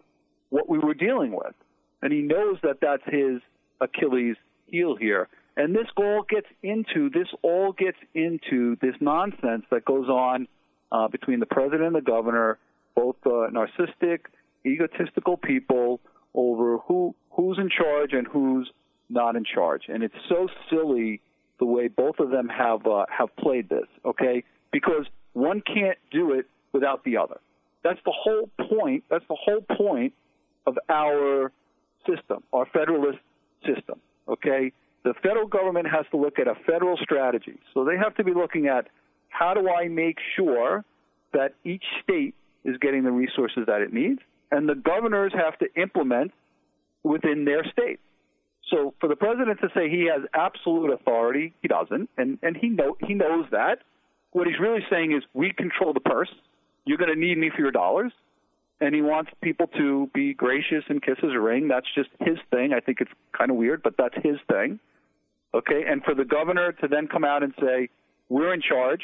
what 0.50 0.70
we 0.70 0.80
were 0.80 0.94
dealing 0.94 1.32
with, 1.32 1.54
and 2.02 2.14
he 2.14 2.22
knows 2.22 2.58
that 2.64 2.78
that's 2.82 3.04
his 3.06 3.42
Achilles 3.82 4.36
heel 4.68 4.96
here. 4.96 5.28
And 5.58 5.76
this 5.76 5.88
all 5.98 6.24
gets 6.28 6.48
into 6.64 7.10
this 7.10 7.28
all 7.42 7.74
gets 7.74 7.98
into 8.14 8.78
this 8.82 8.96
nonsense 9.02 9.66
that 9.72 9.84
goes 9.84 10.08
on 10.08 10.48
uh, 10.92 11.08
between 11.08 11.40
the 11.40 11.46
president 11.46 11.84
and 11.84 11.96
the 11.96 12.02
governor, 12.02 12.58
both 12.96 13.18
uh, 13.26 13.50
narcissistic, 13.52 14.20
egotistical 14.66 15.38
people 15.38 16.00
over 16.34 16.78
who 16.78 17.16
who's 17.32 17.58
in 17.58 17.70
charge 17.70 18.14
and 18.14 18.28
who's 18.28 18.72
not 19.10 19.36
in 19.36 19.44
charge. 19.44 19.84
And 19.88 20.04
it's 20.04 20.16
so 20.28 20.48
silly 20.70 21.22
the 21.60 21.66
way 21.66 21.88
both 21.88 22.20
of 22.20 22.30
them 22.30 22.48
have 22.48 22.86
uh, 22.86 23.06
have 23.10 23.36
played 23.36 23.70
this. 23.70 23.88
Okay, 24.06 24.44
because 24.72 25.06
one 25.34 25.62
can't 25.62 25.98
do 26.12 26.34
it 26.34 26.46
without 26.74 27.04
the 27.04 27.18
other. 27.18 27.40
That's 27.84 28.00
the 28.06 28.14
whole 28.16 28.50
point. 28.70 29.04
That's 29.10 29.26
the 29.28 29.38
whole 29.40 29.62
point 29.62 30.14
of 30.66 30.78
our 30.90 31.52
system, 32.08 32.44
our 32.54 32.66
federalist 32.74 33.20
system. 33.66 34.00
Okay, 34.28 34.72
the 35.04 35.14
federal 35.24 35.48
government 35.48 35.88
has 35.88 36.06
to 36.12 36.18
look 36.18 36.40
at 36.40 36.48
a 36.48 36.56
federal 36.66 36.98
strategy. 36.98 37.60
So 37.74 37.84
they 37.86 37.98
have 37.98 38.16
to 38.16 38.24
be 38.24 38.34
looking 38.34 38.68
at 38.68 38.88
how 39.30 39.54
do 39.54 39.70
I 39.70 39.88
make 39.88 40.18
sure 40.36 40.84
that 41.34 41.54
each 41.64 41.84
state 42.04 42.36
is 42.64 42.78
getting 42.78 43.04
the 43.04 43.12
resources 43.12 43.64
that 43.68 43.82
it 43.82 43.94
needs 43.94 44.20
and 44.52 44.68
the 44.68 44.76
governors 44.76 45.32
have 45.34 45.58
to 45.60 45.82
implement 45.82 46.32
within 47.04 47.46
their 47.46 47.64
state. 47.72 48.00
So 48.70 48.94
for 49.00 49.08
the 49.08 49.16
president 49.16 49.60
to 49.62 49.70
say 49.74 49.90
he 49.90 50.10
has 50.14 50.28
absolute 50.34 50.92
authority, 50.92 51.54
he 51.62 51.68
doesn't, 51.68 52.10
and 52.18 52.38
and 52.42 52.56
he 52.56 52.70
know 52.70 52.98
he 53.06 53.14
knows 53.14 53.46
that. 53.52 53.80
What 54.32 54.48
he's 54.48 54.60
really 54.60 54.86
saying 54.90 55.14
is 55.14 55.24
we 55.34 55.52
control 55.54 55.94
the 55.94 56.00
purse. 56.00 56.30
You're 56.86 56.98
going 56.98 57.14
to 57.14 57.20
need 57.20 57.38
me 57.38 57.50
for 57.54 57.62
your 57.62 57.72
dollars, 57.72 58.12
and 58.80 58.94
he 58.94 59.02
wants 59.02 59.32
people 59.42 59.68
to 59.78 60.10
be 60.14 60.34
gracious 60.34 60.84
and 60.88 61.02
kiss 61.02 61.18
his 61.22 61.32
ring. 61.36 61.68
That's 61.68 61.88
just 61.96 62.10
his 62.20 62.38
thing. 62.52 62.74
I 62.74 62.80
think 62.80 63.02
it's 63.02 63.12
kind 63.36 63.50
of 63.50 63.58
weird, 63.58 63.82
but 63.82 63.96
that's 63.98 64.16
his 64.24 64.38
thing. 64.52 64.80
Okay, 65.54 65.84
and 65.88 66.04
for 66.04 66.14
the 66.14 66.26
governor 66.26 66.74
to 66.74 66.88
then 66.88 67.08
come 67.08 67.24
out 67.24 67.42
and 67.42 67.54
say 67.60 67.90
we're 68.30 68.54
in 68.54 68.62
charge, 68.62 69.02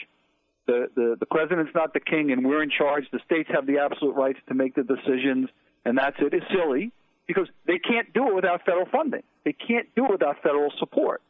the, 0.67 0.89
the, 0.95 1.17
the 1.19 1.25
president's 1.25 1.71
not 1.73 1.93
the 1.93 1.99
king 1.99 2.31
and 2.31 2.45
we're 2.45 2.61
in 2.61 2.69
charge. 2.69 3.05
The 3.11 3.19
states 3.25 3.49
have 3.53 3.65
the 3.65 3.79
absolute 3.79 4.15
rights 4.15 4.39
to 4.47 4.53
make 4.53 4.75
the 4.75 4.83
decisions, 4.83 5.49
and 5.85 5.97
that's 5.97 6.17
it. 6.19 6.33
It's 6.33 6.45
silly 6.53 6.91
because 7.27 7.47
they 7.65 7.79
can't 7.79 8.11
do 8.13 8.27
it 8.29 8.35
without 8.35 8.65
federal 8.65 8.85
funding. 8.91 9.23
They 9.43 9.53
can't 9.53 9.87
do 9.95 10.05
it 10.05 10.11
without 10.11 10.41
federal 10.43 10.71
support. 10.79 11.21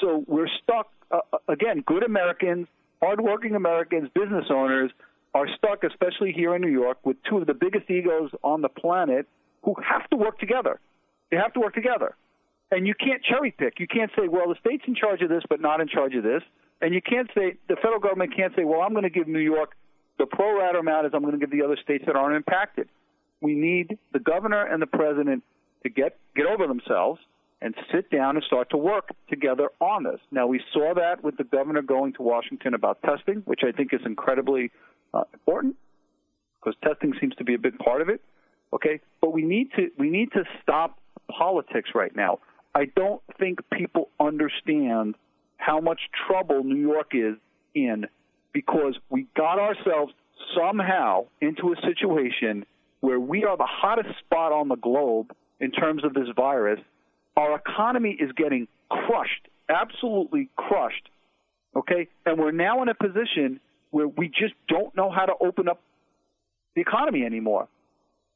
So 0.00 0.24
we're 0.26 0.48
stuck, 0.62 0.90
uh, 1.10 1.18
uh, 1.32 1.38
again, 1.48 1.82
good 1.86 2.02
Americans, 2.02 2.66
hardworking 3.00 3.54
Americans, 3.54 4.08
business 4.14 4.46
owners 4.50 4.90
are 5.34 5.46
stuck, 5.56 5.84
especially 5.84 6.32
here 6.32 6.54
in 6.54 6.62
New 6.62 6.70
York, 6.70 6.98
with 7.04 7.16
two 7.28 7.38
of 7.38 7.46
the 7.46 7.54
biggest 7.54 7.90
egos 7.90 8.30
on 8.42 8.60
the 8.60 8.68
planet 8.68 9.26
who 9.62 9.74
have 9.82 10.08
to 10.10 10.16
work 10.16 10.38
together. 10.38 10.80
They 11.30 11.36
have 11.36 11.52
to 11.54 11.60
work 11.60 11.74
together. 11.74 12.16
And 12.70 12.86
you 12.86 12.94
can't 12.94 13.22
cherry 13.22 13.50
pick. 13.50 13.78
You 13.78 13.86
can't 13.86 14.10
say, 14.16 14.28
well, 14.28 14.48
the 14.48 14.56
state's 14.60 14.84
in 14.86 14.94
charge 14.94 15.22
of 15.22 15.28
this, 15.28 15.42
but 15.48 15.60
not 15.60 15.80
in 15.80 15.88
charge 15.88 16.14
of 16.14 16.22
this. 16.22 16.42
And 16.80 16.92
you 16.92 17.00
can't 17.00 17.30
say 17.34 17.56
the 17.68 17.76
federal 17.76 18.00
government 18.00 18.34
can't 18.34 18.54
say, 18.56 18.64
well, 18.64 18.80
I'm 18.80 18.92
going 18.92 19.04
to 19.04 19.10
give 19.10 19.28
New 19.28 19.38
York 19.38 19.76
the 20.18 20.26
pro 20.26 20.58
rata 20.58 20.78
amount 20.78 21.06
as 21.06 21.12
I'm 21.14 21.22
going 21.22 21.38
to 21.38 21.38
give 21.38 21.50
the 21.50 21.64
other 21.64 21.76
states 21.82 22.04
that 22.06 22.16
aren't 22.16 22.36
impacted. 22.36 22.88
We 23.42 23.54
need 23.54 23.98
the 24.12 24.20
governor 24.20 24.64
and 24.64 24.80
the 24.80 24.86
president 24.86 25.42
to 25.82 25.90
get 25.90 26.16
get 26.34 26.46
over 26.46 26.66
themselves 26.66 27.20
and 27.60 27.74
sit 27.92 28.10
down 28.10 28.36
and 28.36 28.44
start 28.44 28.70
to 28.70 28.76
work 28.76 29.10
together 29.28 29.68
on 29.80 30.04
this. 30.04 30.20
Now 30.30 30.46
we 30.46 30.60
saw 30.72 30.94
that 30.94 31.22
with 31.22 31.36
the 31.36 31.44
governor 31.44 31.82
going 31.82 32.12
to 32.14 32.22
Washington 32.22 32.74
about 32.74 33.02
testing, 33.02 33.42
which 33.44 33.60
I 33.66 33.72
think 33.72 33.92
is 33.92 34.00
incredibly 34.06 34.70
uh, 35.12 35.24
important 35.34 35.76
because 36.60 36.76
testing 36.84 37.12
seems 37.20 37.34
to 37.36 37.44
be 37.44 37.54
a 37.54 37.58
big 37.58 37.78
part 37.78 38.00
of 38.00 38.08
it. 38.08 38.20
Okay, 38.72 39.00
but 39.20 39.32
we 39.32 39.42
need 39.42 39.70
to 39.76 39.90
we 39.98 40.08
need 40.08 40.32
to 40.32 40.44
stop 40.62 40.98
politics 41.30 41.90
right 41.94 42.14
now. 42.14 42.38
I 42.74 42.86
don't 42.96 43.22
think 43.38 43.58
people 43.70 44.08
understand 44.18 45.16
how 45.56 45.80
much 45.80 46.00
trouble 46.26 46.64
New 46.64 46.80
York 46.80 47.12
is 47.12 47.36
in 47.74 48.06
because 48.52 48.94
we 49.10 49.26
got 49.36 49.58
ourselves 49.58 50.12
somehow 50.56 51.26
into 51.40 51.72
a 51.72 51.76
situation 51.86 52.64
where 53.02 53.20
we 53.20 53.44
are 53.44 53.56
the 53.56 53.68
hottest 53.68 54.16
spot 54.20 54.52
on 54.52 54.68
the 54.68 54.76
globe 54.76 55.32
in 55.60 55.72
terms 55.72 56.04
of 56.04 56.14
this 56.14 56.28
virus. 56.34 56.80
Our 57.36 57.56
economy 57.56 58.16
is 58.18 58.30
getting 58.36 58.68
crushed, 58.88 59.48
absolutely 59.68 60.48
crushed. 60.56 61.10
Okay? 61.76 62.08
And 62.24 62.38
we're 62.38 62.52
now 62.52 62.80
in 62.82 62.88
a 62.88 62.94
position 62.94 63.60
where 63.90 64.06
we 64.06 64.28
just 64.28 64.54
don't 64.68 64.96
know 64.96 65.10
how 65.10 65.26
to 65.26 65.34
open 65.40 65.68
up 65.68 65.82
the 66.74 66.80
economy 66.80 67.24
anymore 67.24 67.68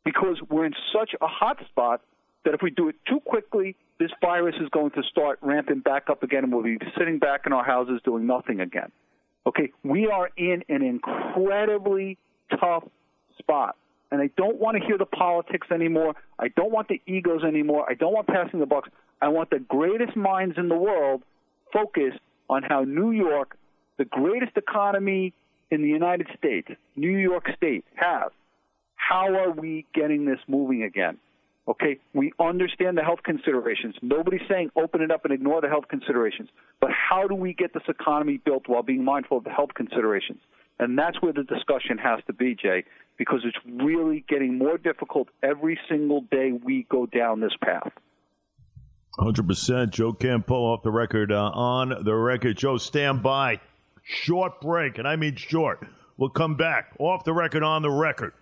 because 0.04 0.36
we're 0.50 0.66
in 0.66 0.74
such 0.92 1.10
a 1.20 1.26
hot 1.26 1.58
spot 1.70 2.02
that 2.44 2.52
if 2.52 2.60
we 2.60 2.70
do 2.70 2.88
it 2.88 2.96
too 3.08 3.20
quickly, 3.20 3.76
this 4.00 4.10
virus 4.20 4.56
is 4.60 4.68
going 4.70 4.90
to 4.90 5.02
start 5.10 5.38
ramping 5.42 5.80
back 5.80 6.10
up 6.10 6.22
again 6.24 6.44
and 6.44 6.52
we'll 6.52 6.64
be 6.64 6.78
sitting 6.98 7.18
back 7.18 7.42
in 7.46 7.52
our 7.52 7.64
houses 7.64 8.00
doing 8.04 8.26
nothing 8.26 8.60
again. 8.60 8.90
Okay, 9.46 9.72
we 9.84 10.08
are 10.08 10.28
in 10.36 10.64
an 10.68 10.82
incredibly 10.82 12.18
tough 12.58 12.82
spot. 13.38 13.76
And 14.10 14.20
I 14.20 14.30
don't 14.36 14.58
want 14.58 14.76
to 14.78 14.86
hear 14.86 14.98
the 14.98 15.06
politics 15.06 15.68
anymore. 15.72 16.14
I 16.38 16.48
don't 16.48 16.70
want 16.70 16.88
the 16.88 17.00
egos 17.06 17.42
anymore. 17.42 17.86
I 17.88 17.94
don't 17.94 18.12
want 18.12 18.28
passing 18.28 18.60
the 18.60 18.66
bucks. 18.66 18.88
I 19.20 19.28
want 19.28 19.50
the 19.50 19.58
greatest 19.58 20.16
minds 20.16 20.56
in 20.58 20.68
the 20.68 20.76
world 20.76 21.22
focused 21.72 22.20
on 22.48 22.62
how 22.62 22.82
New 22.82 23.10
York, 23.10 23.56
the 23.96 24.04
greatest 24.04 24.56
economy 24.56 25.32
in 25.70 25.82
the 25.82 25.88
United 25.88 26.28
States, 26.38 26.68
New 26.94 27.16
York 27.16 27.48
State, 27.56 27.84
has. 27.94 28.30
How 28.94 29.34
are 29.34 29.50
we 29.50 29.86
getting 29.94 30.24
this 30.24 30.38
moving 30.46 30.82
again? 30.82 31.18
Okay, 31.68 31.98
we 32.14 32.32
understand 32.38 32.96
the 32.96 33.02
health 33.02 33.24
considerations. 33.24 33.96
Nobody's 34.00 34.46
saying 34.48 34.70
open 34.76 35.00
it 35.00 35.10
up 35.10 35.24
and 35.24 35.34
ignore 35.34 35.60
the 35.60 35.68
health 35.68 35.88
considerations. 35.88 36.48
But 36.80 36.90
how 36.92 37.26
do 37.26 37.34
we 37.34 37.54
get 37.54 37.74
this 37.74 37.82
economy 37.88 38.36
built 38.36 38.68
while 38.68 38.84
being 38.84 39.02
mindful 39.02 39.38
of 39.38 39.44
the 39.44 39.50
health 39.50 39.74
considerations? 39.74 40.38
And 40.78 40.96
that's 40.96 41.20
where 41.20 41.32
the 41.32 41.42
discussion 41.42 41.98
has 41.98 42.20
to 42.28 42.32
be, 42.32 42.54
Jay, 42.54 42.84
because 43.18 43.40
it's 43.44 43.58
really 43.66 44.24
getting 44.28 44.58
more 44.58 44.78
difficult 44.78 45.28
every 45.42 45.78
single 45.88 46.22
day 46.30 46.52
we 46.52 46.86
go 46.90 47.06
down 47.06 47.40
this 47.40 47.54
path. 47.62 47.92
100%. 49.18 49.90
Joe 49.90 50.12
Campolo 50.12 50.74
off 50.74 50.82
the 50.82 50.90
record, 50.90 51.32
uh, 51.32 51.50
on 51.50 52.04
the 52.04 52.14
record. 52.14 52.56
Joe, 52.58 52.76
stand 52.76 53.22
by. 53.22 53.60
Short 54.02 54.60
break, 54.60 54.98
and 54.98 55.08
I 55.08 55.16
mean 55.16 55.36
short. 55.36 55.86
We'll 56.16 56.30
come 56.30 56.56
back 56.56 56.92
off 56.98 57.24
the 57.24 57.32
record, 57.32 57.62
on 57.62 57.82
the 57.82 57.90
record 57.90 58.32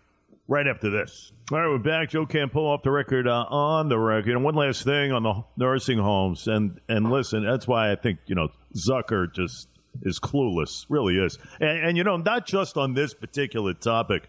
right 0.49 0.67
after 0.67 0.91
this. 0.91 1.33
All 1.51 1.59
right, 1.59 1.69
we're 1.69 1.79
back. 1.79 2.11
Joe 2.11 2.27
Campolo 2.27 2.75
off 2.75 2.83
the 2.83 2.91
record 2.91 3.27
uh, 3.27 3.45
on 3.45 3.89
the 3.89 3.99
record. 3.99 4.33
And 4.33 4.45
one 4.45 4.55
last 4.55 4.85
thing 4.85 5.13
on 5.13 5.23
the 5.23 5.43
nursing 5.57 5.99
homes. 5.99 6.47
And 6.47 6.81
and 6.89 7.11
listen, 7.11 7.45
that's 7.45 7.67
why 7.67 7.93
I 7.93 7.97
think 7.97 8.19
you 8.27 8.35
know 8.35 8.49
Zucker 8.75 9.33
just 9.33 9.69
is 10.03 10.19
clueless, 10.19 10.87
really 10.89 11.19
is. 11.19 11.39
And, 11.61 11.79
and 11.79 11.97
you 11.97 12.05
know, 12.05 12.17
not 12.17 12.47
just 12.47 12.77
on 12.77 12.95
this 12.95 13.15
particular 13.15 13.75
topic, 13.75 14.29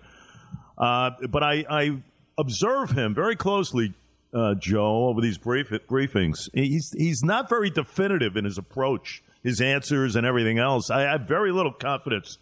uh, 0.77 1.11
but 1.29 1.43
I, 1.43 1.65
I 1.69 2.01
observe 2.37 2.91
him 2.91 3.13
very 3.13 3.35
closely. 3.35 3.93
Uh, 4.33 4.53
Joe, 4.53 5.07
over 5.07 5.21
these 5.21 5.37
brief, 5.37 5.69
briefings, 5.69 6.49
he's 6.53 6.91
he's 6.91 7.23
not 7.23 7.47
very 7.47 7.69
definitive 7.69 8.35
in 8.35 8.43
his 8.43 8.57
approach, 8.57 9.23
his 9.43 9.61
answers, 9.61 10.17
and 10.17 10.27
everything 10.27 10.59
else. 10.59 10.89
I 10.89 11.03
have 11.03 11.21
very 11.21 11.53
little 11.53 11.71
confidence 11.71 12.37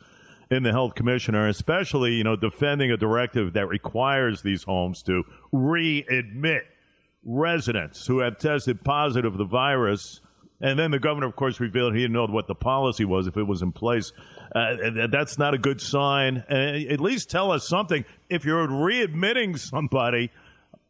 in 0.50 0.64
the 0.64 0.72
health 0.72 0.96
commissioner, 0.96 1.48
especially, 1.48 2.14
you 2.14 2.24
know, 2.24 2.36
defending 2.36 2.92
a 2.92 2.98
directive 2.98 3.54
that 3.54 3.68
requires 3.68 4.42
these 4.42 4.64
homes 4.64 5.04
to 5.04 5.24
readmit 5.54 6.62
residents 7.26 8.06
who 8.06 8.20
have 8.20 8.38
tested 8.38 8.84
positive 8.84 9.34
of 9.34 9.38
the 9.38 9.46
virus. 9.46 10.22
And 10.62 10.80
then 10.80 10.92
the 10.92 11.00
governor, 11.00 11.28
of 11.28 11.36
course, 11.36 11.60
revealed 11.60 11.94
he 11.94 12.02
didn't 12.02 12.14
know 12.14 12.26
what 12.28 12.48
the 12.48 12.56
policy 12.56 13.06
was 13.06 13.28
if 13.28 13.38
it 13.38 13.44
was 13.44 13.62
in 13.62 13.72
place. 13.72 14.14
Uh, 14.54 15.08
that's 15.10 15.38
not 15.38 15.54
a 15.54 15.58
good 15.58 15.82
sign. 15.82 16.44
Uh, 16.50 16.80
at 16.90 17.00
least 17.00 17.30
tell 17.30 17.52
us 17.52 17.68
something. 17.68 18.06
If 18.30 18.46
you're 18.46 18.68
readmitting 18.68 19.60
somebody 19.60 20.32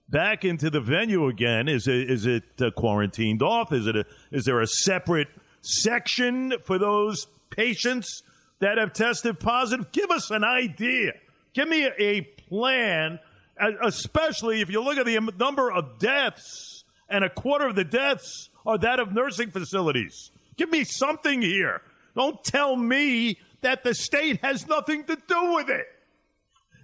back 0.09 0.45
into 0.45 0.69
the 0.69 0.81
venue 0.81 1.27
again, 1.27 1.67
is 1.67 1.87
it 1.87 2.09
is 2.09 2.25
it 2.25 2.43
uh, 2.61 2.71
quarantined 2.71 3.41
off? 3.41 3.71
Is 3.71 3.87
it 3.87 3.95
a, 3.95 4.05
is 4.31 4.45
there 4.45 4.61
a 4.61 4.67
separate 4.67 5.29
section 5.61 6.53
for 6.63 6.77
those 6.77 7.27
patients? 7.49 8.23
that 8.63 8.77
have 8.77 8.93
tested 8.93 9.39
positive? 9.39 9.91
Give 9.91 10.09
us 10.09 10.31
an 10.31 10.45
idea. 10.45 11.11
Give 11.53 11.67
me 11.67 11.85
a 11.99 12.21
plan, 12.21 13.19
especially 13.83 14.61
if 14.61 14.69
you 14.69 14.81
look 14.81 14.97
at 14.97 15.05
the 15.05 15.19
number 15.37 15.69
of 15.69 15.99
deaths, 15.99 16.85
and 17.09 17.25
a 17.25 17.29
quarter 17.29 17.67
of 17.67 17.75
the 17.75 17.83
deaths 17.83 18.49
are 18.65 18.77
that 18.77 19.01
of 19.01 19.13
nursing 19.13 19.51
facilities. 19.51 20.31
Give 20.55 20.71
me 20.71 20.85
something 20.85 21.41
here. 21.41 21.81
Don't 22.15 22.43
tell 22.43 22.75
me 22.75 23.39
that 23.61 23.83
the 23.83 23.93
state 23.93 24.39
has 24.43 24.67
nothing 24.67 25.03
to 25.05 25.17
do 25.27 25.53
with 25.53 25.69
it. 25.69 25.85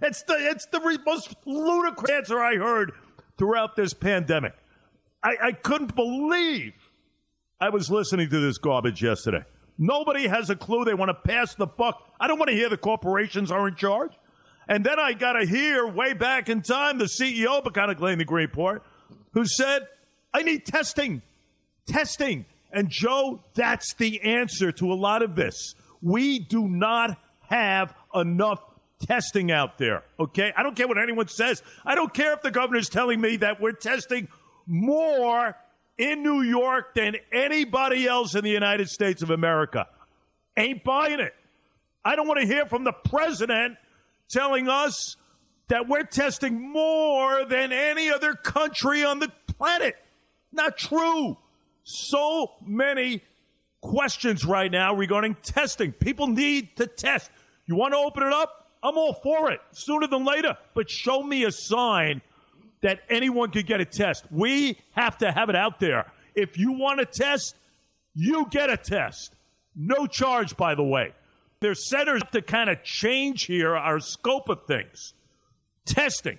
It's 0.02 0.22
the 0.22 0.34
it's 0.34 0.66
the 0.66 0.80
most 1.04 1.34
ludicrous 1.44 2.10
answer 2.10 2.40
I 2.40 2.56
heard 2.56 2.92
throughout 3.36 3.76
this 3.76 3.92
pandemic. 3.92 4.54
I, 5.22 5.36
I 5.42 5.52
couldn't 5.52 5.94
believe 5.94 6.72
I 7.60 7.68
was 7.68 7.90
listening 7.90 8.30
to 8.30 8.40
this 8.40 8.56
garbage 8.56 9.02
yesterday. 9.02 9.44
Nobody 9.76 10.26
has 10.26 10.50
a 10.50 10.56
clue. 10.56 10.84
They 10.84 10.94
want 10.94 11.10
to 11.10 11.30
pass 11.30 11.54
the 11.54 11.66
buck. 11.66 12.02
I 12.18 12.26
don't 12.26 12.38
want 12.38 12.50
to 12.50 12.56
hear 12.56 12.68
the 12.68 12.76
corporations 12.76 13.50
are 13.50 13.68
in 13.68 13.76
charge. 13.76 14.12
And 14.68 14.84
then 14.84 14.98
I 14.98 15.12
got 15.12 15.32
to 15.32 15.46
hear 15.46 15.86
way 15.86 16.12
back 16.12 16.48
in 16.48 16.62
time 16.62 16.98
the 16.98 17.06
CEO 17.06 17.58
of 17.58 17.64
Peconic 17.64 17.98
the 17.98 18.24
Greenport 18.24 18.80
who 19.32 19.44
said, 19.44 19.86
I 20.32 20.42
need 20.42 20.64
testing. 20.64 21.22
Testing. 21.86 22.46
And 22.72 22.88
Joe, 22.88 23.42
that's 23.54 23.94
the 23.94 24.20
answer 24.22 24.72
to 24.72 24.92
a 24.92 24.94
lot 24.94 25.22
of 25.22 25.34
this. 25.34 25.74
We 26.02 26.38
do 26.38 26.68
not 26.68 27.18
have 27.48 27.94
enough 28.14 28.62
testing 29.06 29.50
out 29.50 29.78
there. 29.78 30.04
Okay? 30.18 30.52
I 30.56 30.62
don't 30.62 30.76
care 30.76 30.86
what 30.86 30.98
anyone 30.98 31.28
says. 31.28 31.62
I 31.84 31.94
don't 31.94 32.12
care 32.12 32.32
if 32.32 32.42
the 32.42 32.50
governor's 32.50 32.88
telling 32.88 33.20
me 33.20 33.36
that 33.38 33.60
we're 33.60 33.72
testing 33.72 34.28
more 34.66 35.56
in 35.98 36.22
New 36.22 36.42
York 36.42 36.94
than 36.94 37.16
anybody 37.32 38.06
else 38.06 38.34
in 38.34 38.44
the 38.44 38.50
United 38.50 38.88
States 38.88 39.22
of 39.22 39.30
America. 39.30 39.86
Ain't 40.56 40.84
buying 40.84 41.20
it. 41.20 41.34
I 42.04 42.16
don't 42.16 42.26
want 42.26 42.40
to 42.40 42.46
hear 42.46 42.66
from 42.66 42.84
the 42.84 42.92
president 42.92 43.76
telling 44.30 44.68
us 44.68 45.16
that 45.68 45.88
we're 45.88 46.04
testing 46.04 46.72
more 46.72 47.44
than 47.44 47.72
any 47.72 48.10
other 48.10 48.34
country 48.34 49.04
on 49.04 49.18
the 49.18 49.30
planet. 49.46 49.96
Not 50.52 50.76
true. 50.76 51.36
So 51.90 52.52
many 52.64 53.22
questions 53.80 54.44
right 54.44 54.70
now 54.70 54.94
regarding 54.94 55.36
testing. 55.42 55.92
People 55.92 56.28
need 56.28 56.76
to 56.76 56.86
test. 56.86 57.30
You 57.66 57.76
want 57.76 57.94
to 57.94 57.98
open 57.98 58.22
it 58.22 58.32
up? 58.32 58.68
I'm 58.82 58.96
all 58.96 59.14
for 59.14 59.50
it 59.50 59.60
sooner 59.72 60.06
than 60.06 60.24
later, 60.24 60.56
but 60.74 60.88
show 60.88 61.22
me 61.22 61.44
a 61.44 61.52
sign 61.52 62.22
that 62.82 63.00
anyone 63.10 63.50
could 63.50 63.66
get 63.66 63.80
a 63.80 63.84
test. 63.84 64.24
We 64.30 64.78
have 64.92 65.18
to 65.18 65.30
have 65.30 65.50
it 65.50 65.56
out 65.56 65.80
there. 65.80 66.10
If 66.34 66.56
you 66.56 66.72
want 66.72 67.00
a 67.00 67.06
test, 67.06 67.56
you 68.14 68.46
get 68.50 68.70
a 68.70 68.76
test. 68.76 69.34
No 69.76 70.06
charge, 70.06 70.56
by 70.56 70.74
the 70.74 70.82
way. 70.82 71.12
There's 71.60 71.88
centers 71.88 72.22
to 72.32 72.40
kind 72.40 72.70
of 72.70 72.82
change 72.82 73.44
here 73.44 73.76
our 73.76 74.00
scope 74.00 74.48
of 74.48 74.66
things. 74.66 75.12
Testing 75.84 76.38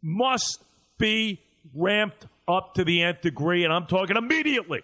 must 0.00 0.62
be 0.98 1.40
ramped 1.74 2.26
up 2.46 2.74
to 2.74 2.84
the 2.84 3.02
nth 3.02 3.20
degree, 3.20 3.64
and 3.64 3.72
I'm 3.72 3.86
talking 3.86 4.16
immediately. 4.16 4.82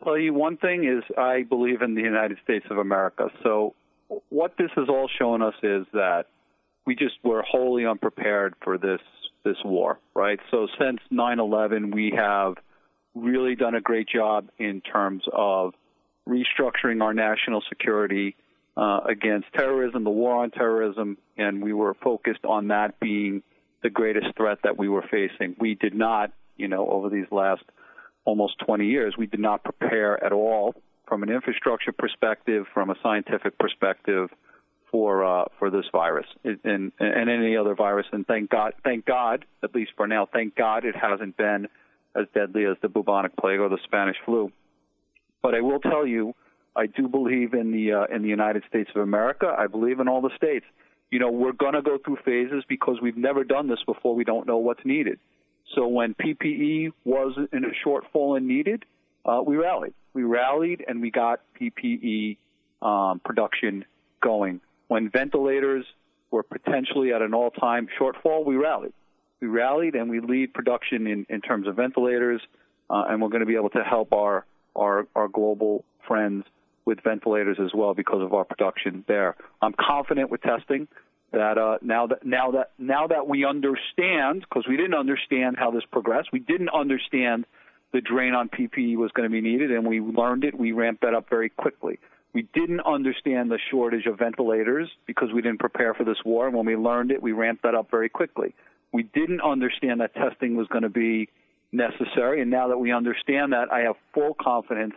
I'll 0.00 0.04
tell 0.04 0.18
you 0.18 0.32
one 0.32 0.56
thing 0.56 0.84
is 0.84 1.04
I 1.16 1.42
believe 1.42 1.82
in 1.82 1.94
the 1.94 2.02
United 2.02 2.38
States 2.44 2.66
of 2.70 2.78
America. 2.78 3.30
So 3.42 3.74
what 4.28 4.54
this 4.56 4.70
has 4.76 4.88
all 4.88 5.08
shown 5.18 5.42
us 5.42 5.54
is 5.62 5.86
that 5.92 6.26
we 6.86 6.94
just 6.94 7.16
were 7.22 7.42
wholly 7.42 7.84
unprepared 7.84 8.54
for 8.62 8.78
this 8.78 9.00
this 9.44 9.56
war, 9.64 9.98
right? 10.14 10.40
So 10.50 10.66
since 10.80 11.00
9/11, 11.12 11.94
we 11.94 12.12
have 12.16 12.54
really 13.14 13.54
done 13.54 13.74
a 13.74 13.80
great 13.80 14.08
job 14.08 14.48
in 14.58 14.80
terms 14.80 15.24
of 15.32 15.74
restructuring 16.28 17.02
our 17.02 17.14
national 17.14 17.62
security 17.68 18.36
uh, 18.76 19.00
against 19.08 19.46
terrorism, 19.54 20.04
the 20.04 20.10
war 20.10 20.42
on 20.42 20.50
terrorism, 20.50 21.18
and 21.36 21.62
we 21.62 21.72
were 21.72 21.94
focused 21.94 22.44
on 22.44 22.68
that 22.68 23.00
being 23.00 23.42
the 23.82 23.90
greatest 23.90 24.26
threat 24.36 24.58
that 24.64 24.76
we 24.76 24.88
were 24.88 25.04
facing. 25.10 25.56
We 25.58 25.74
did 25.74 25.94
not, 25.94 26.32
you 26.56 26.68
know, 26.68 26.88
over 26.88 27.08
these 27.08 27.26
last 27.30 27.62
almost 28.24 28.58
20 28.66 28.86
years, 28.86 29.14
we 29.16 29.26
did 29.26 29.40
not 29.40 29.64
prepare 29.64 30.22
at 30.22 30.32
all 30.32 30.74
from 31.06 31.22
an 31.22 31.30
infrastructure 31.30 31.92
perspective, 31.92 32.66
from 32.74 32.90
a 32.90 32.94
scientific 33.02 33.58
perspective, 33.58 34.28
for 34.90 35.24
uh, 35.24 35.44
for 35.58 35.70
this 35.70 35.84
virus 35.92 36.26
and, 36.44 36.58
and 36.64 36.92
and 36.98 37.30
any 37.30 37.56
other 37.56 37.74
virus. 37.74 38.06
And 38.12 38.26
thank 38.26 38.50
God, 38.50 38.74
thank 38.84 39.04
God, 39.04 39.44
at 39.62 39.74
least 39.74 39.92
for 39.96 40.06
now, 40.06 40.26
thank 40.30 40.54
God 40.54 40.84
it 40.84 40.96
hasn't 40.96 41.36
been 41.36 41.68
as 42.14 42.26
deadly 42.34 42.64
as 42.64 42.76
the 42.82 42.88
bubonic 42.88 43.36
plague 43.36 43.60
or 43.60 43.68
the 43.68 43.78
Spanish 43.84 44.16
flu. 44.24 44.50
But 45.42 45.54
I 45.54 45.60
will 45.60 45.80
tell 45.80 46.06
you, 46.06 46.34
I 46.74 46.86
do 46.86 47.08
believe 47.08 47.54
in 47.54 47.70
the 47.72 47.92
uh, 47.92 48.14
in 48.14 48.22
the 48.22 48.28
United 48.28 48.64
States 48.68 48.90
of 48.94 49.02
America. 49.02 49.54
I 49.56 49.66
believe 49.66 50.00
in 50.00 50.08
all 50.08 50.20
the 50.20 50.34
states. 50.36 50.66
You 51.10 51.18
know, 51.18 51.30
we're 51.30 51.52
going 51.52 51.74
to 51.74 51.82
go 51.82 51.98
through 51.98 52.18
phases 52.24 52.64
because 52.68 52.96
we've 53.00 53.16
never 53.16 53.44
done 53.44 53.68
this 53.68 53.80
before. 53.86 54.14
We 54.14 54.24
don't 54.24 54.46
know 54.46 54.58
what's 54.58 54.84
needed. 54.84 55.18
So 55.74 55.86
when 55.86 56.14
PPE 56.14 56.92
was 57.04 57.38
in 57.52 57.64
a 57.64 57.70
shortfall 57.86 58.36
and 58.36 58.46
needed, 58.46 58.84
uh, 59.24 59.42
we 59.44 59.56
rallied. 59.56 59.94
We 60.14 60.22
rallied 60.22 60.84
and 60.86 61.00
we 61.00 61.10
got 61.10 61.40
PPE 61.60 62.36
um, 62.82 63.20
production 63.20 63.84
going 64.22 64.60
when 64.88 65.10
ventilators 65.10 65.84
were 66.30 66.42
potentially 66.42 67.12
at 67.12 67.22
an 67.22 67.32
all-time 67.34 67.88
shortfall, 67.98 68.44
we 68.44 68.56
rallied. 68.56 68.92
We 69.40 69.46
rallied 69.48 69.94
and 69.94 70.10
we 70.10 70.20
lead 70.20 70.52
production 70.52 71.06
in, 71.06 71.26
in 71.28 71.40
terms 71.40 71.68
of 71.68 71.76
ventilators, 71.76 72.40
uh, 72.90 73.04
and 73.08 73.22
we're 73.22 73.28
going 73.28 73.40
to 73.40 73.46
be 73.46 73.54
able 73.54 73.70
to 73.70 73.84
help 73.84 74.12
our, 74.12 74.44
our, 74.74 75.06
our 75.14 75.28
global 75.28 75.84
friends 76.06 76.44
with 76.88 77.02
ventilators 77.04 77.58
as 77.62 77.70
well 77.74 77.92
because 77.92 78.22
of 78.22 78.32
our 78.32 78.44
production 78.44 79.04
there. 79.06 79.36
I'm 79.60 79.74
confident 79.78 80.30
with 80.30 80.40
testing 80.40 80.88
that 81.32 81.58
uh, 81.58 81.76
now 81.82 82.06
that 82.06 82.24
now 82.24 82.50
that 82.52 82.70
now 82.78 83.06
that 83.06 83.28
we 83.28 83.44
understand, 83.44 84.40
because 84.40 84.64
we 84.66 84.78
didn't 84.78 84.94
understand 84.94 85.56
how 85.58 85.70
this 85.70 85.84
progressed, 85.92 86.30
we 86.32 86.38
didn't 86.38 86.70
understand 86.70 87.44
the 87.92 88.00
drain 88.00 88.32
on 88.32 88.48
PPE 88.48 88.96
was 88.96 89.10
going 89.12 89.28
to 89.28 89.32
be 89.32 89.42
needed, 89.42 89.70
and 89.70 89.86
we 89.86 90.00
learned 90.00 90.44
it. 90.44 90.58
We 90.58 90.72
ramped 90.72 91.02
that 91.02 91.12
up 91.12 91.28
very 91.28 91.50
quickly. 91.50 91.98
We 92.32 92.48
didn't 92.54 92.80
understand 92.80 93.50
the 93.50 93.58
shortage 93.70 94.06
of 94.06 94.18
ventilators 94.18 94.88
because 95.06 95.28
we 95.34 95.42
didn't 95.42 95.60
prepare 95.60 95.92
for 95.92 96.04
this 96.04 96.18
war. 96.24 96.46
And 96.46 96.56
when 96.56 96.64
we 96.64 96.76
learned 96.76 97.10
it, 97.10 97.22
we 97.22 97.32
ramped 97.32 97.64
that 97.64 97.74
up 97.74 97.90
very 97.90 98.08
quickly. 98.08 98.54
We 98.92 99.02
didn't 99.02 99.42
understand 99.42 100.00
that 100.00 100.14
testing 100.14 100.56
was 100.56 100.66
going 100.68 100.84
to 100.84 100.88
be 100.88 101.28
necessary. 101.70 102.40
And 102.40 102.50
now 102.50 102.68
that 102.68 102.78
we 102.78 102.92
understand 102.92 103.52
that, 103.52 103.70
I 103.70 103.80
have 103.80 103.96
full 104.14 104.34
confidence 104.40 104.94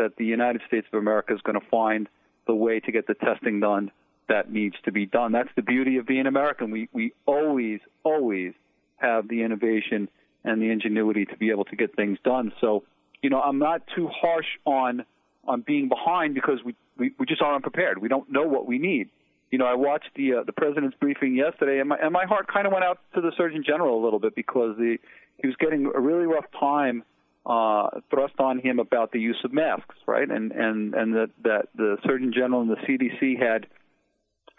that 0.00 0.16
the 0.16 0.24
United 0.24 0.62
States 0.66 0.86
of 0.92 0.98
America 0.98 1.34
is 1.34 1.40
going 1.42 1.60
to 1.60 1.66
find 1.70 2.08
the 2.46 2.54
way 2.54 2.80
to 2.80 2.90
get 2.90 3.06
the 3.06 3.14
testing 3.14 3.60
done 3.60 3.90
that 4.28 4.50
needs 4.50 4.76
to 4.84 4.92
be 4.92 5.04
done. 5.04 5.32
That's 5.32 5.50
the 5.56 5.62
beauty 5.62 5.98
of 5.98 6.06
being 6.06 6.26
American. 6.26 6.70
We 6.70 6.88
we 6.92 7.12
always 7.26 7.80
always 8.02 8.52
have 8.96 9.28
the 9.28 9.42
innovation 9.42 10.08
and 10.44 10.62
the 10.62 10.70
ingenuity 10.70 11.26
to 11.26 11.36
be 11.36 11.50
able 11.50 11.64
to 11.66 11.76
get 11.76 11.94
things 11.94 12.18
done. 12.24 12.52
So, 12.60 12.84
you 13.22 13.28
know, 13.28 13.40
I'm 13.40 13.58
not 13.58 13.82
too 13.94 14.08
harsh 14.08 14.46
on 14.64 15.04
on 15.46 15.62
being 15.62 15.88
behind 15.88 16.34
because 16.34 16.60
we 16.64 16.74
we, 16.96 17.12
we 17.18 17.26
just 17.26 17.42
aren't 17.42 17.62
prepared. 17.62 17.98
We 17.98 18.08
don't 18.08 18.30
know 18.32 18.46
what 18.46 18.66
we 18.66 18.78
need. 18.78 19.10
You 19.50 19.58
know, 19.58 19.66
I 19.66 19.74
watched 19.74 20.10
the 20.14 20.34
uh, 20.34 20.42
the 20.44 20.52
president's 20.52 20.96
briefing 20.98 21.34
yesterday, 21.34 21.80
and 21.80 21.88
my 21.90 21.98
and 22.00 22.12
my 22.12 22.24
heart 22.24 22.46
kind 22.46 22.66
of 22.66 22.72
went 22.72 22.84
out 22.84 23.00
to 23.14 23.20
the 23.20 23.32
Surgeon 23.36 23.64
General 23.66 24.00
a 24.00 24.02
little 24.02 24.20
bit 24.20 24.34
because 24.34 24.76
the 24.78 24.96
he 25.38 25.46
was 25.46 25.56
getting 25.56 25.90
a 25.94 26.00
really 26.00 26.26
rough 26.26 26.46
time 26.58 27.02
uh, 27.46 27.88
thrust 28.10 28.34
on 28.38 28.58
him 28.58 28.78
about 28.78 29.12
the 29.12 29.18
use 29.18 29.38
of 29.44 29.52
masks, 29.52 29.96
right? 30.06 30.28
And 30.28 30.52
and 30.52 30.94
and 30.94 31.14
that 31.14 31.30
that 31.42 31.68
the 31.74 31.96
Surgeon 32.04 32.32
General 32.34 32.62
and 32.62 32.70
the 32.70 32.76
CDC 32.76 33.40
had, 33.40 33.66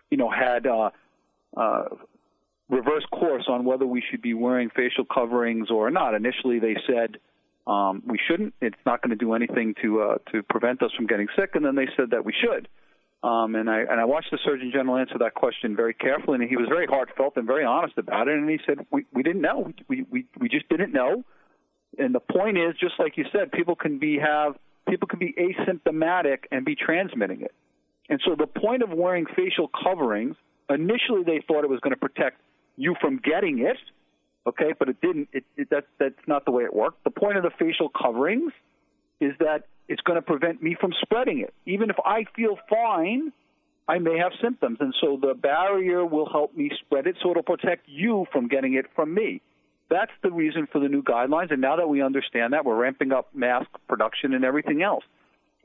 you 0.09 0.17
know, 0.17 0.29
had 0.29 0.65
uh, 0.65 0.89
uh, 1.55 1.83
reverse 2.69 3.05
course 3.11 3.45
on 3.47 3.65
whether 3.65 3.85
we 3.85 4.03
should 4.09 4.21
be 4.21 4.33
wearing 4.33 4.69
facial 4.69 5.05
coverings 5.05 5.69
or 5.69 5.91
not. 5.91 6.15
Initially, 6.15 6.59
they 6.59 6.75
said 6.87 7.17
um, 7.67 8.01
we 8.07 8.19
shouldn't. 8.27 8.55
It's 8.61 8.75
not 8.85 9.01
going 9.01 9.11
to 9.11 9.15
do 9.15 9.33
anything 9.33 9.75
to 9.81 10.01
uh, 10.01 10.17
to 10.31 10.41
prevent 10.43 10.81
us 10.81 10.91
from 10.95 11.07
getting 11.07 11.27
sick, 11.37 11.51
and 11.53 11.63
then 11.63 11.75
they 11.75 11.87
said 11.95 12.11
that 12.11 12.25
we 12.25 12.33
should. 12.33 12.67
Um, 13.23 13.53
and 13.53 13.69
I 13.69 13.81
and 13.81 13.99
I 13.99 14.05
watched 14.05 14.31
the 14.31 14.39
Surgeon 14.43 14.71
General 14.73 14.97
answer 14.97 15.19
that 15.19 15.35
question 15.35 15.75
very 15.75 15.93
carefully, 15.93 16.39
and 16.39 16.49
he 16.49 16.57
was 16.57 16.67
very 16.67 16.87
heartfelt 16.87 17.37
and 17.37 17.45
very 17.45 17.63
honest 17.63 17.97
about 17.97 18.27
it. 18.27 18.35
And 18.35 18.49
he 18.49 18.59
said, 18.65 18.79
"We 18.91 19.05
we 19.13 19.21
didn't 19.21 19.41
know. 19.41 19.71
We 19.87 20.05
we 20.09 20.25
we 20.39 20.49
just 20.49 20.67
didn't 20.69 20.91
know." 20.91 21.23
And 21.97 22.15
the 22.15 22.19
point 22.19 22.57
is, 22.57 22.75
just 22.79 22.93
like 22.99 23.17
you 23.17 23.25
said, 23.31 23.51
people 23.51 23.75
can 23.75 23.99
be 23.99 24.17
have 24.19 24.55
people 24.89 25.07
can 25.07 25.19
be 25.19 25.33
asymptomatic 25.33 26.45
and 26.51 26.65
be 26.65 26.75
transmitting 26.75 27.41
it. 27.41 27.53
And 28.09 28.19
so 28.25 28.35
the 28.35 28.47
point 28.47 28.83
of 28.83 28.89
wearing 28.89 29.25
facial 29.25 29.69
coverings, 29.69 30.35
initially 30.69 31.23
they 31.25 31.43
thought 31.47 31.63
it 31.63 31.69
was 31.69 31.79
going 31.79 31.93
to 31.93 31.99
protect 31.99 32.41
you 32.77 32.95
from 32.99 33.17
getting 33.17 33.59
it, 33.59 33.77
okay, 34.47 34.73
but 34.77 34.89
it 34.89 34.99
didn't. 35.01 35.29
It, 35.33 35.45
it 35.55 35.69
that 35.69 35.85
that's 35.99 36.27
not 36.27 36.45
the 36.45 36.51
way 36.51 36.63
it 36.63 36.73
worked. 36.73 37.03
The 37.03 37.11
point 37.11 37.37
of 37.37 37.43
the 37.43 37.51
facial 37.59 37.89
coverings 37.89 38.51
is 39.19 39.33
that 39.39 39.67
it's 39.87 40.01
going 40.01 40.15
to 40.15 40.21
prevent 40.21 40.63
me 40.63 40.75
from 40.79 40.93
spreading 41.01 41.39
it. 41.39 41.53
Even 41.65 41.89
if 41.89 41.97
I 42.03 42.25
feel 42.35 42.57
fine, 42.69 43.31
I 43.87 43.99
may 43.99 44.17
have 44.17 44.31
symptoms. 44.41 44.77
And 44.79 44.95
so 45.01 45.19
the 45.21 45.33
barrier 45.33 46.05
will 46.05 46.29
help 46.29 46.55
me 46.55 46.71
spread 46.85 47.07
it, 47.07 47.17
so 47.21 47.31
it'll 47.31 47.43
protect 47.43 47.87
you 47.87 48.25
from 48.31 48.47
getting 48.47 48.73
it 48.73 48.85
from 48.95 49.13
me. 49.13 49.41
That's 49.91 50.11
the 50.23 50.31
reason 50.31 50.67
for 50.71 50.79
the 50.79 50.87
new 50.87 51.03
guidelines. 51.03 51.51
And 51.51 51.61
now 51.61 51.75
that 51.75 51.87
we 51.87 52.01
understand 52.01 52.53
that, 52.53 52.65
we're 52.65 52.75
ramping 52.75 53.11
up 53.11 53.35
mask 53.35 53.67
production 53.87 54.33
and 54.33 54.43
everything 54.43 54.81
else. 54.81 55.03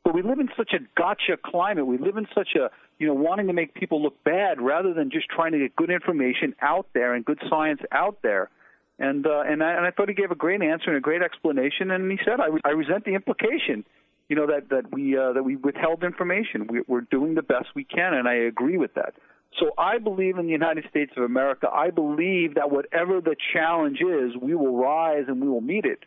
But 0.04 0.14
we 0.14 0.22
live 0.22 0.40
in 0.40 0.50
such 0.56 0.72
a 0.74 0.80
gotcha 0.96 1.38
climate. 1.42 1.86
We 1.86 1.96
live 1.96 2.16
in 2.16 2.26
such 2.34 2.48
a, 2.56 2.70
you 2.98 3.06
know, 3.06 3.14
wanting 3.14 3.46
to 3.46 3.52
make 3.52 3.74
people 3.74 4.02
look 4.02 4.22
bad 4.24 4.60
rather 4.60 4.92
than 4.92 5.10
just 5.10 5.28
trying 5.28 5.52
to 5.52 5.58
get 5.58 5.76
good 5.76 5.90
information 5.90 6.54
out 6.60 6.86
there 6.92 7.14
and 7.14 7.24
good 7.24 7.40
science 7.48 7.80
out 7.92 8.18
there. 8.22 8.50
And 8.98 9.26
uh, 9.26 9.42
and 9.46 9.62
I, 9.62 9.74
and 9.74 9.86
I 9.86 9.90
thought 9.92 10.08
he 10.08 10.14
gave 10.14 10.30
a 10.30 10.36
great 10.36 10.62
answer 10.62 10.88
and 10.88 10.96
a 10.96 11.00
great 11.00 11.22
explanation. 11.22 11.90
And 11.90 12.10
he 12.10 12.18
said, 12.24 12.40
I, 12.40 12.48
I 12.68 12.72
resent 12.72 13.04
the 13.04 13.14
implication 13.14 13.84
you 14.28 14.36
know 14.36 14.46
that 14.46 14.68
that 14.70 14.92
we 14.92 15.16
uh, 15.16 15.32
that 15.34 15.44
we 15.44 15.56
withheld 15.56 16.02
information. 16.02 16.66
We, 16.68 16.82
we're 16.86 17.02
doing 17.02 17.34
the 17.34 17.42
best 17.42 17.66
we 17.74 17.84
can, 17.84 18.14
and 18.14 18.28
I 18.28 18.34
agree 18.34 18.76
with 18.76 18.94
that. 18.94 19.14
So 19.58 19.70
I 19.78 19.98
believe 19.98 20.36
in 20.36 20.46
the 20.46 20.52
United 20.52 20.84
States 20.90 21.12
of 21.16 21.22
America. 21.22 21.68
I 21.72 21.90
believe 21.90 22.56
that 22.56 22.70
whatever 22.70 23.20
the 23.20 23.36
challenge 23.54 23.98
is, 24.00 24.36
we 24.40 24.54
will 24.54 24.76
rise 24.76 25.24
and 25.28 25.40
we 25.40 25.48
will 25.48 25.62
meet 25.62 25.84
it. 25.84 26.00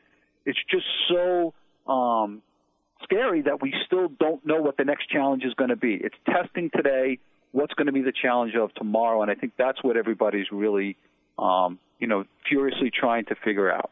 It's 0.46 0.60
just 0.70 0.86
so 1.10 1.54
um, 1.92 2.42
scary 3.04 3.42
that 3.44 3.62
we 3.62 3.74
still 3.86 4.08
don't 4.20 4.46
know 4.46 4.62
what 4.62 4.78
the 4.78 4.86
next 4.86 5.10
challenge 5.10 5.44
is 5.44 5.54
going 5.56 5.70
to 5.70 5.76
be. 5.76 5.96
It's 5.96 6.16
testing 6.26 6.70
today. 6.76 7.20
What's 7.52 7.74
going 7.74 7.88
to 7.88 7.94
be 7.94 8.02
the 8.02 8.14
challenge 8.22 8.54
of 8.56 8.74
tomorrow? 8.76 9.24
And 9.24 9.32
I 9.32 9.36
think 9.36 9.54
that's 9.58 9.84
what 9.84 9.98
everybody's 9.98 10.48
really, 10.52 10.96
um, 11.40 11.80
you 12.00 12.08
know, 12.08 12.26
furiously 12.48 12.92
trying 12.92 13.26
to 13.26 13.36
figure 13.44 13.72
out. 13.72 13.90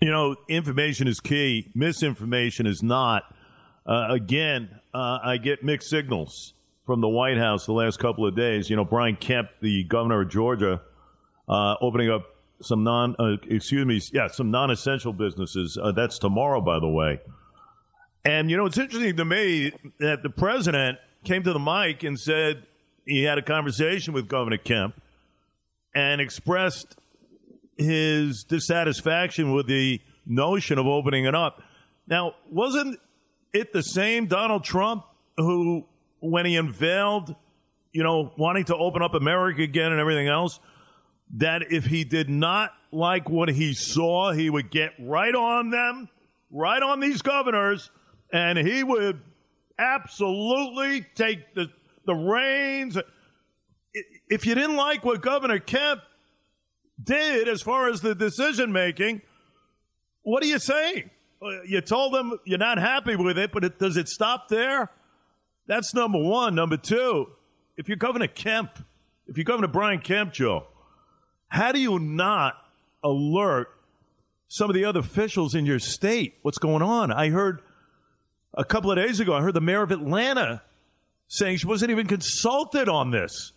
You 0.00 0.10
know, 0.10 0.34
information 0.48 1.06
is 1.06 1.20
key. 1.20 1.70
Misinformation 1.74 2.66
is 2.66 2.82
not. 2.82 3.22
Uh, 3.86 4.08
again, 4.10 4.80
uh, 4.92 5.18
I 5.22 5.36
get 5.36 5.62
mixed 5.62 5.88
signals 5.88 6.54
from 6.86 7.00
the 7.00 7.08
White 7.08 7.38
House 7.38 7.66
the 7.66 7.72
last 7.72 7.98
couple 7.98 8.26
of 8.26 8.36
days. 8.36 8.68
You 8.68 8.76
know, 8.76 8.84
Brian 8.84 9.16
Kemp, 9.16 9.48
the 9.60 9.84
governor 9.84 10.22
of 10.22 10.30
Georgia, 10.30 10.80
uh, 11.48 11.74
opening 11.80 12.10
up 12.10 12.24
some 12.60 12.84
non, 12.84 13.16
uh, 13.18 13.36
excuse 13.48 13.84
me, 13.84 14.00
yeah, 14.12 14.28
some 14.28 14.50
non-essential 14.50 15.12
businesses. 15.12 15.78
Uh, 15.80 15.92
that's 15.92 16.18
tomorrow, 16.18 16.60
by 16.60 16.78
the 16.78 16.88
way. 16.88 17.20
And 18.24 18.50
you 18.50 18.56
know, 18.56 18.66
it's 18.66 18.78
interesting 18.78 19.16
to 19.16 19.24
me 19.24 19.72
that 19.98 20.22
the 20.22 20.30
president 20.30 20.98
came 21.24 21.42
to 21.42 21.52
the 21.52 21.58
mic 21.58 22.02
and 22.04 22.18
said 22.18 22.64
he 23.06 23.24
had 23.24 23.38
a 23.38 23.42
conversation 23.42 24.14
with 24.14 24.28
Governor 24.28 24.58
Kemp 24.58 25.00
and 25.94 26.20
expressed 26.20 26.96
his 27.76 28.44
dissatisfaction 28.44 29.52
with 29.52 29.66
the 29.66 30.00
notion 30.24 30.78
of 30.78 30.86
opening 30.86 31.24
it 31.24 31.34
up. 31.34 31.62
Now, 32.06 32.34
wasn't 32.48 33.00
it 33.52 33.72
the 33.72 33.82
same 33.82 34.26
Donald 34.26 34.64
Trump 34.64 35.04
who, 35.36 35.86
when 36.22 36.46
he 36.46 36.56
unveiled, 36.56 37.34
you 37.92 38.02
know, 38.02 38.32
wanting 38.38 38.64
to 38.64 38.76
open 38.76 39.02
up 39.02 39.14
America 39.14 39.62
again 39.62 39.92
and 39.92 40.00
everything 40.00 40.28
else, 40.28 40.60
that 41.36 41.72
if 41.72 41.84
he 41.84 42.04
did 42.04 42.30
not 42.30 42.72
like 42.92 43.28
what 43.28 43.48
he 43.48 43.74
saw, 43.74 44.32
he 44.32 44.48
would 44.48 44.70
get 44.70 44.92
right 45.00 45.34
on 45.34 45.70
them, 45.70 46.08
right 46.50 46.82
on 46.82 47.00
these 47.00 47.22
governors, 47.22 47.90
and 48.32 48.56
he 48.56 48.82
would 48.82 49.20
absolutely 49.78 51.04
take 51.14 51.54
the 51.54 51.68
the 52.04 52.14
reins. 52.14 52.96
If 54.28 54.46
you 54.46 54.54
didn't 54.54 54.76
like 54.76 55.04
what 55.04 55.22
Governor 55.22 55.58
Kemp 55.58 56.00
did 57.02 57.48
as 57.48 57.62
far 57.62 57.88
as 57.88 58.00
the 58.00 58.14
decision 58.14 58.72
making, 58.72 59.22
what 60.22 60.42
are 60.42 60.46
you 60.46 60.58
saying? 60.58 61.10
Uh, 61.40 61.62
you 61.62 61.80
told 61.80 62.14
them 62.14 62.38
you're 62.44 62.58
not 62.58 62.78
happy 62.78 63.16
with 63.16 63.38
it, 63.38 63.52
but 63.52 63.64
it, 63.64 63.78
does 63.78 63.96
it 63.96 64.08
stop 64.08 64.48
there? 64.48 64.90
That's 65.66 65.94
number 65.94 66.18
one. 66.18 66.54
Number 66.54 66.76
two, 66.76 67.28
if 67.76 67.88
you're 67.88 67.96
Governor 67.96 68.26
Kemp, 68.26 68.78
if 69.26 69.36
you're 69.36 69.44
Governor 69.44 69.68
Brian 69.68 70.00
Kemp, 70.00 70.32
Joe, 70.32 70.66
how 71.48 71.72
do 71.72 71.80
you 71.80 71.98
not 71.98 72.54
alert 73.04 73.68
some 74.48 74.68
of 74.68 74.74
the 74.74 74.84
other 74.84 75.00
officials 75.00 75.54
in 75.54 75.66
your 75.66 75.78
state 75.78 76.34
what's 76.42 76.58
going 76.58 76.82
on? 76.82 77.12
I 77.12 77.30
heard 77.30 77.62
a 78.54 78.64
couple 78.64 78.90
of 78.90 78.96
days 78.96 79.20
ago, 79.20 79.34
I 79.34 79.40
heard 79.40 79.54
the 79.54 79.60
mayor 79.60 79.82
of 79.82 79.90
Atlanta 79.90 80.62
saying 81.28 81.56
she 81.58 81.66
wasn't 81.66 81.90
even 81.90 82.06
consulted 82.06 82.88
on 82.88 83.10
this. 83.10 83.52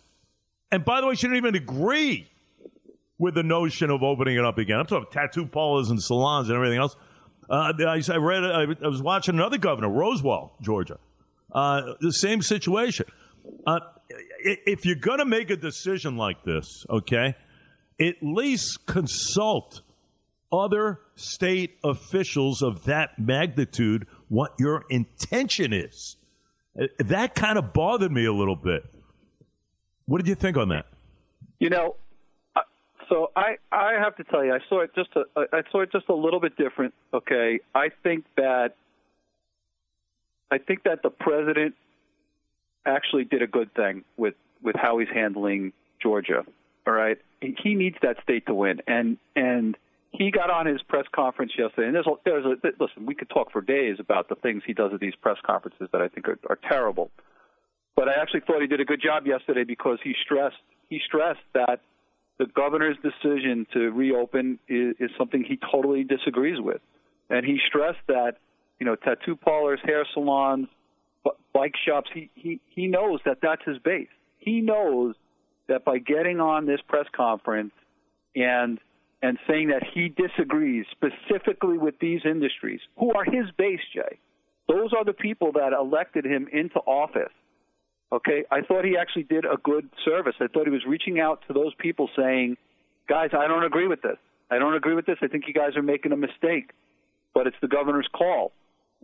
And 0.72 0.84
by 0.84 1.00
the 1.00 1.06
way, 1.06 1.14
she 1.14 1.22
didn't 1.22 1.36
even 1.36 1.54
agree 1.54 2.28
with 3.18 3.34
the 3.34 3.42
notion 3.42 3.90
of 3.90 4.02
opening 4.02 4.36
it 4.36 4.44
up 4.44 4.58
again. 4.58 4.78
I'm 4.78 4.86
talking 4.86 5.08
tattoo 5.10 5.46
parlors 5.46 5.90
and 5.90 6.02
salons 6.02 6.48
and 6.48 6.56
everything 6.56 6.78
else. 6.78 6.96
Uh, 7.48 7.72
I, 7.78 8.02
I, 8.08 8.16
read. 8.16 8.44
I, 8.44 8.62
I, 8.84 8.88
was 8.88 9.00
watching 9.00 9.36
another 9.36 9.58
governor, 9.58 9.88
Roswell, 9.88 10.54
Georgia. 10.60 10.98
Uh, 11.52 11.94
the 12.00 12.12
same 12.12 12.42
situation. 12.42 13.06
Uh, 13.66 13.80
if 14.38 14.84
you're 14.84 14.94
going 14.96 15.18
to 15.18 15.24
make 15.24 15.50
a 15.50 15.56
decision 15.56 16.16
like 16.16 16.44
this, 16.44 16.84
okay, 16.90 17.34
at 18.00 18.16
least 18.22 18.86
consult 18.86 19.82
other 20.52 21.00
state 21.16 21.76
officials 21.82 22.62
of 22.62 22.84
that 22.84 23.18
magnitude 23.18 24.06
what 24.28 24.52
your 24.58 24.84
intention 24.90 25.72
is. 25.72 26.16
Uh, 26.80 26.86
that 26.98 27.34
kind 27.34 27.58
of 27.58 27.72
bothered 27.72 28.12
me 28.12 28.24
a 28.26 28.32
little 28.32 28.56
bit. 28.56 28.84
What 30.06 30.18
did 30.18 30.28
you 30.28 30.34
think 30.34 30.56
on 30.56 30.68
that? 30.68 30.86
You 31.58 31.70
know, 31.70 31.96
so 33.08 33.30
I 33.36 33.56
I 33.70 33.94
have 33.98 34.16
to 34.16 34.24
tell 34.24 34.44
you, 34.44 34.52
I 34.52 34.58
saw 34.68 34.80
it 34.80 34.90
just 34.94 35.10
a 35.16 35.24
I 35.52 35.62
saw 35.70 35.80
it 35.80 35.92
just 35.92 36.08
a 36.08 36.14
little 36.14 36.40
bit 36.40 36.56
different. 36.56 36.94
Okay, 37.12 37.60
I 37.74 37.88
think 38.02 38.24
that 38.36 38.74
I 40.50 40.58
think 40.58 40.84
that 40.84 41.02
the 41.02 41.10
president 41.10 41.74
actually 42.84 43.24
did 43.24 43.42
a 43.42 43.46
good 43.46 43.74
thing 43.74 44.04
with 44.16 44.34
with 44.62 44.76
how 44.76 44.98
he's 44.98 45.08
handling 45.12 45.72
Georgia. 46.00 46.44
All 46.86 46.92
right, 46.92 47.18
he 47.40 47.74
needs 47.74 47.96
that 48.02 48.16
state 48.22 48.46
to 48.46 48.54
win, 48.54 48.80
and 48.86 49.18
and 49.34 49.76
he 50.12 50.30
got 50.30 50.50
on 50.50 50.66
his 50.66 50.82
press 50.82 51.04
conference 51.14 51.52
yesterday. 51.58 51.88
And 51.88 51.94
there's 51.94 52.06
a, 52.06 52.14
there's 52.24 52.44
a 52.44 52.56
listen, 52.80 53.06
we 53.06 53.14
could 53.14 53.28
talk 53.28 53.52
for 53.52 53.60
days 53.60 53.96
about 53.98 54.28
the 54.28 54.34
things 54.36 54.62
he 54.66 54.72
does 54.72 54.92
at 54.94 55.00
these 55.00 55.14
press 55.14 55.36
conferences 55.44 55.88
that 55.92 56.00
I 56.00 56.08
think 56.08 56.28
are, 56.28 56.38
are 56.48 56.58
terrible. 56.68 57.10
But 57.96 58.08
I 58.08 58.14
actually 58.20 58.40
thought 58.40 58.60
he 58.60 58.66
did 58.66 58.80
a 58.80 58.84
good 58.84 59.02
job 59.02 59.26
yesterday 59.26 59.64
because 59.64 59.98
he 60.02 60.14
stressed 60.24 60.56
he 60.88 61.00
stressed 61.04 61.40
that 61.54 61.80
the 62.38 62.46
governor's 62.46 62.96
decision 63.02 63.66
to 63.72 63.90
reopen 63.90 64.58
is, 64.68 64.94
is 65.00 65.10
something 65.18 65.42
he 65.42 65.58
totally 65.70 66.04
disagrees 66.04 66.60
with, 66.60 66.80
and 67.30 67.44
he 67.44 67.58
stressed 67.66 68.06
that 68.08 68.36
you 68.78 68.86
know 68.86 68.96
tattoo 68.96 69.36
parlors, 69.36 69.80
hair 69.84 70.06
salons, 70.14 70.68
bike 71.52 71.74
shops. 71.86 72.10
He 72.12 72.30
he 72.34 72.60
he 72.68 72.86
knows 72.86 73.20
that 73.24 73.38
that's 73.42 73.62
his 73.64 73.78
base. 73.78 74.08
He 74.38 74.60
knows 74.60 75.14
that 75.68 75.84
by 75.84 75.98
getting 75.98 76.40
on 76.40 76.66
this 76.66 76.80
press 76.88 77.06
conference 77.14 77.72
and 78.34 78.78
and 79.22 79.38
saying 79.48 79.68
that 79.68 79.82
he 79.94 80.08
disagrees 80.08 80.84
specifically 80.92 81.78
with 81.78 81.98
these 82.00 82.20
industries, 82.24 82.80
who 82.98 83.12
are 83.14 83.24
his 83.24 83.46
base, 83.56 83.80
Jay. 83.94 84.18
Those 84.68 84.92
are 84.96 85.04
the 85.04 85.12
people 85.12 85.52
that 85.52 85.72
elected 85.72 86.24
him 86.24 86.48
into 86.52 86.78
office. 86.80 87.32
Okay, 88.12 88.44
I 88.50 88.60
thought 88.60 88.84
he 88.84 88.96
actually 88.96 89.24
did 89.24 89.44
a 89.44 89.56
good 89.62 89.88
service. 90.04 90.34
I 90.40 90.46
thought 90.46 90.64
he 90.64 90.70
was 90.70 90.84
reaching 90.86 91.18
out 91.18 91.42
to 91.48 91.52
those 91.52 91.74
people 91.74 92.08
saying, 92.16 92.56
guys, 93.08 93.30
I 93.32 93.48
don't 93.48 93.64
agree 93.64 93.88
with 93.88 94.02
this. 94.02 94.16
I 94.50 94.58
don't 94.58 94.74
agree 94.74 94.94
with 94.94 95.06
this. 95.06 95.16
I 95.22 95.26
think 95.26 95.44
you 95.48 95.54
guys 95.54 95.76
are 95.76 95.82
making 95.82 96.12
a 96.12 96.16
mistake, 96.16 96.70
but 97.34 97.46
it's 97.48 97.56
the 97.60 97.68
governor's 97.68 98.08
call, 98.12 98.52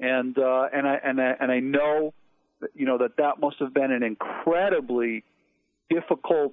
and 0.02 0.36
uh, 0.36 0.66
and 0.72 0.86
I 0.86 0.98
and 1.02 1.20
I 1.20 1.34
and 1.40 1.50
I 1.50 1.60
know, 1.60 2.12
that, 2.60 2.70
you 2.74 2.84
know 2.84 2.98
that 2.98 3.16
that 3.18 3.40
must 3.40 3.56
have 3.60 3.72
been 3.72 3.92
an 3.92 4.02
incredibly 4.02 5.24
difficult 5.88 6.52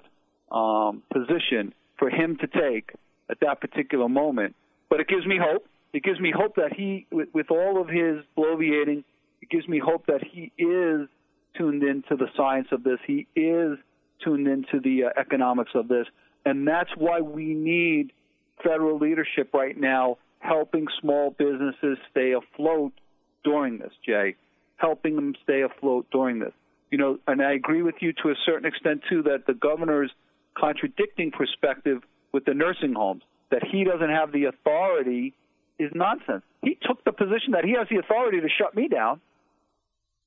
um, 0.50 1.02
position 1.12 1.74
for 1.98 2.08
him 2.08 2.38
to 2.40 2.46
take 2.46 2.92
at 3.28 3.38
that 3.40 3.60
particular 3.60 4.08
moment. 4.08 4.54
But 4.88 5.00
it 5.00 5.08
gives 5.08 5.26
me 5.26 5.38
hope. 5.42 5.66
It 5.92 6.04
gives 6.04 6.20
me 6.20 6.32
hope 6.34 6.54
that 6.54 6.72
he, 6.72 7.06
with, 7.10 7.28
with 7.34 7.50
all 7.50 7.80
of 7.80 7.88
his 7.88 8.24
bloviating, 8.38 9.02
it 9.42 9.50
gives 9.50 9.66
me 9.66 9.80
hope 9.84 10.06
that 10.06 10.22
he 10.22 10.52
is 10.56 11.08
tuned 11.58 11.82
into 11.82 12.16
the 12.16 12.28
science 12.36 12.68
of 12.70 12.84
this. 12.84 12.98
He 13.04 13.26
is 13.34 13.76
tuned 14.24 14.46
into 14.46 14.78
the 14.80 15.04
uh, 15.04 15.20
economics 15.20 15.72
of 15.74 15.88
this, 15.88 16.06
and 16.44 16.66
that's 16.66 16.90
why 16.96 17.20
we 17.20 17.54
need 17.54 18.12
federal 18.62 18.98
leadership 18.98 19.52
right 19.52 19.76
now 19.76 20.18
helping 20.38 20.86
small 21.00 21.34
businesses 21.36 21.98
stay 22.10 22.32
afloat 22.32 22.92
during 23.44 23.78
this, 23.78 23.92
Jay, 24.04 24.36
helping 24.76 25.16
them 25.16 25.34
stay 25.42 25.62
afloat 25.62 26.06
during 26.12 26.38
this. 26.38 26.52
You 26.90 26.98
know, 26.98 27.18
and 27.26 27.40
I 27.40 27.52
agree 27.52 27.82
with 27.82 27.96
you 28.00 28.12
to 28.22 28.30
a 28.30 28.34
certain 28.44 28.66
extent 28.66 29.02
too 29.08 29.22
that 29.22 29.46
the 29.46 29.54
governor's 29.54 30.10
contradicting 30.58 31.30
perspective 31.30 32.02
with 32.32 32.44
the 32.44 32.54
nursing 32.54 32.94
homes 32.94 33.22
that 33.50 33.62
he 33.64 33.84
doesn't 33.84 34.10
have 34.10 34.32
the 34.32 34.44
authority 34.44 35.34
is 35.78 35.90
nonsense. 35.94 36.42
He 36.62 36.78
took 36.82 37.04
the 37.04 37.12
position 37.12 37.52
that 37.52 37.64
he 37.64 37.72
has 37.72 37.88
the 37.90 37.96
authority 37.96 38.40
to 38.40 38.48
shut 38.48 38.74
me 38.74 38.88
down. 38.88 39.20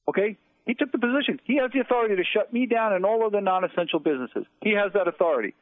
Okay? 0.08 0.38
He 0.66 0.74
took 0.74 0.92
the 0.92 0.98
position. 0.98 1.40
He 1.44 1.58
has 1.58 1.72
the 1.74 1.80
authority 1.80 2.16
to 2.16 2.24
shut 2.24 2.54
me 2.54 2.66
down 2.66 2.94
and 2.94 3.06
all 3.06 3.26
of 3.26 3.32
the 3.32 3.42
non 3.42 3.64
essential 3.64 4.00
businesses. 4.00 4.46
He 4.62 4.72
has 4.72 4.94
that 4.94 5.08
authority. 5.08 5.54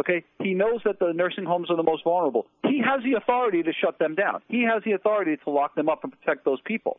Okay? 0.00 0.24
He 0.42 0.54
knows 0.54 0.80
that 0.84 0.98
the 0.98 1.12
nursing 1.12 1.44
homes 1.44 1.70
are 1.70 1.76
the 1.76 1.82
most 1.82 2.04
vulnerable. 2.04 2.46
He 2.64 2.80
has 2.84 3.04
the 3.04 3.18
authority 3.18 3.62
to 3.62 3.72
shut 3.72 3.98
them 3.98 4.14
down. 4.14 4.40
He 4.48 4.62
has 4.62 4.82
the 4.84 4.92
authority 4.92 5.36
to 5.44 5.50
lock 5.50 5.74
them 5.74 5.88
up 5.88 6.02
and 6.02 6.12
protect 6.12 6.44
those 6.44 6.60
people. 6.64 6.98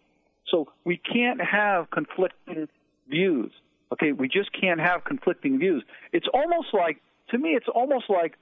So 0.50 0.68
we 0.86 0.98
can't 0.98 1.42
have 1.42 1.90
conflicting 1.90 2.68
views. 3.10 3.52
Okay? 3.92 4.12
We 4.12 4.28
just 4.28 4.52
can't 4.54 4.80
have 4.80 5.04
conflicting 5.04 5.58
views. 5.58 5.84
It's 6.14 6.28
almost 6.32 6.68
like, 6.74 7.02
to 7.32 7.40
me, 7.40 7.50
it's 7.50 7.68
almost 7.74 8.06
like 8.08 8.38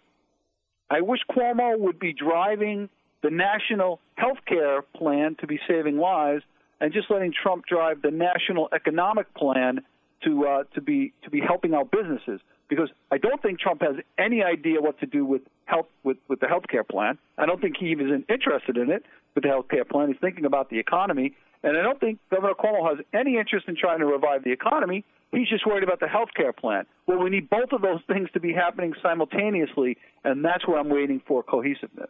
I 0.90 1.02
wish 1.02 1.22
Cuomo 1.32 1.80
would 1.80 2.00
be 2.00 2.14
driving 2.14 2.90
the 3.24 3.30
national 3.30 4.02
health 4.16 4.40
care 4.46 4.82
plan 4.82 5.36
to 5.40 5.48
be 5.48 5.60
saving 5.68 5.98
lives 5.98 6.44
and 6.82 6.92
just 6.92 7.10
letting 7.10 7.32
Trump 7.32 7.66
drive 7.66 8.02
the 8.02 8.12
national 8.12 8.70
economic 8.74 9.34
plan 9.36 9.82
to 10.24 10.46
uh, 10.46 10.64
to 10.74 10.82
be 10.82 11.14
to 11.24 11.30
be 11.30 11.40
helping 11.40 11.74
out 11.74 11.92
businesses 11.92 12.42
because 12.70 12.90
I 13.12 13.18
don't 13.18 13.42
think 13.42 13.60
Trump 13.60 13.82
has 13.82 13.96
any 14.18 14.44
idea 14.44 14.80
what 14.80 15.00
to 15.00 15.06
do 15.06 15.26
with 15.26 15.42
health 15.66 15.88
with 16.04 16.18
with 16.28 16.40
the 16.40 16.48
health 16.48 16.66
care 16.70 16.84
plan. 16.84 17.18
I 17.38 17.46
don't 17.46 17.60
think 17.60 17.76
he 17.80 17.88
even 17.88 18.10
is 18.10 18.22
interested 18.30 18.78
in 18.78 18.92
it 18.92 19.04
with 19.36 19.44
the 19.44 19.50
health 19.50 19.68
care 19.70 19.86
plan. 19.86 20.08
He's 20.08 20.22
thinking 20.22 20.46
about 20.46 20.70
the 20.70 20.80
economy, 20.80 21.36
and 21.64 21.78
I 21.78 21.82
don't 21.82 22.00
think 22.00 22.20
Governor 22.30 22.54
Cuomo 22.54 22.88
has 22.90 23.04
any 23.14 23.38
interest 23.38 23.68
in 23.68 23.76
trying 23.76 24.00
to 24.00 24.06
revive 24.06 24.44
the 24.44 24.52
economy. 24.52 25.04
He's 25.32 25.50
just 25.50 25.66
worried 25.68 25.84
about 25.84 26.00
the 26.00 26.08
health 26.08 26.30
care 26.36 26.54
plan. 26.54 26.86
Well, 27.06 27.20
we 27.20 27.30
need 27.30 27.50
both 27.50 27.72
of 27.72 27.82
those 27.82 28.00
things 28.08 28.30
to 28.34 28.40
be 28.40 28.54
happening 28.54 28.94
simultaneously, 29.02 29.98
and 30.24 30.44
that's 30.44 30.68
where 30.68 30.80
I'm 30.80 30.90
waiting 30.90 31.22
for 31.28 31.44
cohesiveness. 31.44 32.10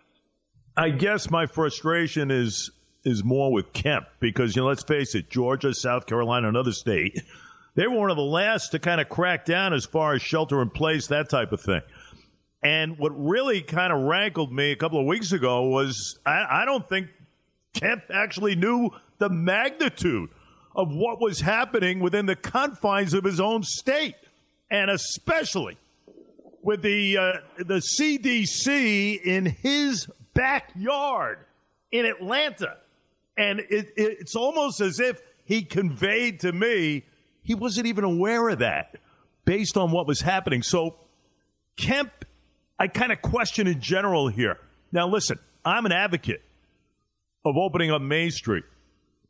I 0.77 0.89
guess 0.89 1.29
my 1.29 1.45
frustration 1.45 2.31
is 2.31 2.71
is 3.05 3.23
more 3.23 3.51
with 3.51 3.71
Kemp 3.73 4.07
because 4.19 4.55
you 4.55 4.61
know, 4.61 4.67
let's 4.67 4.83
face 4.83 5.15
it, 5.15 5.29
Georgia, 5.29 5.73
South 5.73 6.05
Carolina, 6.05 6.49
another 6.49 6.73
state, 6.73 7.21
they 7.75 7.88
were 7.88 7.97
one 7.97 8.12
of 8.12 8.17
the 8.17 8.23
last 8.23 8.69
to 8.69 8.79
kind 8.79 8.99
of 8.99 9.10
crack 9.10 9.45
down 9.45 9.73
as 9.73 9.86
far 9.86 10.13
as 10.13 10.21
shelter 10.21 10.62
in 10.62 10.69
place, 10.69 11.08
that 11.08 11.29
type 11.29 11.51
of 11.51 11.62
thing. 11.62 11.82
And 12.62 12.97
what 12.97 13.12
really 13.12 13.62
kind 13.62 13.93
of 13.93 14.01
rankled 14.01 14.51
me 14.51 14.71
a 14.71 14.75
couple 14.75 14.99
of 14.99 15.05
weeks 15.05 15.32
ago 15.32 15.63
was 15.67 16.19
I, 16.25 16.62
I 16.62 16.65
don't 16.65 16.88
think 16.88 17.08
Kemp 17.73 18.03
actually 18.13 18.55
knew 18.55 18.89
the 19.17 19.29
magnitude 19.29 20.29
of 20.75 20.93
what 20.93 21.21
was 21.21 21.41
happening 21.41 21.99
within 21.99 22.25
the 22.25 22.36
confines 22.36 23.13
of 23.13 23.23
his 23.23 23.39
own 23.39 23.63
state, 23.63 24.15
and 24.69 24.89
especially 24.89 25.77
with 26.62 26.82
the 26.82 27.17
uh, 27.17 27.34
the 27.58 27.82
CDC 27.97 29.21
in 29.21 29.45
his 29.45 30.08
backyard 30.34 31.39
in 31.91 32.05
Atlanta. 32.05 32.77
And 33.38 33.62
it, 33.62 33.93
it, 33.95 34.17
it's 34.19 34.36
almost 34.36 34.82
as 34.82 34.99
if 34.99 35.21
he 35.45 35.63
conveyed 35.63 36.41
to 36.41 36.51
me 36.51 37.03
he 37.43 37.56
wasn't 37.56 37.88
even 37.88 38.04
aware 38.04 38.49
of 38.49 38.60
that 38.60 38.95
based 39.45 39.78
on 39.78 39.91
what 39.91 40.08
was 40.08 40.21
happening. 40.21 40.62
So, 40.62 40.95
Kemp, 41.75 42.12
I 42.78 42.88
kind 42.88 43.12
of 43.12 43.21
question 43.21 43.67
in 43.67 43.82
general 43.82 44.28
here. 44.28 44.58
Now, 44.91 45.08
listen, 45.08 45.39
I'm 45.65 45.86
an 45.86 45.91
advocate 45.91 46.41
of 47.45 47.56
opening 47.58 47.91
up 47.91 48.02
Main 48.02 48.32
Street. 48.32 48.63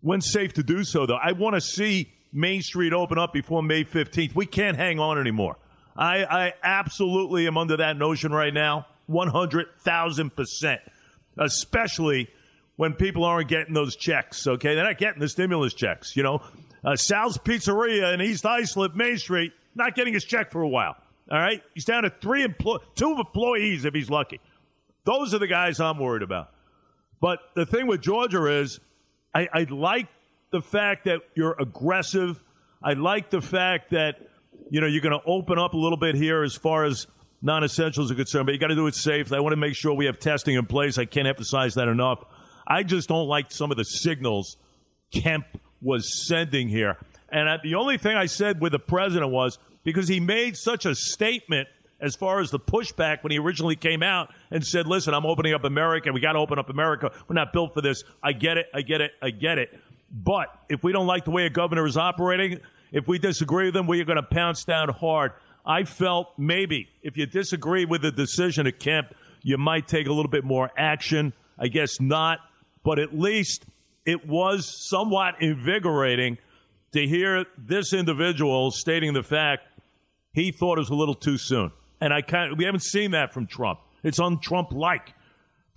When 0.02 0.22
safe 0.22 0.54
to 0.54 0.64
do 0.64 0.84
so, 0.84 1.06
though, 1.06 1.18
I 1.22 1.34
want 1.34 1.56
to 1.56 1.62
see 1.62 2.12
Main 2.32 2.62
Street 2.62 2.94
open 2.94 3.18
up 3.18 3.34
before 3.34 3.62
May 3.64 3.84
15th. 3.84 4.36
We 4.36 4.46
can't 4.46 4.78
hang 4.78 5.00
on 5.00 5.20
anymore. 5.20 5.58
I, 5.98 6.24
I 6.24 6.54
absolutely 6.64 7.48
am 7.48 7.58
under 7.58 7.78
that 7.78 7.98
notion 7.98 8.32
right 8.32 8.54
now, 8.54 8.88
100,000%, 9.10 10.78
especially 11.38 12.30
when 12.78 12.94
people 12.94 13.26
aren't 13.26 13.50
getting 13.50 13.74
those 13.74 13.98
checks, 13.98 14.48
okay? 14.48 14.76
They're 14.76 14.86
not 14.86 14.98
getting 14.98 15.20
the 15.20 15.28
stimulus 15.28 15.74
checks, 15.74 16.16
you 16.16 16.24
know? 16.24 16.42
Uh, 16.84 16.96
Sal's 16.96 17.38
Pizzeria 17.38 18.14
in 18.14 18.22
East 18.22 18.46
Islip, 18.46 18.96
Main 18.96 19.18
Street, 19.18 19.52
not 19.76 19.96
getting 19.96 20.14
his 20.14 20.24
check 20.24 20.52
for 20.52 20.62
a 20.62 20.68
while, 20.68 20.96
all 21.32 21.38
right? 21.38 21.62
He's 21.74 21.86
down 21.86 22.04
to 22.04 22.10
three 22.10 22.44
employees, 22.44 22.82
two 22.96 23.16
employees 23.18 23.86
if 23.86 23.94
he's 23.94 24.10
lucky. 24.10 24.40
Those 25.06 25.34
are 25.34 25.40
the 25.40 25.48
guys 25.48 25.80
I'm 25.80 26.00
worried 26.00 26.24
about. 26.24 26.52
But 27.22 27.40
the 27.56 27.66
thing 27.66 27.88
with 27.88 28.02
Georgia 28.02 28.46
is, 28.62 28.80
I, 29.34 29.48
I 29.54 29.64
like 29.70 30.08
the 30.52 30.62
fact 30.62 31.06
that 31.06 31.22
you're 31.36 31.56
aggressive. 31.60 32.42
I 32.82 32.94
like 32.94 33.30
the 33.30 33.42
fact 33.42 33.92
that, 33.92 34.16
you 34.70 34.82
know, 34.82 34.88
you're 34.88 35.02
going 35.02 35.20
to 35.20 35.26
open 35.26 35.60
up 35.60 35.74
a 35.74 35.78
little 35.78 35.98
bit 35.98 36.16
here 36.16 36.44
as 36.44 36.56
far 36.56 36.86
as 36.86 37.08
non 37.42 37.64
essentials 37.64 38.12
are 38.12 38.16
concerned, 38.16 38.46
but 38.46 38.54
you 38.54 38.60
got 38.60 38.68
to 38.68 38.76
do 38.76 38.88
it 38.88 38.96
safe. 38.96 39.32
I 39.34 39.40
want 39.40 39.54
to 39.54 39.58
make 39.58 39.76
sure 39.76 39.94
we 39.94 40.06
have 40.06 40.20
testing 40.20 40.56
in 40.56 40.66
place. 40.66 40.98
I 40.98 41.06
can't 41.06 41.28
emphasize 41.28 41.76
that 41.76 41.88
enough. 41.88 42.24
I 42.68 42.84
just 42.84 43.10
don't 43.10 43.28
like 43.28 43.52
some 43.52 43.72
of 43.72 43.78
the 43.78 43.86
signals 43.86 44.58
Kemp 45.12 45.46
was 45.82 46.28
sending 46.28 46.68
here. 46.68 46.98
And 47.30 47.60
the 47.64 47.76
only 47.76 47.98
thing 47.98 48.16
I 48.16 48.26
said 48.26 48.60
with 48.62 48.72
the 48.72 48.80
president 48.80 49.32
was 49.32 49.60
because 49.84 50.08
he 50.08 50.20
made 50.20 50.58
such 50.58 50.86
a 50.86 50.96
statement 50.96 51.68
as 52.02 52.16
far 52.16 52.40
as 52.40 52.50
the 52.50 52.60
pushback 52.60 53.24
when 53.24 53.32
he 53.32 53.40
originally 53.40 53.76
came 53.76 54.02
out 54.02 54.34
and 54.52 54.66
said, 54.66 54.88
listen, 54.88 55.14
I'm 55.14 55.26
opening 55.26 55.54
up 55.54 55.64
America. 55.64 56.12
We 56.14 56.22
got 56.22 56.34
to 56.34 56.40
open 56.40 56.58
up 56.58 56.70
America. 56.70 57.12
We're 57.28 57.36
not 57.36 57.54
built 57.54 57.74
for 57.74 57.82
this. 57.82 58.04
I 58.24 58.32
get 58.32 58.58
it. 58.58 58.68
I 58.74 58.82
get 58.82 59.02
it. 59.02 59.12
I 59.22 59.32
get 59.32 59.58
it. 59.58 59.78
But 60.12 60.48
if 60.70 60.84
we 60.84 60.92
don't 60.92 61.08
like 61.08 61.26
the 61.26 61.32
way 61.32 61.46
a 61.46 61.50
governor 61.50 61.86
is 61.86 61.98
operating, 61.98 62.62
if 62.92 63.08
we 63.08 63.20
disagree 63.20 63.66
with 63.66 63.76
him, 63.76 63.86
we're 63.86 64.06
going 64.06 64.16
to 64.16 64.24
pounce 64.24 64.64
down 64.64 64.90
hard. 64.90 65.34
I 65.66 65.84
felt 65.84 66.30
maybe 66.38 66.90
if 67.04 67.18
you 67.18 67.26
disagree 67.26 67.86
with 67.86 68.02
the 68.02 68.12
decision 68.12 68.66
of 68.66 68.80
Kemp, 68.80 69.14
you 69.44 69.58
might 69.58 69.88
take 69.88 70.08
a 70.08 70.14
little 70.14 70.32
bit 70.32 70.44
more 70.44 70.72
action. 70.78 71.34
I 71.60 71.68
guess 71.68 72.00
not 72.00 72.40
but 72.84 73.00
at 73.00 73.18
least 73.18 73.66
it 74.10 74.28
was 74.28 74.90
somewhat 74.90 75.36
invigorating 75.40 76.40
to 76.94 77.06
hear 77.06 77.46
this 77.60 77.94
individual 77.94 78.72
stating 78.72 79.14
the 79.14 79.22
fact 79.22 79.62
he 80.34 80.52
thought 80.52 80.80
it 80.80 80.82
was 80.82 80.90
a 80.90 80.96
little 80.96 81.14
too 81.14 81.38
soon. 81.38 81.72
And 82.02 82.12
I 82.12 82.22
kind 82.22 82.52
of, 82.52 82.58
we 82.58 82.66
haven't 82.66 82.84
seen 82.84 83.12
that 83.12 83.34
from 83.34 83.46
Trump. 83.46 83.80
It's 84.04 84.20
un 84.20 84.40
Trump 84.40 84.72
like, 84.72 85.14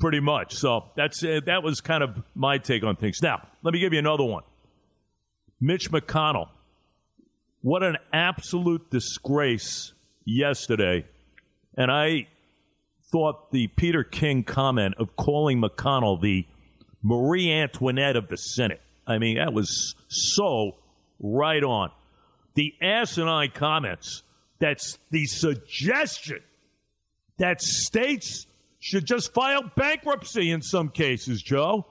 pretty 0.00 0.20
much. 0.20 0.54
So 0.54 0.84
that's 0.96 1.22
uh, 1.22 1.40
that 1.44 1.62
was 1.62 1.82
kind 1.82 2.02
of 2.02 2.22
my 2.34 2.56
take 2.56 2.84
on 2.84 2.96
things. 2.96 3.20
Now, 3.22 3.46
let 3.62 3.74
me 3.74 3.80
give 3.80 3.92
you 3.92 3.98
another 3.98 4.24
one. 4.24 4.44
Mitch 5.60 5.90
McConnell. 5.90 6.48
What 7.60 7.82
an 7.82 7.98
absolute 8.12 8.90
disgrace 8.90 9.92
yesterday. 10.24 11.04
And 11.76 11.90
I 11.90 12.28
thought 13.12 13.52
the 13.52 13.66
Peter 13.68 14.04
King 14.04 14.42
comment 14.42 14.94
of 14.98 15.16
calling 15.16 15.60
McConnell 15.60 16.20
the 16.20 16.46
Marie 17.02 17.52
Antoinette 17.52 18.16
of 18.16 18.28
the 18.28 18.36
Senate. 18.36 18.80
I 19.06 19.18
mean, 19.18 19.36
that 19.36 19.52
was 19.52 19.94
so 20.08 20.76
right 21.20 21.62
on. 21.62 21.90
The 22.54 22.74
asinine 22.80 23.50
comments, 23.50 24.22
that's 24.58 24.98
the 25.10 25.26
suggestion 25.26 26.40
that 27.38 27.60
states 27.60 28.46
should 28.78 29.06
just 29.06 29.32
file 29.32 29.62
bankruptcy 29.76 30.50
in 30.50 30.62
some 30.62 30.88
cases, 30.88 31.42
Joe, 31.42 31.86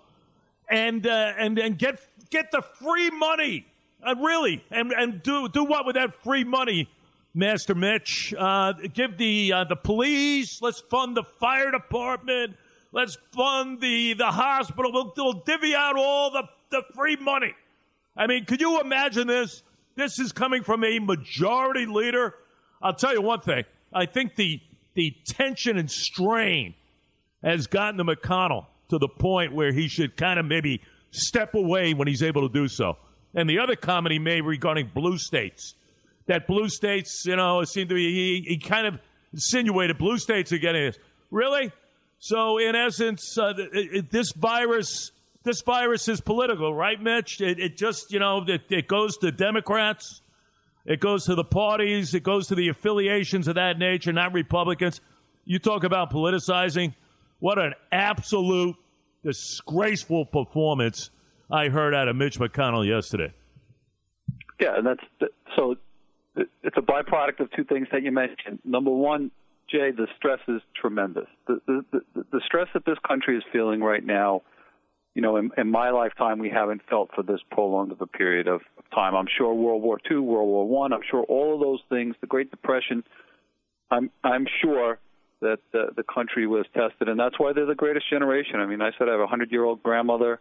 and 0.70 1.06
uh, 1.06 1.34
and 1.38 1.58
and 1.58 1.78
get 1.78 2.00
get 2.30 2.52
the 2.52 2.62
free 2.62 3.10
money, 3.10 3.66
uh, 4.06 4.16
really, 4.16 4.64
and 4.72 4.92
and 4.92 5.24
do 5.24 5.50
do 5.50 5.64
what 5.64 5.86
with 5.86 5.96
that 5.96 6.22
free 6.24 6.44
money, 6.44 6.90
Master 7.34 7.76
Mitch? 7.76 8.34
Uh, 8.38 8.74
give 8.94 9.18
the 9.18 9.52
uh, 9.52 9.64
the 9.66 9.76
police. 9.76 10.62
Let's 10.62 10.82
fund 10.82 11.18
the 11.18 11.24
fire 11.40 11.72
department 11.72 12.56
let's 12.92 13.18
fund 13.34 13.82
the 13.82 14.14
the 14.14 14.32
hospital. 14.32 14.92
We'll, 14.92 15.14
we'll 15.18 15.44
divvy 15.46 15.76
out 15.76 15.98
all 15.98 16.32
the 16.32 16.44
the 16.70 16.84
free 16.96 17.18
money. 17.18 17.54
I 18.16 18.28
mean, 18.28 18.46
could 18.46 18.62
you 18.62 18.82
imagine 18.82 19.28
this? 19.28 19.64
This 19.96 20.20
is 20.20 20.32
coming 20.32 20.64
from 20.64 20.84
a 20.84 21.00
majority 21.00 21.86
leader. 21.86 22.36
I'll 22.82 22.96
tell 22.96 23.14
you 23.14 23.22
one 23.22 23.42
thing. 23.42 23.64
I 23.94 24.06
think 24.06 24.36
the 24.36 24.62
the 24.94 25.16
tension 25.26 25.78
and 25.78 25.90
strain 25.90 26.74
has 27.44 27.68
gotten 27.68 27.98
to 27.98 28.04
McConnell 28.04 28.66
to 28.90 28.98
the 28.98 29.08
point 29.08 29.54
where 29.54 29.72
he 29.72 29.88
should 29.88 30.18
kind 30.18 30.40
of 30.40 30.46
maybe 30.46 30.82
step 31.12 31.56
away 31.56 31.94
when 31.94 32.08
he's 32.08 32.24
able 32.24 32.48
to 32.48 32.54
do 32.54 32.68
so. 32.68 32.98
And 33.34 33.50
the 33.50 33.60
other 33.60 33.76
comment 33.76 34.12
he 34.12 34.20
made 34.20 34.42
regarding 34.42 34.92
blue 34.94 35.18
states, 35.18 35.76
that 36.28 36.46
blue 36.46 36.68
states, 36.70 37.24
you 37.26 37.36
know, 37.36 37.64
seem 37.64 37.88
to 37.88 37.96
be, 37.96 38.14
he, 38.14 38.50
he 38.50 38.58
kind 38.58 38.86
of 38.86 39.00
insinuated 39.32 39.98
blue 39.98 40.18
states 40.18 40.52
are 40.52 40.58
getting 40.58 40.84
this. 40.84 40.98
Really? 41.30 41.72
So, 42.24 42.60
in 42.60 42.76
essence, 42.76 43.36
uh, 43.36 43.56
it, 43.58 43.70
it, 43.74 44.12
this 44.12 44.32
virus, 44.34 45.12
this 45.42 45.64
virus 45.64 46.08
is 46.08 46.22
political, 46.22 46.72
right, 46.72 47.02
Mitch? 47.02 47.42
It, 47.42 47.60
it 47.60 47.78
just, 47.78 48.14
you 48.14 48.20
know, 48.20 48.46
it, 48.48 48.62
it 48.70 48.88
goes 48.88 49.18
to 49.18 49.32
Democrats, 49.32 50.22
it 50.86 51.00
goes 51.00 51.26
to 51.26 51.34
the 51.34 51.44
parties, 51.44 52.14
it 52.14 52.22
goes 52.22 52.46
to 52.50 52.56
the 52.56 52.68
affiliations 52.68 53.48
of 53.48 53.56
that 53.56 53.80
nature, 53.80 54.14
not 54.14 54.34
Republicans. 54.34 55.02
You 55.46 55.58
talk 55.58 55.84
about 55.84 56.12
politicizing. 56.12 56.94
What 57.40 57.58
an 57.58 57.74
absolute 57.92 58.76
disgraceful 59.26 60.26
performance 60.28 61.10
I 61.50 61.70
heard 61.70 61.96
out 61.96 62.08
of 62.08 62.16
Mitch 62.16 62.40
McConnell 62.40 62.88
yesterday. 62.88 63.34
Yeah, 64.60 64.78
and 64.78 64.86
that's 64.86 65.32
so. 65.56 65.76
It's 66.36 66.78
a 66.78 66.82
byproduct 66.82 67.40
of 67.40 67.52
two 67.54 67.64
things 67.64 67.88
that 67.92 68.04
you 68.04 68.12
mentioned. 68.12 68.60
Number 68.64 68.92
one, 68.92 69.32
Jay, 69.72 69.92
the 69.92 70.08
stress 70.18 70.40
is 70.48 70.62
tremendous. 70.80 71.28
The 71.48 71.62
the 71.66 71.86
the, 71.92 72.26
the 72.32 72.42
stress 72.46 72.68
that 72.74 72.86
this 72.86 72.98
country 73.08 73.38
is 73.38 73.44
feeling 73.52 73.82
right 73.82 74.04
now, 74.04 74.42
you 75.16 75.22
know, 75.22 75.38
in, 75.38 75.52
in 75.58 75.72
my 75.72 75.92
lifetime, 75.92 76.40
we 76.40 76.50
haven't 76.50 76.82
felt 76.90 77.10
for 77.16 77.24
this 77.24 77.40
prolonged 77.52 77.92
of 77.92 78.02
a 78.02 78.08
period 78.08 78.48
of 78.48 78.62
time. 78.94 79.16
I'm 79.16 79.28
sure 79.38 79.54
World 79.54 79.82
War 79.82 80.00
II, 80.10 80.18
World 80.18 80.48
War 80.48 80.68
One, 80.68 80.94
I'm 80.94 81.02
sure 81.10 81.24
all 81.24 81.54
of 81.54 81.62
those 81.62 81.80
things, 81.90 82.16
the 82.22 82.28
Great 82.28 82.52
Depression. 82.52 83.04
I'm 83.90 84.12
I'm 84.24 84.46
sure 84.62 85.00
that 85.42 85.60
the, 85.72 85.88
the 85.96 86.04
country 86.04 86.46
was 86.48 86.66
tested, 86.74 87.10
and 87.10 87.20
that's 87.20 87.40
why 87.40 87.54
they're 87.54 87.66
the 87.66 87.76
greatest 87.76 88.10
generation. 88.10 88.60
I 88.60 88.66
mean, 88.68 88.82
I 88.82 88.92
said 88.98 89.10
I 89.10 89.14
have 89.14 89.22
a 89.22 89.28
hundred-year-old 89.28 89.82
grandmother, 89.82 90.40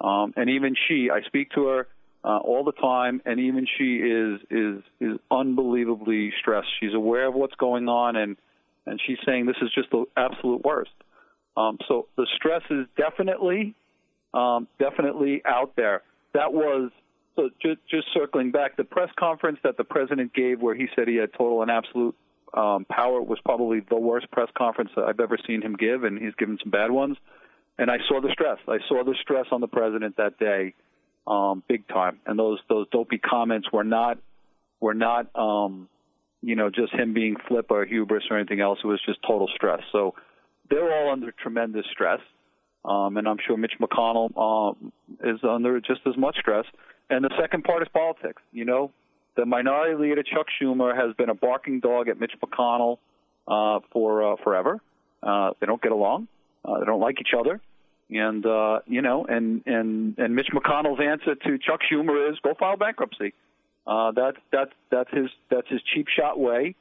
um, 0.00 0.34
and 0.36 0.50
even 0.50 0.74
she, 0.88 1.08
I 1.10 1.22
speak 1.26 1.50
to 1.52 1.66
her 1.68 1.86
uh, 2.22 2.38
all 2.38 2.62
the 2.62 2.72
time, 2.72 3.22
and 3.24 3.40
even 3.40 3.66
she 3.78 3.96
is 3.96 4.40
is 4.50 4.82
is 5.00 5.18
unbelievably 5.30 6.32
stressed. 6.40 6.68
She's 6.80 6.94
aware 6.94 7.26
of 7.28 7.34
what's 7.34 7.54
going 7.54 7.88
on, 7.88 8.16
and 8.16 8.36
and 8.86 9.00
she's 9.06 9.18
saying 9.26 9.46
this 9.46 9.56
is 9.62 9.70
just 9.74 9.90
the 9.90 10.04
absolute 10.16 10.64
worst. 10.64 10.90
Um, 11.56 11.78
so 11.86 12.08
the 12.16 12.26
stress 12.36 12.62
is 12.70 12.86
definitely 12.96 13.74
um, 14.34 14.68
definitely 14.78 15.42
out 15.44 15.76
there. 15.76 16.02
That 16.34 16.52
was 16.52 16.90
so. 17.36 17.50
Just, 17.60 17.78
just 17.90 18.06
circling 18.14 18.50
back, 18.50 18.76
the 18.76 18.84
press 18.84 19.10
conference 19.18 19.58
that 19.64 19.76
the 19.76 19.84
president 19.84 20.32
gave, 20.32 20.60
where 20.60 20.74
he 20.74 20.88
said 20.96 21.08
he 21.08 21.16
had 21.16 21.32
total 21.34 21.62
and 21.62 21.70
absolute 21.70 22.16
um, 22.54 22.84
Power 22.84 23.22
was 23.22 23.38
probably 23.44 23.80
the 23.80 23.96
worst 23.96 24.30
press 24.30 24.48
conference 24.56 24.90
that 24.96 25.04
I've 25.04 25.20
ever 25.20 25.38
seen 25.46 25.62
him 25.62 25.74
give, 25.74 26.04
and 26.04 26.18
he's 26.18 26.34
given 26.34 26.58
some 26.62 26.70
bad 26.70 26.90
ones. 26.90 27.16
And 27.78 27.90
I 27.90 27.96
saw 28.08 28.20
the 28.20 28.28
stress. 28.32 28.58
I 28.68 28.78
saw 28.88 29.04
the 29.04 29.14
stress 29.22 29.46
on 29.50 29.62
the 29.62 29.68
president 29.68 30.16
that 30.18 30.38
day, 30.38 30.74
um, 31.26 31.62
big 31.66 31.88
time. 31.88 32.20
And 32.26 32.38
those 32.38 32.58
those 32.68 32.86
dopey 32.90 33.18
comments 33.18 33.68
were 33.72 33.84
not 33.84 34.18
were 34.80 34.94
not 34.94 35.34
um, 35.34 35.88
you 36.42 36.56
know 36.56 36.70
just 36.70 36.92
him 36.92 37.14
being 37.14 37.36
flip 37.48 37.66
or 37.70 37.84
hubris 37.84 38.24
or 38.30 38.38
anything 38.38 38.60
else. 38.60 38.78
It 38.82 38.86
was 38.86 39.00
just 39.06 39.20
total 39.22 39.48
stress. 39.54 39.80
So 39.92 40.14
they're 40.68 40.92
all 40.92 41.12
under 41.12 41.32
tremendous 41.32 41.86
stress. 41.90 42.20
Um, 42.84 43.16
and 43.16 43.28
I'm 43.28 43.36
sure 43.46 43.56
Mitch 43.56 43.74
McConnell 43.80 44.36
um, 44.36 44.92
is 45.22 45.38
under 45.48 45.80
just 45.80 46.00
as 46.06 46.16
much 46.16 46.36
stress. 46.40 46.64
And 47.10 47.24
the 47.24 47.30
second 47.40 47.62
part 47.64 47.82
is 47.82 47.88
politics. 47.92 48.42
You 48.52 48.64
know, 48.64 48.90
the 49.36 49.46
minority 49.46 49.94
leader 49.94 50.22
Chuck 50.22 50.46
Schumer 50.60 50.94
has 50.96 51.14
been 51.16 51.28
a 51.28 51.34
barking 51.34 51.80
dog 51.80 52.08
at 52.08 52.18
Mitch 52.18 52.32
McConnell 52.42 52.98
uh, 53.46 53.80
for 53.92 54.32
uh, 54.32 54.36
forever. 54.42 54.80
Uh, 55.22 55.50
they 55.60 55.66
don't 55.66 55.80
get 55.80 55.92
along. 55.92 56.26
Uh, 56.64 56.80
they 56.80 56.86
don't 56.86 57.00
like 57.00 57.20
each 57.20 57.34
other. 57.38 57.60
And 58.10 58.44
uh, 58.44 58.80
you 58.86 59.00
know, 59.00 59.24
and 59.24 59.62
and 59.66 60.18
and 60.18 60.34
Mitch 60.34 60.48
McConnell's 60.52 61.00
answer 61.00 61.34
to 61.34 61.58
Chuck 61.58 61.80
Schumer 61.90 62.30
is 62.30 62.38
go 62.40 62.54
file 62.58 62.76
bankruptcy. 62.76 63.32
Uh, 63.86 64.12
that's 64.12 64.38
that's 64.90 65.10
his 65.12 65.28
that's 65.50 65.68
his 65.68 65.80
cheap 65.94 66.06
shot 66.08 66.38
way 66.38 66.74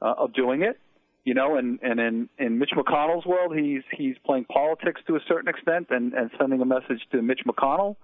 uh, 0.00 0.14
of 0.18 0.32
doing 0.32 0.62
it. 0.62 0.78
You 1.24 1.34
know, 1.34 1.56
and 1.56 1.78
and 1.82 1.98
in 1.98 2.28
in 2.38 2.58
Mitch 2.58 2.72
McConnell's 2.76 3.26
world, 3.26 3.56
he's 3.56 3.82
he's 3.90 4.16
playing 4.24 4.44
politics 4.44 5.00
to 5.06 5.16
a 5.16 5.20
certain 5.26 5.48
extent 5.48 5.88
and 5.90 6.12
and 6.12 6.30
sending 6.38 6.60
a 6.60 6.66
message 6.66 7.00
to 7.12 7.22
Mitch 7.22 7.40
McConnell 7.46 7.96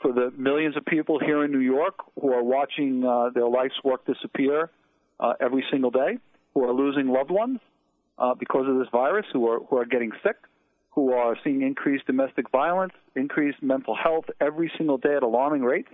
for 0.00 0.12
the 0.12 0.32
millions 0.36 0.76
of 0.76 0.84
people 0.84 1.18
here 1.18 1.44
in 1.44 1.52
New 1.52 1.60
York 1.60 1.94
who 2.20 2.32
are 2.32 2.42
watching 2.42 3.04
uh, 3.04 3.30
their 3.30 3.48
life's 3.48 3.82
work 3.84 4.04
disappear 4.06 4.70
uh, 5.20 5.34
every 5.40 5.64
single 5.70 5.90
day, 5.90 6.18
who 6.54 6.64
are 6.64 6.72
losing 6.72 7.08
loved 7.08 7.30
ones 7.30 7.60
uh, 8.18 8.34
because 8.34 8.66
of 8.68 8.78
this 8.78 8.88
virus, 8.90 9.26
who 9.32 9.48
are 9.48 9.60
who 9.60 9.76
are 9.76 9.84
getting 9.84 10.12
sick, 10.22 10.36
who 10.90 11.12
are 11.12 11.36
seeing 11.44 11.62
increased 11.62 12.06
domestic 12.06 12.50
violence, 12.50 12.92
increased 13.16 13.62
mental 13.62 13.96
health 13.96 14.24
every 14.40 14.70
single 14.76 14.98
day 14.98 15.14
at 15.16 15.22
alarming 15.22 15.62
rates, 15.62 15.90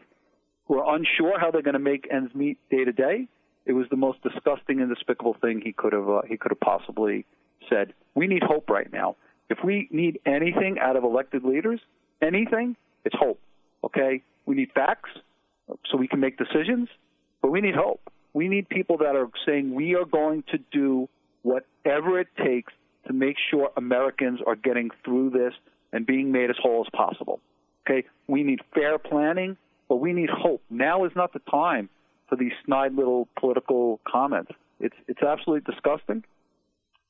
who 0.69 0.79
are 0.79 0.95
unsure 0.95 1.39
how 1.41 1.51
they're 1.51 1.63
going 1.63 1.73
to 1.75 1.81
make 1.81 2.07
ends 2.13 2.35
meet 2.35 2.59
day 2.71 2.85
to 2.85 2.93
day. 2.93 3.27
It 3.67 3.73
was 3.73 3.87
the 3.91 3.97
most 3.97 4.23
disgusting 4.23 4.81
and 4.81 4.89
despicable 4.95 5.35
thing 5.41 5.61
he 5.63 5.73
could 5.73 5.93
have 5.93 6.09
uh, 6.09 6.23
he 6.29 6.37
could 6.37 6.53
have 6.53 6.61
possibly 6.61 7.27
said. 7.69 7.93
We 8.15 8.27
need 8.27 8.43
hope 8.43 8.71
right 8.71 8.91
now. 8.93 9.17
If 9.51 9.59
we 9.65 9.89
need 9.91 10.21
anything 10.27 10.79
out 10.81 10.97
of 10.97 11.05
elected 11.05 11.45
leaders, 11.45 11.81
anything, 12.23 12.77
it's 13.05 13.17
hope. 13.19 13.41
Okay, 13.85 14.23
we 14.47 14.55
need 14.55 14.71
facts 14.75 15.11
so 15.91 15.97
we 15.97 16.09
can 16.09 16.21
make 16.21 16.39
decisions, 16.39 16.89
but 17.43 17.51
we 17.51 17.61
need 17.61 17.75
hope. 17.75 18.01
We 18.33 18.49
need 18.49 18.69
people 18.69 18.99
that 18.99 19.17
are 19.17 19.29
saying 19.47 19.75
we 19.75 19.95
are 19.95 20.05
going 20.05 20.45
to 20.51 20.59
do 20.73 21.09
whatever 21.43 22.21
it 22.21 22.29
takes 22.37 22.73
to 23.07 23.13
make 23.13 23.37
sure 23.51 23.71
Americans 23.77 24.41
are 24.47 24.57
getting 24.57 24.91
through 25.05 25.31
this 25.31 25.55
and 25.93 26.07
being 26.07 26.31
made 26.33 26.51
as 26.51 26.57
whole 26.61 26.85
as 26.87 26.91
possible. 26.93 27.41
Okay, 27.89 28.07
we 28.27 28.43
need 28.43 28.61
fair 28.75 28.99
planning, 28.99 29.57
but 29.89 29.97
we 29.97 30.13
need 30.13 30.31
hope. 30.31 30.63
Now 30.71 31.05
is 31.05 31.13
not 31.15 31.33
the 31.33 31.41
time 31.51 31.89
for 32.29 32.37
these 32.37 32.53
snide 32.65 32.95
little 32.95 33.29
political 33.39 34.01
comments. 34.07 34.53
It's 34.81 34.97
it's 35.07 35.23
absolutely 35.23 35.73
disgusting. 35.73 36.25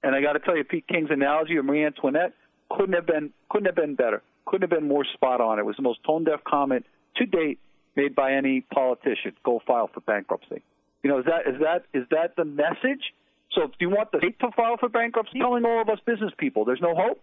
And 0.03 0.15
I 0.15 0.21
got 0.21 0.35
to 0.35 0.39
tell 0.39 0.57
you, 0.57 0.65
Pete 0.65 0.87
King's 0.87 1.11
analogy 1.11 1.57
of 1.57 1.65
Marie 1.65 1.85
Antoinette 1.85 2.33
couldn't 2.71 2.95
have 2.95 3.07
been 3.07 3.33
couldn't 3.51 3.67
have 3.67 3.75
been 3.75 3.95
better 3.95 4.23
couldn't 4.49 4.71
have 4.71 4.81
been 4.81 4.89
more 4.89 5.05
spot 5.15 5.41
on. 5.41 5.59
It 5.59 5.67
was 5.67 5.77
the 5.77 5.83
most 5.83 6.03
tone 6.05 6.25
deaf 6.25 6.41
comment 6.45 6.87
to 7.17 7.27
date 7.27 7.59
made 7.97 8.15
by 8.15 8.33
any 8.33 8.63
politician. 8.63 9.33
Go 9.45 9.61
file 9.67 9.91
for 9.93 10.01
bankruptcy. 10.01 10.63
You 11.03 11.11
know, 11.11 11.19
is 11.19 11.27
that 11.27 11.47
is 11.47 11.61
that 11.61 11.85
is 11.93 12.07
that 12.11 12.35
the 12.37 12.45
message? 12.45 13.13
So, 13.53 13.67
do 13.67 13.75
you 13.81 13.91
want 13.91 14.13
the 14.13 14.19
state 14.19 14.39
to 14.41 14.51
file 14.57 14.77
for 14.79 14.89
bankruptcy? 14.89 15.39
Telling 15.39 15.65
all 15.65 15.81
of 15.81 15.89
us 15.89 15.99
business 16.05 16.33
people, 16.37 16.65
there's 16.65 16.81
no 16.81 16.95
hope. 16.95 17.21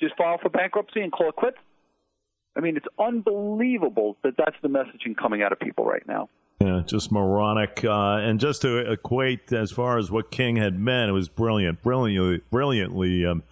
Just 0.00 0.16
file 0.16 0.38
for 0.40 0.48
bankruptcy 0.48 1.00
and 1.00 1.10
call 1.10 1.30
it 1.30 1.36
quits. 1.36 1.56
I 2.56 2.60
mean, 2.60 2.76
it's 2.76 2.86
unbelievable 2.98 4.16
that 4.22 4.34
that's 4.38 4.56
the 4.62 4.68
messaging 4.68 5.16
coming 5.16 5.42
out 5.42 5.52
of 5.52 5.60
people 5.60 5.84
right 5.84 6.06
now. 6.08 6.28
Yeah, 6.60 6.80
just 6.86 7.12
moronic. 7.12 7.84
Uh, 7.84 8.16
and 8.16 8.40
just 8.40 8.62
to 8.62 8.90
equate 8.90 9.52
as 9.52 9.70
far 9.70 9.98
as 9.98 10.10
what 10.10 10.30
King 10.30 10.56
had 10.56 10.78
meant, 10.78 11.10
it 11.10 11.12
was 11.12 11.28
brilliant, 11.28 11.82
brilliantly, 11.82 12.40
brilliantly 12.50 13.26
um, 13.26 13.42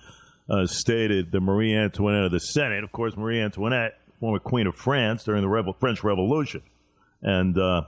uh, 0.48 0.66
stated 0.66 1.30
the 1.30 1.40
Marie 1.40 1.74
Antoinette 1.74 2.24
of 2.24 2.32
the 2.32 2.40
Senate. 2.40 2.82
Of 2.82 2.92
course, 2.92 3.14
Marie 3.14 3.40
Antoinette, 3.40 4.00
former 4.20 4.38
Queen 4.38 4.66
of 4.66 4.74
France 4.74 5.24
during 5.24 5.42
the 5.42 5.48
Rebel, 5.48 5.74
French 5.74 6.02
Revolution. 6.02 6.62
And 7.20 7.58
uh, 7.58 7.82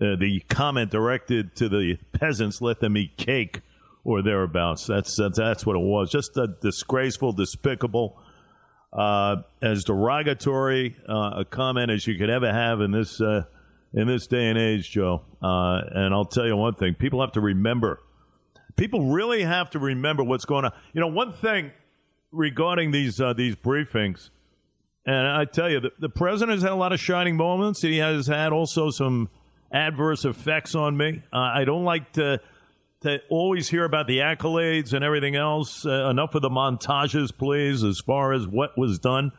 uh, 0.00 0.16
the 0.16 0.42
comment 0.50 0.90
directed 0.90 1.56
to 1.56 1.70
the 1.70 1.98
peasants, 2.12 2.60
let 2.60 2.80
them 2.80 2.98
eat 2.98 3.16
cake 3.16 3.62
or 4.04 4.20
thereabouts. 4.20 4.86
That's, 4.86 5.16
that's, 5.16 5.38
that's 5.38 5.64
what 5.64 5.76
it 5.76 5.82
was. 5.82 6.10
Just 6.10 6.36
a 6.36 6.48
disgraceful, 6.60 7.32
despicable, 7.32 8.18
uh, 8.92 9.36
as 9.60 9.84
derogatory 9.84 10.96
uh, 11.08 11.40
a 11.40 11.44
comment 11.44 11.90
as 11.90 12.06
you 12.06 12.16
could 12.18 12.30
ever 12.30 12.52
have 12.52 12.80
in 12.80 12.90
this, 12.90 13.20
uh, 13.20 13.44
in 13.94 14.06
this 14.06 14.26
day 14.26 14.48
and 14.48 14.58
age, 14.58 14.90
Joe. 14.90 15.22
and 15.40 16.14
I'll 16.14 16.24
tell 16.24 16.46
you 16.46 16.56
one 16.56 16.74
thing 16.74 16.94
people 16.94 17.20
have 17.20 17.32
to 17.32 17.40
remember. 17.40 18.00
People 18.76 19.12
really 19.12 19.42
have 19.42 19.70
to 19.70 19.78
remember 19.78 20.24
what's 20.24 20.44
going 20.44 20.64
on. 20.64 20.72
You 20.92 21.00
know, 21.00 21.08
one 21.08 21.32
thing 21.32 21.72
regarding 22.32 22.90
these 22.90 23.20
uh, 23.20 23.34
these 23.34 23.54
briefings, 23.54 24.30
and 25.06 25.28
I 25.28 25.44
tell 25.44 25.70
you, 25.70 25.80
the, 25.80 25.90
the 25.98 26.08
president 26.08 26.56
has 26.56 26.62
had 26.62 26.72
a 26.72 26.76
lot 26.76 26.92
of 26.92 27.00
shining 27.00 27.36
moments. 27.36 27.82
He 27.82 27.98
has 27.98 28.26
had 28.26 28.52
also 28.52 28.90
some 28.90 29.28
adverse 29.70 30.24
effects 30.24 30.74
on 30.74 30.96
me. 30.96 31.22
Uh, 31.32 31.38
I 31.38 31.64
don't 31.64 31.84
like 31.84 32.12
to 32.12 32.40
to 33.02 33.18
always 33.30 33.68
hear 33.68 33.84
about 33.84 34.06
the 34.06 34.18
accolades 34.18 34.92
and 34.92 35.04
everything 35.04 35.36
else. 35.36 35.84
Uh, 35.84 36.08
enough 36.08 36.34
of 36.34 36.42
the 36.42 36.50
montages, 36.50 37.36
please, 37.36 37.84
as 37.84 38.00
far 38.00 38.32
as 38.32 38.46
what 38.46 38.76
was 38.76 38.98
done 38.98 39.32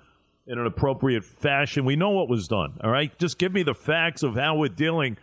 in 0.45 0.59
an 0.59 0.65
appropriate 0.65 1.23
fashion. 1.23 1.85
We 1.85 1.95
know 1.95 2.09
what 2.09 2.27
was 2.27 2.47
done. 2.47 2.77
All 2.83 2.91
right, 2.91 3.17
just 3.17 3.37
give 3.39 3.53
me 3.53 3.63
the 3.63 3.73
facts 3.73 4.23
of 4.23 4.35
how 4.35 4.55
we're 4.57 4.67
dealing 4.67 5.17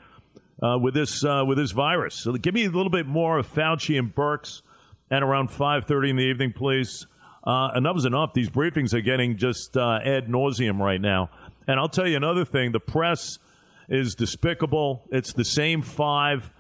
uh, 0.63 0.79
with 0.79 0.95
this 0.95 1.23
uh, 1.25 1.45
with 1.47 1.59
this 1.59 1.73
virus. 1.73 2.15
So 2.15 2.33
give 2.33 2.55
me 2.55 2.65
a 2.65 2.71
little 2.71 2.91
bit 2.91 3.07
more 3.07 3.39
of 3.39 3.47
Fauci 3.47 3.99
and 3.99 4.15
Birx 4.15 4.63
at 5.11 5.23
around 5.23 5.51
five 5.51 5.85
thirty 5.85 6.09
in 6.09 6.17
the 6.17 6.25
evening, 6.25 6.55
please. 6.55 7.07
uh, 7.45 7.71
enough 7.75 7.97
is 7.97 8.05
enough. 8.05 8.35
These 8.35 8.51
briefings 8.51 8.93
are 8.93 9.01
getting 9.01 9.37
just 9.37 9.77
uh, 9.77 10.01
ad 10.05 10.29
nauseum 10.29 10.79
right 10.79 11.01
now. 11.01 11.31
And 11.67 11.79
I'll 11.79 11.89
tell 11.89 12.07
you 12.07 12.17
another 12.17 12.45
thing: 12.45 12.73
the 12.73 12.81
press 12.81 13.39
is 13.89 14.15
despicable. 14.15 15.05
It's 15.11 15.33
the 15.33 15.45
same 15.45 15.83
five. 15.83 16.51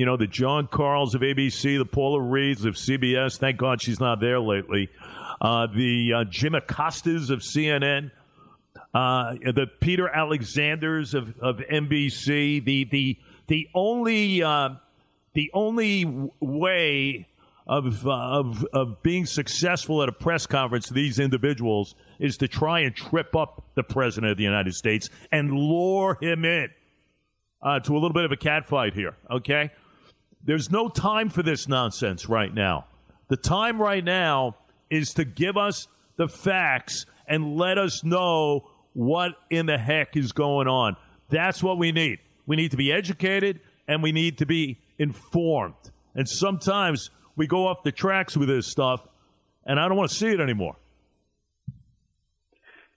You 0.00 0.06
know, 0.06 0.16
the 0.16 0.26
Jon 0.26 0.66
Karls 0.66 1.14
of 1.14 1.20
ABC, 1.20 1.76
the 1.76 1.84
Paula 1.84 2.20
Reids 2.20 2.64
of 2.64 2.76
CBS. 2.76 3.36
Thank 3.36 3.58
God 3.58 3.82
she's 3.82 4.00
not 4.00 4.18
there 4.18 4.40
lately. 4.40 4.88
Uh, 5.42 5.66
the 5.66 6.12
uh, 6.14 6.24
Jim 6.24 6.54
Acostas 6.54 7.28
of 7.28 7.40
CNN. 7.40 8.10
Uh, 8.94 9.34
the 9.34 9.66
Peter 9.80 10.08
Alexanders 10.08 11.12
of, 11.12 11.38
of 11.38 11.58
NBC. 11.58 12.64
The 12.64 12.84
the 12.84 13.18
the 13.46 13.68
only 13.74 14.42
uh, 14.42 14.70
the 15.34 15.50
only 15.52 16.06
way 16.40 17.28
of, 17.66 18.06
uh, 18.06 18.10
of, 18.10 18.64
of 18.72 19.02
being 19.02 19.26
successful 19.26 20.02
at 20.02 20.08
a 20.08 20.12
press 20.12 20.46
conference 20.46 20.88
these 20.88 21.18
individuals 21.18 21.94
is 22.18 22.38
to 22.38 22.48
try 22.48 22.80
and 22.80 22.96
trip 22.96 23.36
up 23.36 23.66
the 23.74 23.82
President 23.82 24.32
of 24.32 24.38
the 24.38 24.44
United 24.44 24.74
States 24.74 25.10
and 25.30 25.52
lure 25.52 26.16
him 26.22 26.46
in 26.46 26.70
uh, 27.62 27.80
to 27.80 27.92
a 27.92 27.98
little 27.98 28.14
bit 28.14 28.24
of 28.24 28.32
a 28.32 28.36
catfight 28.36 28.94
here, 28.94 29.14
okay? 29.30 29.70
There's 30.44 30.70
no 30.70 30.88
time 30.88 31.28
for 31.28 31.42
this 31.42 31.68
nonsense 31.68 32.28
right 32.28 32.52
now. 32.52 32.86
The 33.28 33.36
time 33.36 33.80
right 33.80 34.04
now 34.04 34.56
is 34.90 35.10
to 35.14 35.24
give 35.24 35.56
us 35.56 35.86
the 36.16 36.28
facts 36.28 37.06
and 37.26 37.56
let 37.56 37.78
us 37.78 38.02
know 38.02 38.68
what 38.92 39.32
in 39.50 39.66
the 39.66 39.78
heck 39.78 40.16
is 40.16 40.32
going 40.32 40.66
on. 40.66 40.96
That's 41.28 41.62
what 41.62 41.78
we 41.78 41.92
need. 41.92 42.18
We 42.46 42.56
need 42.56 42.72
to 42.72 42.76
be 42.76 42.92
educated 42.92 43.60
and 43.86 44.02
we 44.02 44.12
need 44.12 44.38
to 44.38 44.46
be 44.46 44.78
informed. 44.98 45.74
And 46.14 46.28
sometimes 46.28 47.10
we 47.36 47.46
go 47.46 47.66
off 47.66 47.82
the 47.82 47.92
tracks 47.92 48.36
with 48.36 48.48
this 48.48 48.66
stuff, 48.66 49.00
and 49.64 49.78
I 49.78 49.88
don't 49.88 49.96
want 49.96 50.10
to 50.10 50.16
see 50.16 50.28
it 50.28 50.40
anymore. 50.40 50.76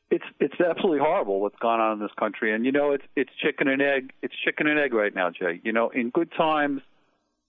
It's 0.09 0.25
it's 0.39 0.59
absolutely 0.59 0.99
horrible 0.99 1.39
what's 1.41 1.57
gone 1.59 1.79
on 1.79 1.93
in 1.93 1.99
this 1.99 2.11
country, 2.19 2.53
and 2.53 2.65
you 2.65 2.71
know 2.71 2.91
it's 2.91 3.05
it's 3.15 3.31
chicken 3.41 3.67
and 3.67 3.81
egg. 3.81 4.11
It's 4.21 4.35
chicken 4.45 4.67
and 4.67 4.79
egg 4.79 4.93
right 4.93 5.13
now, 5.13 5.29
Jay. 5.31 5.59
You 5.63 5.71
know, 5.71 5.89
in 5.89 6.09
good 6.09 6.31
times, 6.37 6.81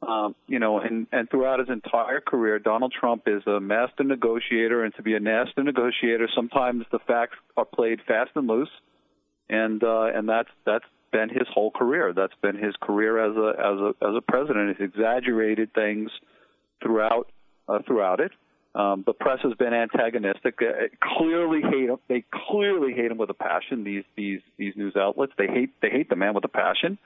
um, 0.06 0.34
you 0.46 0.58
know, 0.58 0.78
and 0.78 1.06
and 1.12 1.28
throughout 1.30 1.60
his 1.60 1.68
entire 1.68 2.20
career, 2.20 2.58
Donald 2.58 2.92
Trump 2.98 3.24
is 3.26 3.42
a 3.46 3.60
master 3.60 4.04
negotiator, 4.04 4.84
and 4.84 4.94
to 4.96 5.02
be 5.02 5.14
a 5.16 5.20
master 5.20 5.62
negotiator, 5.62 6.28
sometimes 6.34 6.84
the 6.92 6.98
facts 7.06 7.36
are 7.56 7.64
played 7.64 8.00
fast 8.06 8.30
and 8.34 8.46
loose, 8.46 8.70
and 9.48 9.82
uh, 9.82 10.06
and 10.14 10.28
that's 10.28 10.50
that's 10.64 10.84
been 11.12 11.28
his 11.28 11.46
whole 11.52 11.70
career. 11.70 12.12
That's 12.14 12.34
been 12.42 12.56
his 12.56 12.74
career 12.80 13.18
as 13.18 13.36
a 13.36 13.48
as 13.58 13.80
a 13.80 14.08
as 14.08 14.16
a 14.16 14.20
president. 14.20 14.76
He's 14.76 14.88
exaggerated 14.88 15.72
things 15.74 16.10
throughout 16.82 17.30
uh, 17.68 17.78
throughout 17.86 18.20
it. 18.20 18.32
Um, 18.74 19.04
the 19.06 19.12
press 19.12 19.38
has 19.44 19.54
been 19.54 19.72
antagonistic. 19.72 20.58
Uh, 20.60 20.88
clearly 21.16 21.60
hate 21.62 21.88
him. 21.88 21.98
They 22.08 22.24
clearly 22.48 22.92
hate 22.92 23.10
him 23.10 23.18
with 23.18 23.30
a 23.30 23.34
passion. 23.34 23.84
These 23.84 24.04
these 24.16 24.40
these 24.58 24.74
news 24.76 24.94
outlets. 24.96 25.32
They 25.38 25.46
hate 25.46 25.70
they 25.80 25.90
hate 25.90 26.08
the 26.08 26.16
man 26.16 26.34
with 26.34 26.44
a 26.44 26.48
passion. 26.48 26.98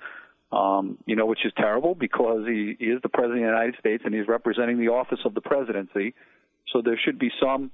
Um, 0.51 0.97
you 1.05 1.15
know, 1.15 1.27
which 1.27 1.45
is 1.45 1.53
terrible 1.59 1.95
because 1.95 2.47
he, 2.47 2.75
he 2.79 2.87
is 2.87 3.03
the 3.03 3.11
president 3.11 3.45
of 3.45 3.51
the 3.51 3.53
United 3.53 3.75
States 3.81 4.03
and 4.07 4.15
he's 4.15 4.27
representing 4.27 4.79
the 4.79 4.89
office 4.89 5.19
of 5.27 5.35
the 5.35 5.43
presidency. 5.43 6.15
So 6.73 6.81
there 6.83 6.99
should 7.05 7.19
be 7.19 7.31
some 7.39 7.71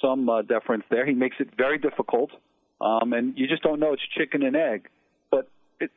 some 0.00 0.28
uh, 0.28 0.42
deference 0.42 0.84
there. 0.90 1.06
He 1.06 1.14
makes 1.14 1.36
it 1.38 1.48
very 1.56 1.78
difficult, 1.78 2.30
um, 2.80 3.12
and 3.12 3.36
you 3.36 3.46
just 3.46 3.62
don't 3.62 3.80
know 3.80 3.92
it's 3.92 4.02
chicken 4.16 4.42
and 4.42 4.56
egg. 4.56 4.88
But 5.30 5.48
it, 5.80 5.90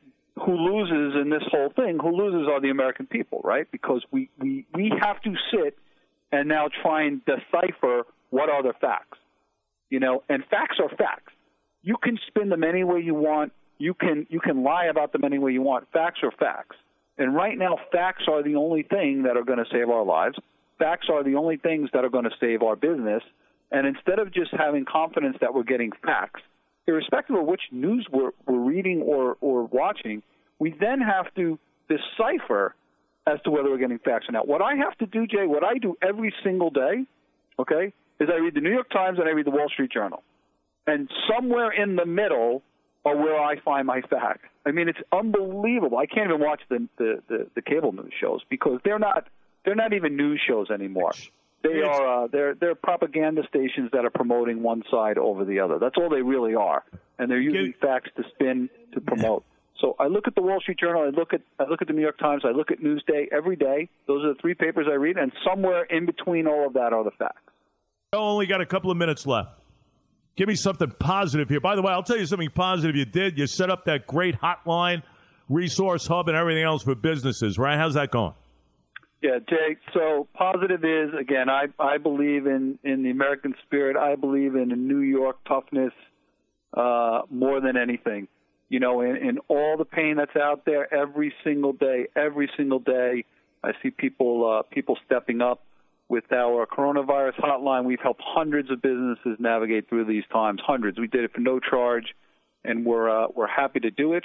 who 0.46 0.54
loses 0.54 1.20
in 1.22 1.30
this 1.30 1.44
whole 1.50 1.72
thing? 1.76 1.98
Who 2.02 2.16
loses 2.16 2.48
are 2.50 2.62
the 2.62 2.70
American 2.70 3.06
people, 3.06 3.42
right? 3.44 3.70
Because 3.72 4.04
we 4.12 4.30
we 4.38 4.66
we 4.74 4.92
have 5.02 5.22
to 5.22 5.34
sit 5.52 5.78
and 6.32 6.48
now 6.48 6.68
try 6.82 7.04
and 7.04 7.22
decipher 7.26 8.04
what 8.30 8.50
are 8.50 8.64
the 8.64 8.74
facts. 8.80 9.18
You 9.90 10.00
know, 10.00 10.24
and 10.30 10.44
facts 10.50 10.78
are 10.82 10.90
facts. 10.98 11.34
You 11.82 11.96
can 12.02 12.20
spin 12.28 12.50
them 12.50 12.64
any 12.64 12.84
way 12.84 13.00
you 13.00 13.16
want. 13.16 13.54
You 13.78 13.94
can 13.94 14.26
you 14.30 14.40
can 14.40 14.64
lie 14.64 14.86
about 14.86 15.12
them 15.12 15.24
any 15.24 15.38
way 15.38 15.52
you 15.52 15.62
want. 15.62 15.88
Facts 15.92 16.20
are 16.24 16.32
facts. 16.32 16.76
And 17.18 17.36
right 17.36 17.58
now, 17.58 17.78
facts 17.92 18.24
are 18.28 18.44
the 18.44 18.56
only 18.56 18.84
thing 18.84 19.24
that 19.24 19.38
are 19.38 19.44
going 19.44 19.58
to 19.58 19.66
save 19.72 19.90
our 19.90 20.04
lives. 20.06 20.38
Facts 20.78 21.08
are 21.12 21.24
the 21.24 21.36
only 21.36 21.58
things 21.58 21.90
that 21.94 22.06
are 22.06 22.10
going 22.10 22.26
to 22.26 22.36
save 22.40 22.62
our 22.62 22.76
business. 22.76 23.24
And 23.72 23.88
instead 23.88 24.20
of 24.20 24.34
just 24.34 24.52
having 24.52 24.86
confidence 24.86 25.36
that 25.42 25.54
we're 25.54 25.64
getting 25.64 25.92
facts, 26.06 26.42
irrespective 26.86 27.36
of 27.36 27.46
which 27.46 27.62
news 27.72 28.08
we're, 28.12 28.32
we're 28.46 28.60
reading 28.60 29.02
or, 29.02 29.36
or 29.42 29.66
watching, 29.66 30.22
we 30.60 30.76
then 30.80 31.02
have 31.02 31.34
to 31.36 31.60
decipher 31.90 32.76
as 33.28 33.42
to 33.44 33.52
whether 33.52 33.70
we're 33.70 33.78
getting 33.78 34.00
facts 34.00 34.28
or 34.30 34.32
not. 34.32 34.48
What 34.48 34.62
I 34.62 34.76
have 34.76 34.98
to 35.00 35.06
do, 35.06 35.28
Jay, 35.28 35.46
what 35.48 35.64
I 35.64 35.80
do 35.80 35.98
every 36.02 36.34
single 36.44 36.70
day, 36.70 37.06
okay, 37.60 37.94
is 38.20 38.30
I 38.32 38.38
read 38.38 38.54
the 38.54 38.62
New 38.62 38.72
York 38.72 38.90
Times 38.90 39.20
and 39.20 39.28
I 39.28 39.32
read 39.32 39.46
the 39.46 39.52
Wall 39.52 39.70
Street 39.70 39.92
Journal. 39.92 40.24
And 40.86 41.10
somewhere 41.30 41.72
in 41.72 41.98
the 41.98 42.06
middle 42.06 42.64
are 43.08 43.18
where 43.18 43.40
I 43.40 43.60
find 43.60 43.88
my 43.88 44.02
facts. 44.02 44.48
I 44.66 44.72
mean, 44.72 44.90
it's 44.90 45.00
unbelievable. 45.12 45.98
I 45.98 46.06
can't 46.06 46.30
even 46.30 46.42
watch 46.42 46.62
the, 46.70 46.88
the, 46.98 47.24
the, 47.28 47.48
the 47.56 47.62
cable 47.62 47.92
news 47.92 48.14
shows 48.20 48.42
because 48.50 48.80
they're 48.84 49.00
not 49.00 49.28
they're 49.66 49.76
not 49.76 49.94
even 49.94 50.16
news 50.16 50.42
shows 50.48 50.70
anymore. 50.70 51.12
They 51.64 51.82
are 51.82 52.24
uh, 52.24 52.28
they're 52.28 52.54
they're 52.54 52.76
propaganda 52.76 53.44
stations 53.50 53.90
that 53.94 54.06
are 54.06 54.10
promoting 54.10 54.62
one 54.62 54.84
side 54.92 55.18
over 55.18 55.44
the 55.44 55.60
other. 55.60 55.80
That's 55.80 55.96
all 55.98 56.10
they 56.10 56.22
really 56.22 56.56
are, 56.56 56.84
and 57.18 57.30
they're 57.30 57.40
using 57.40 57.74
facts 57.82 58.10
to 58.16 58.24
spin 58.34 58.70
to 58.94 59.02
promote. 59.02 59.44
So 59.80 59.96
I 60.00 60.08
look 60.08 60.28
at 60.28 60.36
the 60.36 60.42
Wall 60.42 60.60
Street 60.60 60.80
Journal, 60.80 61.04
I 61.04 61.10
look 61.10 61.34
at 61.34 61.42
I 61.60 61.66
look 61.66 61.82
at 61.82 61.88
the 61.88 61.94
New 61.94 62.02
York 62.02 62.18
Times, 62.18 62.44
I 62.46 62.52
look 62.52 62.72
at 62.72 62.80
Newsday 62.80 63.28
every 63.32 63.56
day. 63.56 63.90
Those 64.08 64.24
are 64.24 64.34
the 64.34 64.40
three 64.40 64.54
papers 64.54 64.88
I 64.90 64.96
read, 64.96 65.18
and 65.18 65.32
somewhere 65.46 65.84
in 65.84 66.06
between 66.06 66.48
all 66.48 66.68
of 66.68 66.74
that 66.74 66.94
are 66.94 67.04
the 67.04 67.12
facts. 67.12 67.42
I 68.14 68.18
only 68.18 68.46
got 68.46 68.62
a 68.62 68.66
couple 68.66 68.90
of 68.90 68.98
minutes 68.98 69.28
left. 69.28 69.60
Give 70.38 70.48
me 70.48 70.56
something 70.56 70.92
positive 71.00 71.50
here. 71.50 71.60
By 71.60 71.76
the 71.76 71.82
way, 71.82 71.92
I'll 71.92 72.04
tell 72.04 72.18
you 72.18 72.26
something 72.26 72.50
positive 72.50 72.96
you 72.96 73.06
did. 73.06 73.38
You 73.38 73.48
set 73.48 73.70
up 73.70 73.86
that 73.86 74.08
great 74.08 74.40
hotline, 74.40 75.04
resource 75.50 76.08
hub, 76.08 76.30
and 76.30 76.38
everything 76.38 76.64
else 76.64 76.84
for 76.84 76.96
businesses, 76.96 77.58
right? 77.58 77.78
How's 77.78 77.96
that 77.96 78.12
going? 78.12 78.34
Yeah, 79.22 79.40
Jake. 79.50 79.80
So 79.94 80.28
positive 80.34 80.86
is 80.86 81.10
again, 81.20 81.50
I 81.50 81.66
I 81.80 81.98
believe 81.98 82.46
in 82.46 82.80
in 82.84 83.04
the 83.04 83.10
American 83.10 83.56
spirit. 83.66 83.98
I 83.98 84.16
believe 84.16 84.56
in 84.56 84.70
New 84.88 85.00
York 85.00 85.38
toughness 85.46 85.92
uh, 86.74 87.24
more 87.30 87.60
than 87.60 87.76
anything 87.76 88.28
you 88.70 88.80
know, 88.80 89.02
in, 89.02 89.16
in 89.16 89.40
all 89.48 89.78
the 89.78 89.86
pain 89.86 90.16
that's 90.18 90.36
out 90.36 90.66
there 90.66 90.94
every 90.94 91.34
single 91.44 91.74
day, 91.74 92.08
every 92.16 92.50
single 92.58 92.80
day, 92.80 93.24
I 93.64 93.72
see 93.82 93.90
people 93.90 94.60
uh, 94.60 94.64
people 94.64 94.98
stepping 95.06 95.42
up. 95.42 95.64
With 96.10 96.32
our 96.32 96.66
coronavirus 96.66 97.38
hotline, 97.38 97.84
we've 97.84 98.00
helped 98.02 98.22
hundreds 98.24 98.72
of 98.72 98.82
businesses 98.82 99.36
navigate 99.40 99.90
through 99.90 100.06
these 100.06 100.24
times. 100.32 100.62
Hundreds. 100.66 100.98
We 100.98 101.08
did 101.08 101.26
it 101.26 101.34
for 101.34 101.42
no 101.42 101.60
charge, 101.60 102.16
and 102.64 102.86
we're 102.86 103.10
uh, 103.10 103.28
we're 103.36 103.48
happy 103.48 103.82
to 103.82 103.92
do 103.92 104.14
it. 104.14 104.24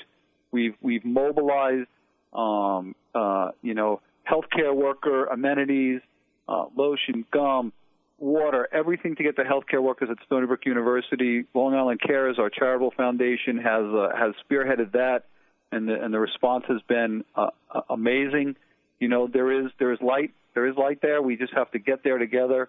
We've 0.53 0.74
we've 0.80 1.05
mobilized, 1.05 1.89
um, 2.33 2.95
uh, 3.16 3.51
you 3.62 3.74
know, 3.74 4.01
healthcare 4.30 4.74
worker 4.74 5.24
amenities, 5.24 6.01
uh, 6.49 6.66
lotion, 6.76 7.24
gum, 7.33 7.72
water, 8.18 8.68
everything 8.72 9.16
to 9.16 9.24
get 9.24 9.35
the 9.35 9.43
healthcare 9.43 9.83
workers 9.83 10.09
at 10.09 10.18
Stony 10.24 10.47
Brook 10.47 10.64
University. 10.64 11.45
Long 11.53 11.74
Island 11.74 12.01
Cares, 12.01 12.39
our 12.39 12.49
charitable 12.49 12.93
foundation, 12.97 13.57
has 13.59 13.85
uh, 13.93 14.09
has 14.16 14.35
spearheaded 14.49 14.93
that, 14.93 15.24
and 15.72 15.89
the 15.89 16.01
and 16.01 16.14
the 16.14 16.20
response 16.20 16.64
has 16.68 16.80
been 16.89 17.24
uh, 17.35 17.51
amazing. 17.91 18.55
You 19.01 19.09
know, 19.09 19.26
there 19.26 19.51
is 19.51 19.72
there 19.80 19.93
is 19.93 19.99
light 20.01 20.33
there 20.55 20.67
is 20.67 20.77
light 20.77 21.01
there. 21.03 21.23
We 21.23 21.37
just 21.37 21.55
have 21.55 21.71
to 21.73 21.79
get 21.79 22.05
there 22.05 22.19
together. 22.19 22.69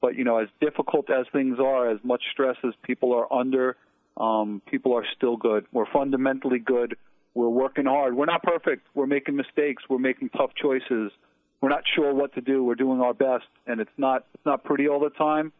But 0.00 0.16
you 0.16 0.24
know, 0.24 0.38
as 0.38 0.48
difficult 0.60 1.10
as 1.10 1.26
things 1.32 1.58
are, 1.60 1.90
as 1.90 1.98
much 2.02 2.22
stress 2.32 2.56
as 2.64 2.72
people 2.82 3.12
are 3.12 3.32
under, 3.32 3.76
um, 4.16 4.62
people 4.70 4.94
are 4.96 5.04
still 5.16 5.36
good. 5.36 5.66
We're 5.72 5.90
fundamentally 5.92 6.58
good. 6.58 6.96
We're 7.34 7.48
working 7.48 7.84
hard. 7.84 8.16
We're 8.16 8.26
not 8.26 8.42
perfect. 8.42 8.86
We're 8.94 9.06
making 9.06 9.36
mistakes. 9.36 9.82
We're 9.88 9.98
making 9.98 10.30
tough 10.30 10.50
choices 10.60 11.12
we're 11.60 11.68
not 11.68 11.82
sure 11.94 12.14
what 12.14 12.34
to 12.34 12.40
do. 12.40 12.64
We're 12.64 12.74
doing 12.74 13.00
our 13.00 13.14
best, 13.14 13.44
and 13.66 13.80
it's 13.80 13.90
not 13.98 14.24
it's 14.34 14.46
not 14.46 14.64
pretty 14.64 14.88
all 14.88 15.00
the 15.00 15.10
time, 15.10 15.52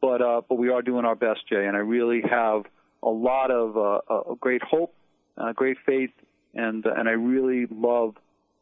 but 0.00 0.20
uh, 0.20 0.42
but 0.48 0.56
we 0.56 0.68
are 0.68 0.82
doing 0.82 1.04
our 1.04 1.14
best, 1.14 1.40
Jay. 1.48 1.66
And 1.66 1.76
I 1.76 1.80
really 1.80 2.22
have 2.28 2.64
a 3.02 3.08
lot 3.08 3.50
of 3.50 3.76
uh, 3.76 4.32
a 4.32 4.36
great 4.38 4.62
hope, 4.62 4.94
uh, 5.38 5.52
great 5.52 5.78
faith, 5.86 6.10
and 6.54 6.84
and 6.84 7.08
I 7.08 7.12
really 7.12 7.66
love 7.70 8.16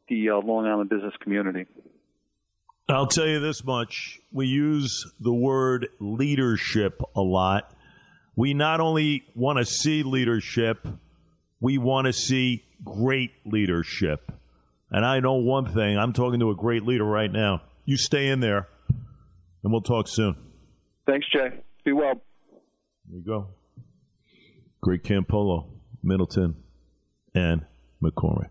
the 0.09 0.31
uh, 0.31 0.37
Long 0.37 0.67
Island 0.67 0.91
business 0.91 1.15
community. 1.21 1.67
I'll 2.89 3.07
tell 3.07 3.27
you 3.27 3.41
this 3.41 3.65
much: 3.65 4.21
we 4.33 4.47
use 4.47 5.05
the 5.21 5.33
word 5.33 5.89
leadership 6.01 7.01
a 7.17 7.21
lot. 7.21 7.73
We 8.37 8.53
not 8.53 8.81
only 8.81 9.25
want 9.35 9.59
to 9.59 9.65
see 9.65 10.03
leadership, 10.03 10.87
we 11.61 11.79
want 11.79 12.07
to 12.07 12.13
see 12.13 12.65
great 12.85 13.31
leadership. 13.47 14.33
And 14.91 15.05
I 15.05 15.21
know 15.21 15.35
one 15.35 15.73
thing 15.73 15.97
I'm 15.99 16.13
talking 16.13 16.41
to 16.41 16.51
a 16.51 16.55
great 16.55 16.85
leader 16.85 17.05
right 17.05 17.31
now. 17.33 17.63
You 17.87 17.97
stay 17.97 18.29
in 18.29 18.41
there, 18.41 18.69
and 18.89 19.73
we'll 19.73 19.81
talk 19.81 20.09
soon. 20.09 20.37
Thanks, 21.07 21.27
Jay. 21.33 21.61
Be 21.85 21.93
well. 21.93 22.21
There 23.09 23.19
you 23.19 23.25
go. 23.25 23.49
Great 24.81 25.03
Campolo, 25.05 25.69
Middleton, 26.03 26.57
and 27.35 27.65
McCormick. 28.03 28.51